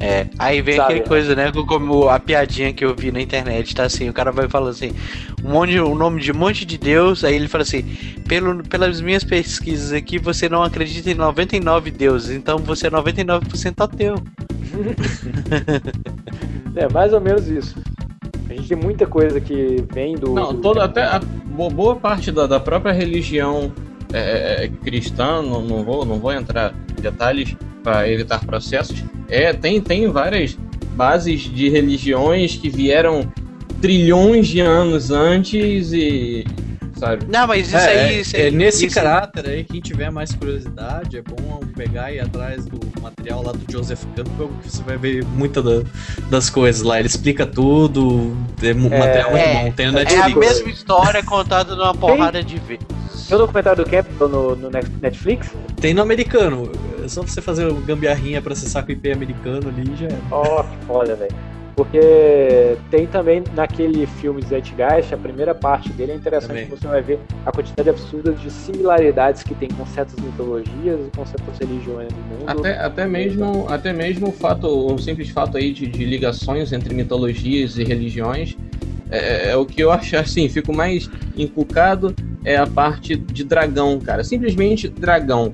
[0.00, 1.52] É, aí vem Sabe, aquele coisa, né?
[1.52, 4.90] Como a piadinha que eu vi na internet, tá assim, o cara vai falando assim,
[5.44, 7.84] um monte, o nome de um monte de Deus, aí ele fala assim,
[8.26, 13.74] Pelo, pelas minhas pesquisas aqui, você não acredita em 99 deuses, então você é 99%
[13.78, 14.16] ateu.
[16.74, 17.76] é, mais ou menos isso.
[18.48, 20.32] A gente tem muita coisa que vem do.
[20.32, 20.80] Não, do...
[20.80, 23.72] até a boa parte da, da própria religião
[24.12, 29.02] é, é, cristã, não, não, vou, não vou entrar em detalhes para evitar processos.
[29.28, 30.56] É, tem, tem várias
[30.96, 33.30] bases de religiões que vieram
[33.80, 36.44] trilhões de anos antes e
[36.98, 37.26] sabe?
[37.28, 38.20] Não, mas isso é, aí.
[38.20, 42.20] Isso é, nesse isso caráter aí, quem tiver mais curiosidade, é bom pegar e ir
[42.20, 45.82] atrás do material lá do Joseph Campbell, que você vai ver muita da,
[46.30, 46.98] das coisas lá.
[46.98, 49.72] Ele explica tudo, é, material muito é, bom.
[49.72, 50.28] Tem no Netflix.
[50.28, 52.86] É a mesma história contada numa porrada de vezes.
[53.28, 55.50] Tem o documentário do Campbell no, no Netflix?
[55.80, 56.70] Tem no americano.
[57.04, 60.08] É só você fazer gambiarrinha pra acessar com o IP americano ali já.
[60.30, 61.34] Ó, oh, que foda, velho.
[61.78, 66.66] Porque tem também naquele filme Zeitgeist, a primeira parte dele é interessante, também.
[66.66, 71.24] você vai ver a quantidade absurda de similaridades que tem com certas mitologias e com
[71.24, 72.48] certas religiões do mundo.
[72.48, 76.92] Até, até, mesmo, até mesmo o fato, um simples fato aí de, de ligações entre
[76.92, 78.56] mitologias e religiões
[79.08, 82.12] é, é, o que eu acho assim, fico mais encucado
[82.44, 84.24] é a parte de dragão, cara.
[84.24, 85.52] Simplesmente dragão.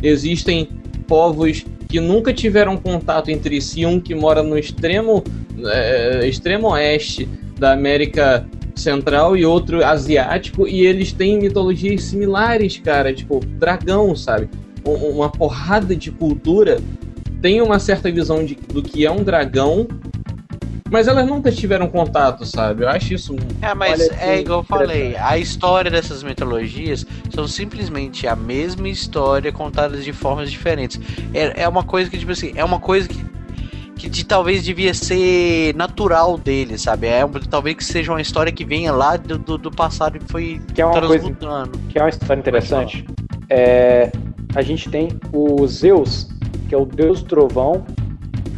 [0.00, 0.68] Existem
[1.08, 5.22] povos que nunca tiveram contato entre si, um que mora no extremo,
[5.66, 7.28] é, extremo oeste
[7.58, 14.48] da América Central e outro asiático, e eles têm mitologias similares, cara, tipo, dragão, sabe?
[14.84, 16.78] Uma porrada de cultura
[17.40, 19.86] tem uma certa visão de, do que é um dragão,
[20.94, 22.84] mas elas nunca tiveram contato, sabe?
[22.84, 23.34] Eu acho isso.
[23.60, 27.04] É, mas Olha, é igual eu falei, a história dessas mitologias
[27.34, 31.00] são simplesmente a mesma história contada de formas diferentes.
[31.34, 33.34] É, é uma coisa que, tipo assim, é uma coisa que
[33.96, 37.08] que de, talvez devia ser natural dele, sabe?
[37.08, 40.60] É talvez que seja uma história que venha lá do, do, do passado e foi
[40.74, 41.32] que é uma coisa
[41.88, 43.04] que é uma história interessante.
[43.50, 44.12] É,
[44.54, 46.28] a gente tem o Zeus,
[46.68, 47.84] que é o deus trovão,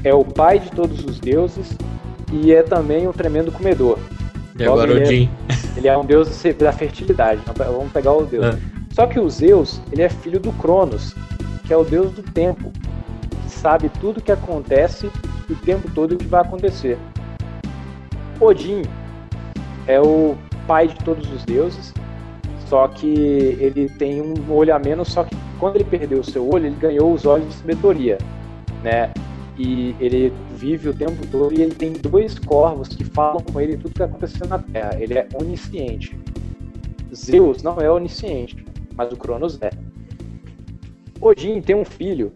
[0.04, 1.76] é o pai de todos os deuses
[2.32, 3.98] e é também um tremendo comedor.
[4.58, 5.30] E agora o Jim.
[5.48, 7.40] É, ele é um deus da fertilidade.
[7.48, 8.44] Então, vamos pegar o deus.
[8.44, 8.58] É.
[8.92, 11.14] Só que o Zeus, ele é filho do Cronos,
[11.66, 12.72] que é o deus do tempo,
[13.42, 15.10] que sabe tudo o que acontece
[15.48, 16.98] o tempo todo o que vai acontecer.
[18.40, 18.82] Odin
[19.86, 20.36] é o
[20.66, 21.94] pai de todos os deuses,
[22.66, 26.48] só que ele tem um olho a menos, só que quando ele perdeu o seu
[26.48, 28.18] olho, ele ganhou os olhos de sabedoria,
[28.82, 29.10] né?
[29.56, 33.76] E ele vive o tempo todo e ele tem dois corvos que falam com ele
[33.76, 34.98] tudo que aconteceu na Terra.
[34.98, 36.18] Ele é onisciente.
[37.14, 38.64] Zeus não é onisciente,
[38.94, 39.70] mas o Cronos é.
[41.20, 42.32] Odin tem um filho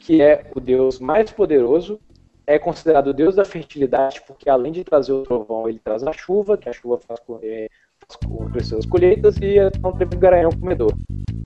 [0.00, 1.98] que é o deus mais poderoso,
[2.46, 6.12] é considerado o deus da fertilidade, porque além de trazer o trovão, ele traz a
[6.12, 10.92] chuva, que a chuva faz, faz crescer as colheitas, e é um tempo garanhão comedor.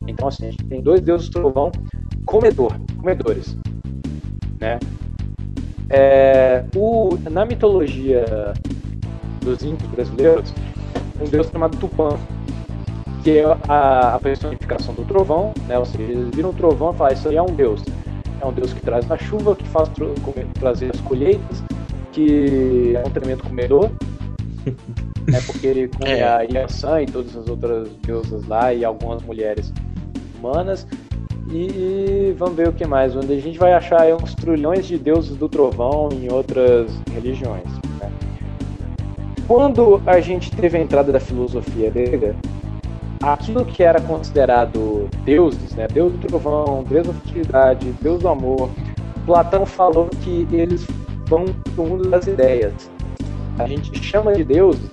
[0.07, 1.73] Então, assim, a gente tem dois deuses trovão
[2.27, 3.57] comedor, comedores.
[4.61, 4.79] Né?
[5.91, 8.55] É, o, na mitologia
[9.41, 10.55] dos índios brasileiros,
[11.21, 12.17] um deus chamado Tupã,
[13.23, 15.79] que é a, a personificação do trovão, né?
[15.79, 17.83] Ou seja, eles viram o trovão e falam, isso aí é um deus.
[18.41, 19.91] É um deus que traz a chuva, que faz
[20.55, 21.63] trazer as colheitas,
[22.13, 23.91] que é um tremendo comedor,
[25.29, 25.41] né?
[25.45, 26.23] Porque ele come é.
[26.23, 29.73] a Yansan e todas as outras deusas lá e algumas mulheres
[30.39, 30.87] humanas.
[31.53, 35.37] E vamos ver o que mais, onde a gente vai achar uns trilhões de deuses
[35.37, 37.67] do trovão em outras religiões.
[37.99, 38.11] Né?
[39.49, 42.37] Quando a gente teve a entrada da filosofia grega,
[43.21, 48.71] aquilo que era considerado deuses, né, deus do trovão, deus da fertilidade, deus do amor,
[49.27, 50.87] Platão falou que eles
[51.27, 52.91] vão para o mundo das ideias.
[53.59, 54.91] A gente chama de deuses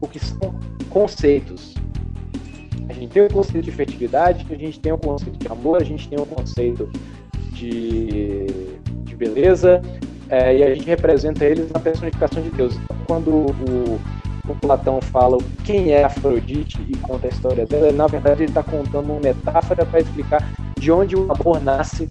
[0.00, 0.54] o que são
[0.90, 1.73] conceitos.
[3.04, 5.84] A gente tem o conceito de fertilidade, a gente tem o conceito de amor, a
[5.84, 6.88] gente tem o conceito
[7.52, 8.46] de,
[9.02, 9.82] de beleza,
[10.30, 12.74] é, e a gente representa eles na personificação de Deus.
[12.76, 14.00] Então, quando o,
[14.48, 18.62] o Platão fala quem é Afrodite e conta a história dela, na verdade ele está
[18.62, 20.42] contando uma metáfora para explicar
[20.78, 22.08] de onde o amor nasce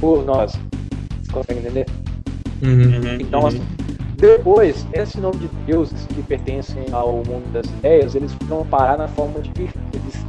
[0.00, 0.52] por nós.
[1.22, 1.86] Você consegue entender?
[2.62, 3.46] Uhum, então, uhum.
[3.46, 3.62] assim,
[4.22, 9.08] depois, esse nome de deuses que pertencem ao mundo das ideias, eles vão parar na
[9.08, 10.24] forma de virtudes,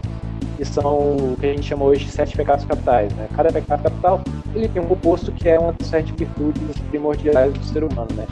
[0.58, 3.14] que são o que a gente chama hoje de sete pecados capitais.
[3.14, 3.30] Né?
[3.36, 4.22] Cada pecado capital
[4.56, 8.08] ele tem um oposto que é uma das sete virtudes primordiais do ser humano.
[8.16, 8.26] Né?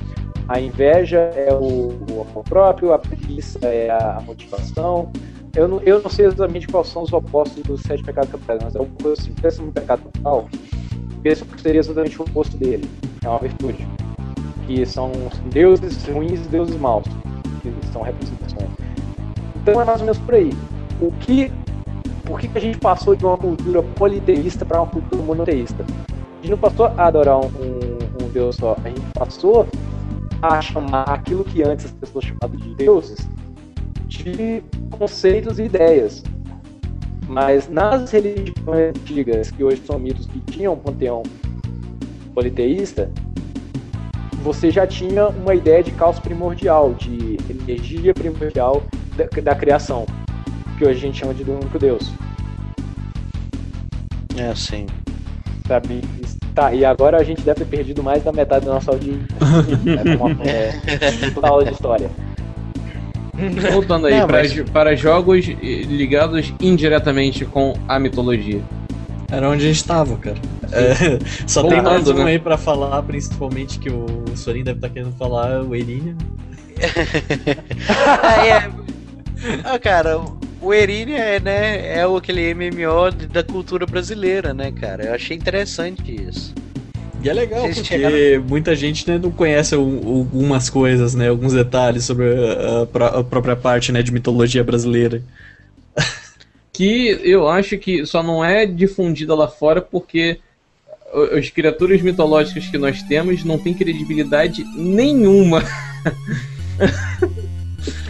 [0.48, 5.12] A inveja é o, o amor próprio, a preguiça é a, motivação.
[5.56, 8.76] Eu não, eu não sei exatamente quais são os opostos dos sete pecados capitais, mas
[8.76, 10.50] é uma coisa assim, pensa pecado capital,
[11.22, 12.90] pensa que seria exatamente o oposto dele.
[13.24, 13.88] É uma virtude.
[14.68, 15.12] Que são
[15.52, 17.06] deuses ruins e deuses maus,
[17.62, 18.70] que são representações.
[19.56, 20.52] Então é mais ou menos por aí.
[21.00, 21.52] O que,
[22.24, 25.84] por que, que a gente passou de uma cultura politeísta para uma cultura monoteísta?
[25.84, 29.68] A gente não passou a adorar um, um, um Deus só, a gente passou
[30.42, 33.28] a chamar aquilo que antes as pessoas chamavam de deuses
[34.08, 36.24] de conceitos e ideias.
[37.28, 41.24] Mas nas religiões antigas, que hoje são mitos que tinham um panteão
[42.36, 43.10] politeísta,
[44.42, 48.84] você já tinha uma ideia de caos primordial, de energia primordial
[49.16, 50.06] da, da criação,
[50.78, 52.12] que hoje a gente chama de do único Deus.
[54.36, 54.88] É assim.
[55.68, 56.02] Sabe?
[56.56, 59.28] Tá, e agora a gente deve ter perdido mais da metade da nossa audiência.
[59.88, 62.10] é, uma, é, aula de história.
[63.72, 64.62] Voltando aí, Não, para, mas...
[64.72, 68.62] para jogos ligados indiretamente com a mitologia.
[69.32, 70.38] Era onde a gente tava, cara.
[70.74, 70.94] É,
[71.48, 72.32] só Voltando, tem mais um né?
[72.32, 76.16] aí pra falar, principalmente que o Sorin deve estar tá querendo falar, o Elinha.
[77.90, 78.72] ah, é.
[79.64, 80.20] Ah, cara,
[80.62, 85.06] o Erin é, né, é aquele MMO da cultura brasileira, né, cara?
[85.06, 86.54] Eu achei interessante isso.
[87.24, 88.44] E é legal, Vocês porque chegaram...
[88.48, 91.30] muita gente né, não conhece algumas coisas, né?
[91.30, 95.22] Alguns detalhes sobre a, a, própria parte né, de mitologia brasileira.
[96.74, 100.40] Que eu acho que só não é difundida lá fora porque
[101.38, 105.64] as criaturas mitológicas que nós temos não têm credibilidade nenhuma.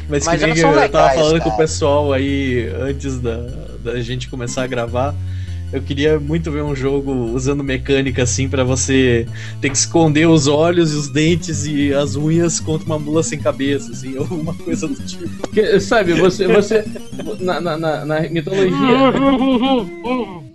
[0.08, 1.44] Mas, Mas que nem eu, legais, tava falando cara.
[1.44, 3.38] com o pessoal aí antes da,
[3.82, 5.16] da gente começar a gravar.
[5.72, 9.26] Eu queria muito ver um jogo usando mecânica assim para você
[9.62, 13.40] ter que esconder os olhos e os dentes e as unhas contra uma mula sem
[13.40, 15.48] cabeça, assim, alguma coisa do tipo.
[15.48, 16.84] Que, sabe, você, você
[17.40, 18.76] na, na, na, na mitologia.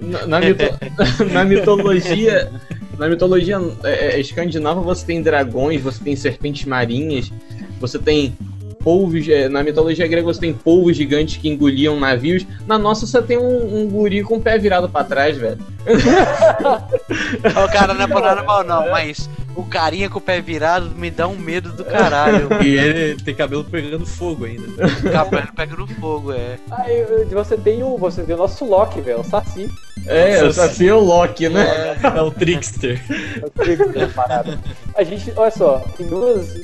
[0.00, 0.64] na, na, mito,
[1.32, 2.50] na mitologia
[2.98, 7.32] na mitologia é, é, escandinava você tem dragões, você tem serpentes marinhas,
[7.80, 8.36] você tem
[8.82, 9.26] polvos.
[9.28, 12.46] É, na mitologia grega você tem polvos gigantes que engoliam navios.
[12.66, 15.58] Na nossa você tem um, um guri com o pé virado para trás, velho.
[17.64, 19.30] o cara não é por nada mal, não, mas
[19.60, 22.48] o carinha com o pé virado me dá um medo do caralho.
[22.64, 24.66] e ele tem cabelo pegando fogo ainda.
[25.12, 26.58] cabelo pegando fogo, é.
[26.70, 29.68] Aí você tem o, você tem o nosso Loki, velho, o Saci.
[30.06, 31.96] É, o Saci é o Loki, né?
[32.02, 33.00] É, é o Trickster.
[33.42, 34.58] É o Trickster, parado.
[34.94, 36.54] A gente, olha só, tem duas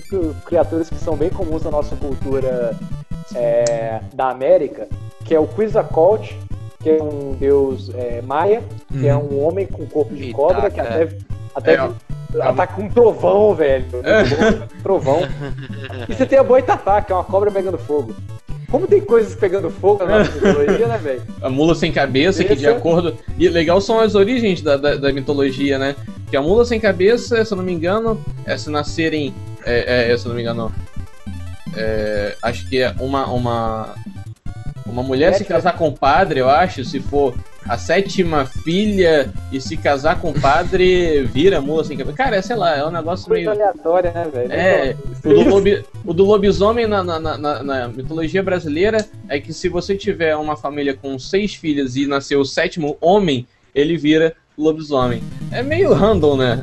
[0.44, 2.76] criaturas que são bem comuns na nossa cultura
[3.34, 4.88] é, da América,
[5.24, 6.34] que é o Quetzalcoatl,
[6.82, 10.80] que é um deus é, maia, que é um homem com corpo de cobra, que
[10.80, 11.08] até,
[11.54, 11.90] até é,
[12.40, 13.86] ataca com um trovão, velho.
[14.04, 14.66] É.
[14.82, 15.20] Trovão.
[16.08, 18.14] E você tem a Boitatá, que é uma cobra pegando fogo.
[18.70, 21.22] Como tem coisas pegando fogo na nossa mitologia, né, velho?
[21.40, 23.16] A mula sem cabeça, que de é- acordo.
[23.38, 25.94] E legal são as origens da, da, da mitologia, né?
[26.28, 29.32] Que a mula sem cabeça, se eu não me engano, é se nascerem.
[29.64, 30.72] É, é, se eu não me engano.
[31.76, 33.26] é, acho que é uma.
[33.26, 33.94] uma
[34.86, 37.34] uma mulher se casar com o padre, eu acho, se for
[37.68, 42.16] a sétima filha e se casar com o padre, vira sem cabeça.
[42.16, 43.50] Cara, é, sei lá, é um negócio Coisa meio.
[43.50, 44.52] aleatória, né, velho?
[44.52, 49.40] É, o do, lobi- o do lobisomem na, na- na- na- na mitologia brasileira é
[49.40, 53.96] que se você tiver uma família com seis filhas e nascer o sétimo homem, ele
[53.96, 55.22] vira lobisomem.
[55.50, 56.62] É meio random, né?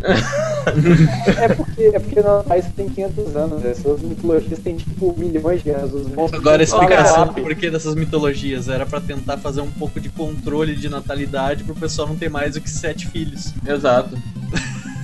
[1.37, 3.71] É porque, é porque país tem 500 anos, né?
[3.71, 5.93] Essas mitologias têm tipo milhões de anos.
[5.93, 7.43] Os monstros Agora a explicação do rápido.
[7.43, 12.07] porquê dessas mitologias era pra tentar fazer um pouco de controle de natalidade pro pessoal
[12.07, 13.53] não ter mais do que sete filhos.
[13.65, 14.17] Exato.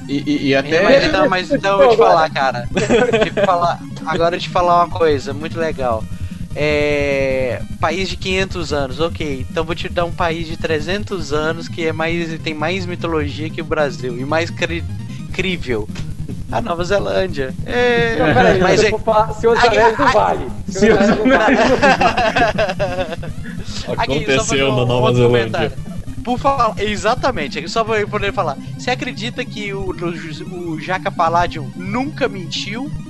[0.07, 0.77] E, e- e até.
[0.77, 2.67] É, mas então, mas então eu vou te falar, cara.
[2.73, 6.03] Eu te falar, agora eu te falar uma coisa muito legal.
[6.61, 9.45] É, país de 500 anos, ok.
[9.49, 13.49] Então vou te dar um país de 300 anos que é mais tem mais mitologia
[13.49, 14.83] que o Brasil e mais cri-
[15.31, 15.87] crível.
[16.51, 17.53] A Nova Zelândia.
[17.65, 20.47] É, Não, peraí, mas mas é, falar Senhor Anéis do Vale.
[20.67, 21.55] Senhor Anéis do Vale.
[24.37, 25.71] Fazer um outro comentário.
[26.25, 28.57] Por falar, exatamente, aqui só pra eu poder falar.
[28.77, 32.91] Você acredita que o, o, o Jaca Palladium nunca mentiu?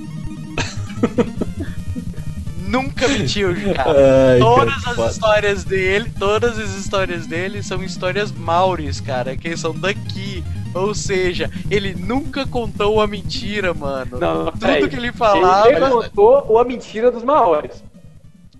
[2.70, 4.38] nunca mentiu, cara.
[4.38, 10.44] Todas as histórias dele, todas as histórias dele são histórias maures, cara, que são daqui.
[10.72, 14.18] Ou seja, ele nunca contou uma mentira, mano.
[14.20, 14.88] Não, não, Tudo peraí.
[14.88, 15.68] que ele falava.
[15.68, 17.82] Ele contou a mentira dos maiores.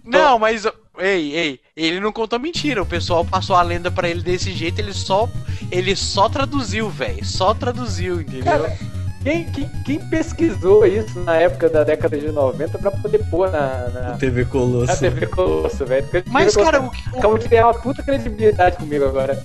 [0.05, 0.67] Não, mas.
[0.99, 2.83] Ei, ei, ele não contou mentira.
[2.83, 5.29] O pessoal passou a lenda pra ele desse jeito, ele só.
[5.71, 7.25] Ele só traduziu, velho.
[7.25, 8.45] Só traduziu, entendeu?
[8.45, 8.77] Cara,
[9.23, 13.89] quem, quem, quem pesquisou isso na época da década de 90 pra poder pôr na,
[13.89, 14.99] na, TV na Colosso.
[14.99, 16.07] TV Colosso, velho?
[16.27, 19.43] Mas, cara, Colosso o, que- Acabou de criar uma puta credibilidade comigo agora.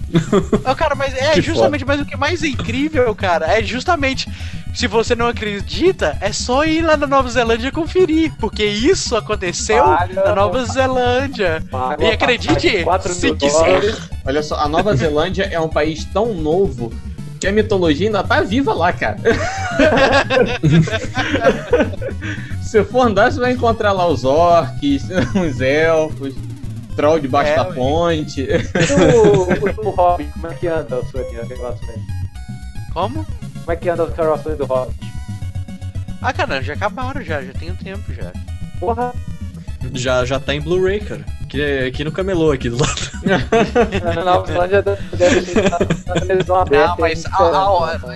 [0.72, 4.30] o, cara, mas é Que justamente, mas o que mais é incrível, cara, é justamente.
[4.74, 8.34] Se você não acredita, é só ir lá na Nova Zelândia conferir.
[8.38, 11.64] Porque isso aconteceu Paga na Nova Zelândia.
[11.72, 13.96] Paga E acredite, passagem de 4 se quiser.
[14.26, 16.92] Olha só, a Nova Zelândia é um país tão novo
[17.46, 19.18] que a mitologia ainda tá viva lá, cara.
[22.64, 25.04] Se for andar, você vai encontrar lá os orcs,
[25.36, 26.34] os elfos,
[26.96, 28.42] troll debaixo É, da ponte.
[28.42, 28.48] E
[29.16, 29.44] o,
[29.86, 32.00] o, o Hobbit, como é que anda as suas gravações?
[32.94, 33.24] Como?
[33.24, 35.00] Como é que anda as gravações do Hobbit?
[36.22, 38.32] Ah, cara, já acabaram já, já tem um tempo já.
[38.80, 39.14] Porra,
[39.94, 41.24] Já, já tá em Blu-ray, cara.
[41.64, 43.02] Aqui, aqui no camelô, aqui do lado.
[44.16, 45.54] na Nova Zelândia deve.
[46.72, 47.24] Não, mas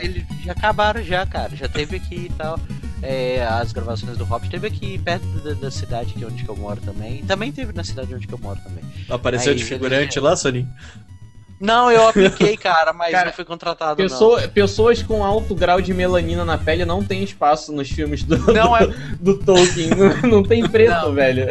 [0.03, 1.55] eles já acabaram já, cara.
[1.55, 2.59] Já teve aqui e tal.
[3.01, 6.49] É, as gravações do Hobbit teve aqui perto da, da cidade que é onde que
[6.49, 7.23] eu moro também.
[7.23, 8.83] Também teve na cidade onde que eu moro também.
[9.09, 10.67] Apareceu Aí, de figurante lá, Soninho?
[11.61, 15.93] Não, eu apliquei, cara, mas Cara, não fui contratado Pessoa- pessoas com alto grau de
[15.93, 18.53] melanina na pele não tem espaço nos filmes do, não.
[18.53, 18.87] Não é,
[19.19, 19.89] do Tolkien.
[19.89, 21.13] Não, não tem preto, Não.
[21.13, 21.43] velho.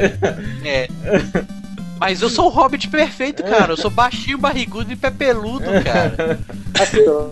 [0.65, 0.89] é.
[1.99, 3.73] Mas eu sou o Hobbit perfeito, cara.
[3.73, 6.39] Eu sou baixinho, barrigudo e pé peludo, cara.
[6.81, 7.29] Aqui, ó.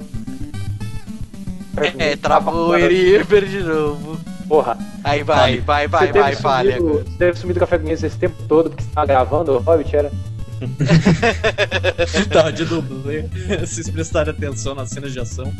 [1.99, 4.19] É, travou o Eriber de novo.
[4.49, 6.65] Porra, Aí vai, vai, vai, vai, vai.
[6.73, 9.59] sumido- Você teve sumido do Café com esse tempo todo porque você tava gravando o
[9.59, 10.11] Hobbit, era?
[12.33, 13.25] Tava de dublê.
[13.61, 15.53] Vocês prestarem atenção nas cenas de ação.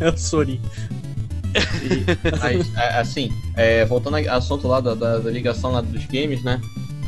[0.00, 0.60] É o Sorin.
[2.40, 6.60] Mas, assim, é, voltando ao assunto lá da, da- da ligação lá dos games, né?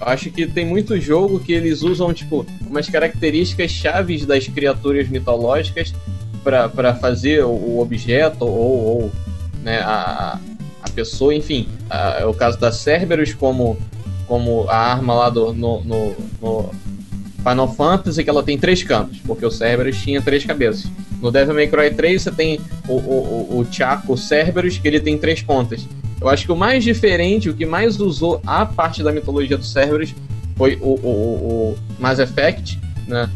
[0.05, 5.09] Eu acho que tem muito jogo que eles usam, tipo, umas características chaves das criaturas
[5.09, 5.95] mitológicas
[6.43, 8.51] pra fazer o, objeto ou,
[9.05, 9.13] ou,
[9.63, 10.39] né, a,
[10.83, 11.67] a pessoa, enfim.
[11.89, 13.79] A- é o caso da Cerberus como,
[14.29, 16.71] como a arma lá do, no, no, no
[17.39, 20.85] Final Fantasy, que ela tem três cantos, porque o Cerberus tinha três cabeças.
[21.23, 25.01] No Devil May Cry 3 você tem o, o, o, o Chaco Cerberus, que ele
[25.01, 25.87] tem três pontas.
[26.25, 29.65] Eu acho que o mais diferente, o que mais usou a parte da mitologia do
[29.65, 30.15] Cerberus
[30.57, 31.11] foi o, o,
[31.75, 33.29] o, Mass Effect, né?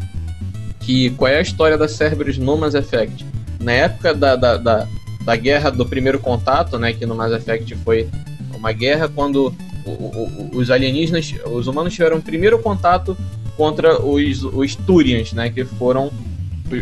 [0.79, 3.23] Que qual é a história da Cerberus no Mass Effect?
[3.59, 4.87] Na época da, da, da,
[5.23, 6.91] da guerra do primeiro contato, né?
[6.91, 8.09] Que no Mass Effect foi
[8.57, 9.53] uma guerra quando
[9.85, 13.15] o- o- os alienígenas, os humanos tiveram o primeiro contato
[13.55, 15.51] contra os, os Turians, né?
[15.51, 16.11] Que foram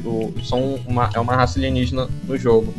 [0.06, 2.74] o- são uma, é uma raça alienígena no jogo.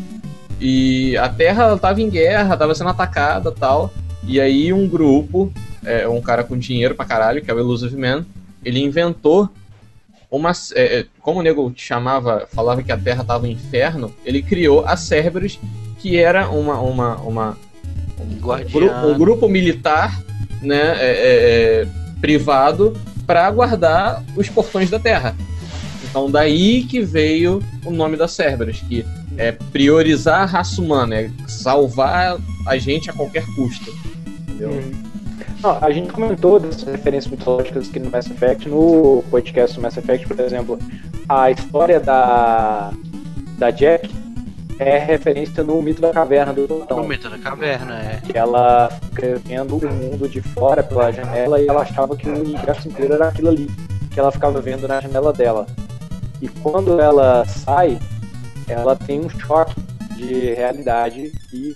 [0.61, 3.93] E a Terra estava em guerra, estava sendo atacada tal.
[4.25, 5.53] E aí um grupo,
[5.85, 8.27] é, um cara com dinheiro pra caralho, que é o Elusive Man,
[8.65, 9.49] ele inventou
[10.31, 10.53] uma.
[10.75, 14.85] é, é, como o nego chamava, falava que a Terra estava um inferno, ele criou
[14.85, 15.59] a Cerberus,
[15.99, 16.81] que era uma.
[16.81, 17.59] uma, uma
[18.21, 18.39] um,
[18.71, 20.21] grupo, um grupo militar,
[20.61, 20.97] né?
[20.99, 21.87] é, é, é,
[22.21, 25.37] privado para guardar os portões da Terra.
[26.11, 29.05] Então daí que veio o nome das Cerberus, que
[29.37, 33.95] é priorizar a raça humana, é salvar a gente a qualquer custo.
[34.49, 34.83] Entendeu?
[35.63, 39.97] Não, a gente comentou dessas referências mitológicas aqui no Mass Effect, no podcast do Mass
[39.97, 40.79] Effect, por exemplo,
[41.29, 42.93] a história da,
[43.59, 44.09] da Jack
[44.79, 48.21] é referência no mito da caverna do No mito da caverna, é.
[48.25, 52.41] Que ela fica vendo o mundo de fora pela janela e ela achava que o
[52.41, 53.69] universo inteiro era aquilo ali,
[54.13, 55.67] que ela ficava vendo na janela dela.
[56.41, 57.99] E quando ela sai,
[58.69, 59.75] ela tem um choque
[60.17, 61.75] de realidade e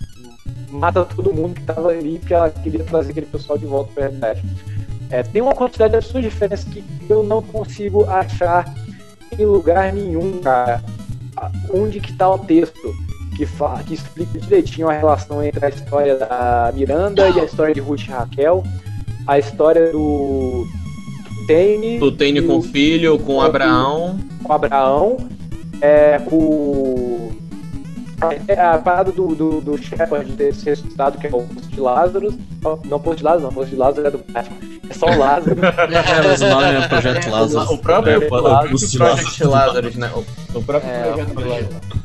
[0.70, 4.02] mata todo mundo que tava ali porque ela queria trazer aquele pessoal de volta pra
[4.05, 4.43] realidade.
[5.10, 8.72] É, tem uma quantidade absurda de diferença que eu não consigo achar
[9.39, 10.82] em lugar nenhum, cara.
[11.36, 12.94] A- Onde que tá o texto
[13.36, 17.74] que, fa que explica direitinho a relação entre a história da Miranda e a história
[17.74, 18.62] de Ruth e Raquel,
[19.26, 20.66] a história do
[21.47, 24.18] Tane Tu tem e com o- filho, com o- Abraão.
[24.53, 25.16] Com Abraão,
[25.81, 27.33] é, o
[28.47, 31.81] é a parada do, do, do Shepard ter se ressuscitado, que é o Poço de
[31.81, 32.33] Lázaro.
[32.85, 34.57] Não, Poço de Lázaro, não, Poço de Lázaro é do Batman.
[34.89, 35.57] É só o Lázaro.
[35.62, 37.74] É, mas o nome é Projeto Lázaro.
[37.74, 40.12] O próprio, É, o fala, próprio Augusto Project Lazarus, né?
[40.55, 41.73] O, próprio É, Projeto o projeto.
[41.73, 41.97] Lazarus.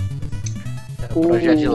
[1.13, 1.67] O projeto de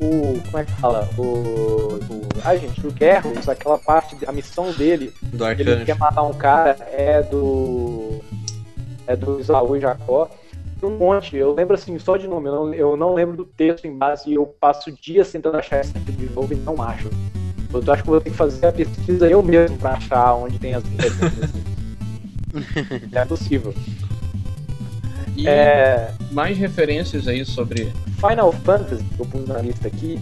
[0.00, 0.40] O-.
[0.50, 1.08] Como é que fala?
[1.16, 1.22] O.
[1.22, 6.32] o ai, gente, o Guerros, aquela parte, a missão dele, Do ele quer matar um
[6.32, 8.20] cara, é do.
[9.10, 10.30] É do Isaú e Jacó.
[10.80, 13.86] Um monte, eu lembro assim, só de nome, eu não, eu não lembro do texto
[13.86, 17.10] em base e eu passo dias tentando achar esse tipo de novo e não acho.
[17.72, 20.74] Eu acho que vou ter que fazer a pesquisa eu mesmo pra achar onde tem
[20.74, 21.50] as referências.
[23.12, 23.74] é possível.
[25.36, 27.92] E É, mais referências aí sobre.
[28.16, 30.20] Final Fantasy, que eu pus na lista aqui,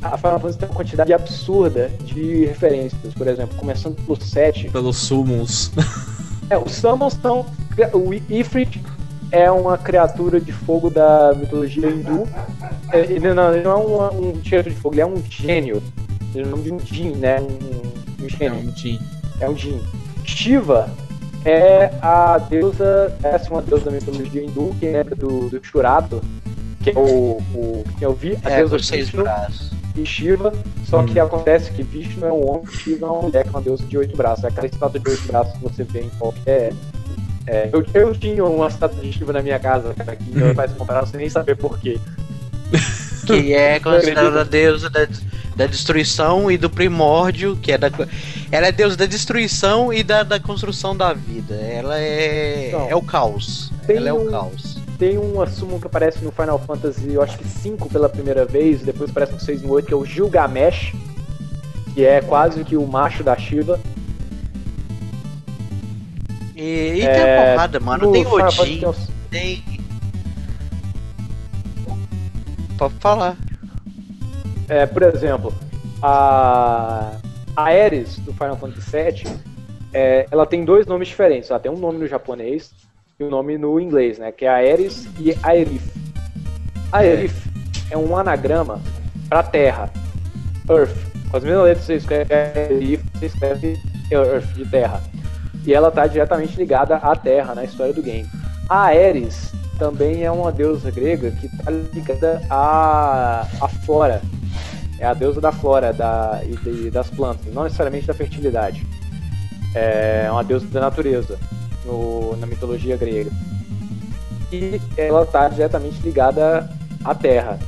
[0.00, 3.12] a Final Fantasy tem uma quantidade absurda de referências.
[3.12, 5.72] Por exemplo, começando pelo 7, Pelos Summons.
[6.50, 7.46] É, os Summons são.
[7.92, 8.80] O Ifrit
[9.32, 12.28] é uma criatura de fogo da mitologia hindu.
[12.92, 15.82] É, Ele não, ele não é um, um tiro de fogo, ele é um gênio.
[16.34, 17.40] Ele é o nome de um Jin, né?
[17.40, 18.58] Um, um É gênio.
[18.58, 19.00] um Jin.
[19.40, 19.80] É um Jin.
[20.24, 20.88] Shiva
[21.44, 23.16] é a deusa.
[23.22, 27.38] Essa é uma deusa da mitologia hindu, que lembra do, do que é o.
[27.54, 29.70] o que eu vi, a É, deusa com seis braços.
[29.96, 30.52] E Shiva,
[30.88, 31.06] só Hum.
[31.06, 33.84] que acontece que Vishnu é um homem Shiva é uma mulher, que é uma deusa
[33.84, 34.44] de oito braços.
[34.44, 36.72] É aquela estátua de oito braços que você vê em qualquer.
[37.46, 40.66] É, eu, eu tinha uma estátua de Shiva na minha casa, cara, que meu pai
[40.68, 40.74] se
[41.10, 41.98] sem nem saber porquê.
[43.26, 45.06] Que é considerada a deusa da,
[45.54, 47.90] da destruição e do primórdio, que é da.
[48.50, 51.54] Ela é deusa da destruição e da, da construção da vida.
[51.54, 52.68] Ela é.
[52.68, 53.70] Então, é o caos.
[53.88, 54.78] Ela é um- o caos.
[54.98, 58.80] Tem um summon que aparece no Final Fantasy, eu acho que 5 pela primeira vez,
[58.82, 60.92] depois aparece no 6 e no 8, que é o Gilgamesh,
[61.92, 63.80] que é quase que o macho da Shiva.
[66.54, 66.60] E,
[66.94, 68.06] e tem É, a porrada, mano.
[68.06, 69.64] No Tem Odin, tem os- tem.
[72.78, 73.36] Pode falar.
[74.68, 75.52] É, por exemplo,
[76.00, 77.12] a,
[77.56, 79.36] a Ares do Final Fantasy VII,
[79.92, 81.50] é, ela tem dois nomes diferentes.
[81.50, 82.72] Ela tem um nome no japonês
[83.18, 84.32] e um nome no inglês, né?
[84.32, 85.92] Que é Aeris e Aerith.
[86.90, 87.34] Aerith
[87.90, 88.80] é um anagrama
[89.28, 89.90] para Terra,
[90.68, 90.96] Earth.
[91.30, 93.80] Com as mesmas letras você escreve Aerith, você escreve
[94.10, 95.00] Earth de Terra.
[95.64, 98.28] E ela está diretamente ligada à Terra na história do game.
[98.68, 104.20] A Ares também é uma deusa grega que está ligada à, à flora.
[104.98, 108.84] É a deusa da flora da, e das plantas, não necessariamente da fertilidade.
[109.74, 111.38] É uma deusa da natureza
[111.84, 113.30] no- na mitologia grega.
[114.52, 116.70] E ela está diretamente ligada
[117.04, 117.58] à Terra.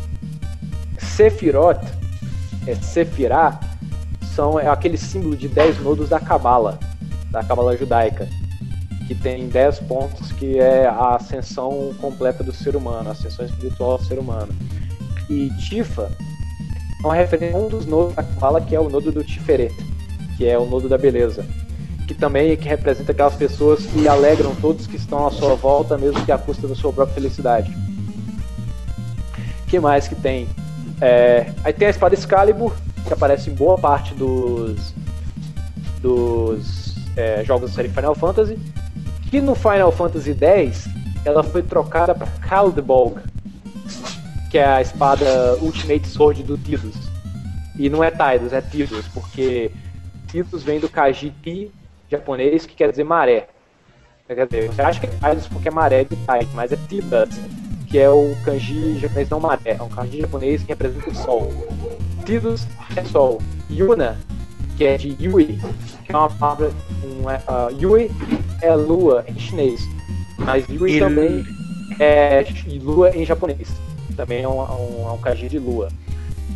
[0.99, 1.83] Sephiroth,
[2.67, 3.59] é Sephirah,
[4.35, 6.79] são, é aquele símbolo de 10 nodos da Cabala,
[7.31, 8.29] da Cabala judaica
[9.07, 13.99] que tem 10 pontos, que é a ascensão completa do ser humano, a ascensão espiritual
[13.99, 14.53] do ser humano.
[15.31, 16.11] E Tifa
[17.03, 19.73] é uma referência a um dos nodos da fala, que é o nodo do Tiferet,
[20.37, 21.47] que é o nodo da beleza.
[22.19, 26.33] Também que representa aquelas pessoas que alegram todos que estão à sua volta, mesmo que
[26.33, 27.77] à custa da sua própria felicidade.
[29.69, 30.49] que mais que tem?
[31.01, 32.73] É, aí tem a espada Excalibur,
[33.07, 34.95] que aparece em boa parte dos,
[36.01, 38.59] dos é, jogos da série Final Fantasy.
[39.31, 40.89] Que no Final Fantasy X
[41.25, 43.21] ela foi trocada para Caldebog,
[44.51, 46.95] que é a espada Ultimate Sword do Tidus.
[47.79, 49.71] E não é Tidus, é Tidus, porque
[50.29, 51.73] Tidus vem do Kaji Ti
[52.11, 53.49] japonês, que quer dizer maré.
[54.27, 57.29] Quer dizer, você acha que é Tidus porque é maré de Tai, mas é Tidus,
[57.89, 61.53] que é o kanji japonês não maré, é um kanji japonês que representa o sol.
[62.25, 62.67] Tidus
[62.97, 63.41] é sol.
[63.71, 64.19] Yuna
[64.77, 65.59] que é de Yui,
[66.05, 66.71] que é uma palavra.
[67.03, 68.11] Um, é, uh, Yui
[68.61, 69.81] é lua em chinês,
[70.39, 71.45] mas Yui E- também
[71.99, 72.45] é
[72.83, 73.69] lua em japonês.
[74.17, 75.89] Também é um, um, é um kanji de lua.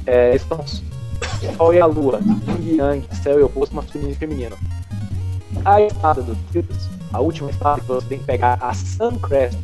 [0.07, 0.65] É, eles são
[1.57, 2.21] Sol e a Lua,
[2.61, 4.57] Yin Yang, céu e oposto masculino e feminino.
[5.65, 9.59] A espada do Titus, a última espada que você tem que pegar a Sun Crest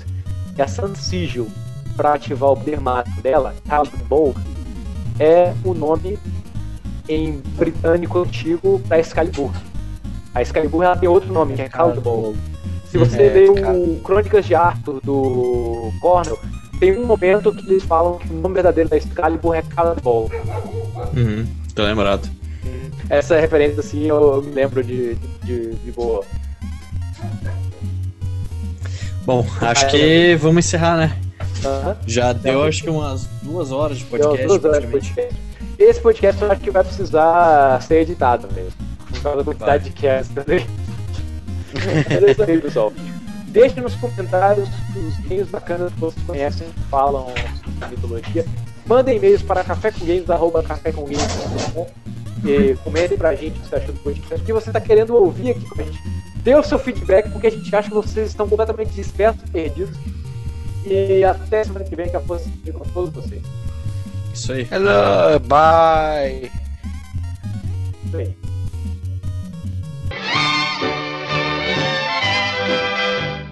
[0.56, 1.48] e a Sun Sigil
[1.96, 3.54] para ativar o poder mágico dela,
[4.08, 4.34] Bow,
[5.18, 6.18] é o nome
[7.08, 9.52] em britânico antigo para Excalibur.
[10.34, 12.36] A Excalibur ela tem outro nome, que é Bow.
[12.90, 13.72] Se você É, ler cara.
[13.78, 16.38] o Crônicas de Arthur do Cornell,
[16.78, 19.62] tem um momento que eles falam que o nome verdadeiro da Excalibur é
[20.02, 20.30] Bow.
[21.16, 22.28] Uhum, tô lembrado.
[23.08, 25.14] Essa referência, assim, eu me lembro de,
[25.44, 26.24] de, de boa.
[29.24, 31.16] Bom, acho que vamos encerrar, né?
[31.64, 31.96] Aham.
[32.06, 34.46] Já deu acho que umas duas horas de Deu podcast.
[34.46, 35.34] duas horas de podcast.
[35.78, 38.72] Esse podcast eu acho que vai precisar ser editado mesmo.
[39.08, 40.66] Por causa da quantidade de cast também.
[42.10, 42.92] É isso aí, pessoal.
[43.48, 47.26] Deixe nos comentários os games bacanas que vocês conhecem, falam
[47.64, 48.44] sobre mitologia.
[48.86, 51.86] Mandem e-mails para cafécomgames.com
[52.48, 55.14] e comentem pra gente o que você achou do podcast, o que você está querendo
[55.14, 56.02] ouvir aqui com a gente.
[56.36, 59.96] Dê o seu feedback, porque a gente acha que vocês estão completamente dispersos e perdidos.
[60.86, 63.42] E até semana que vem que a força esteja com todos vocês.
[64.32, 64.68] Isso aí.
[64.70, 66.50] Hello, bye.
[68.06, 68.45] Isso aí.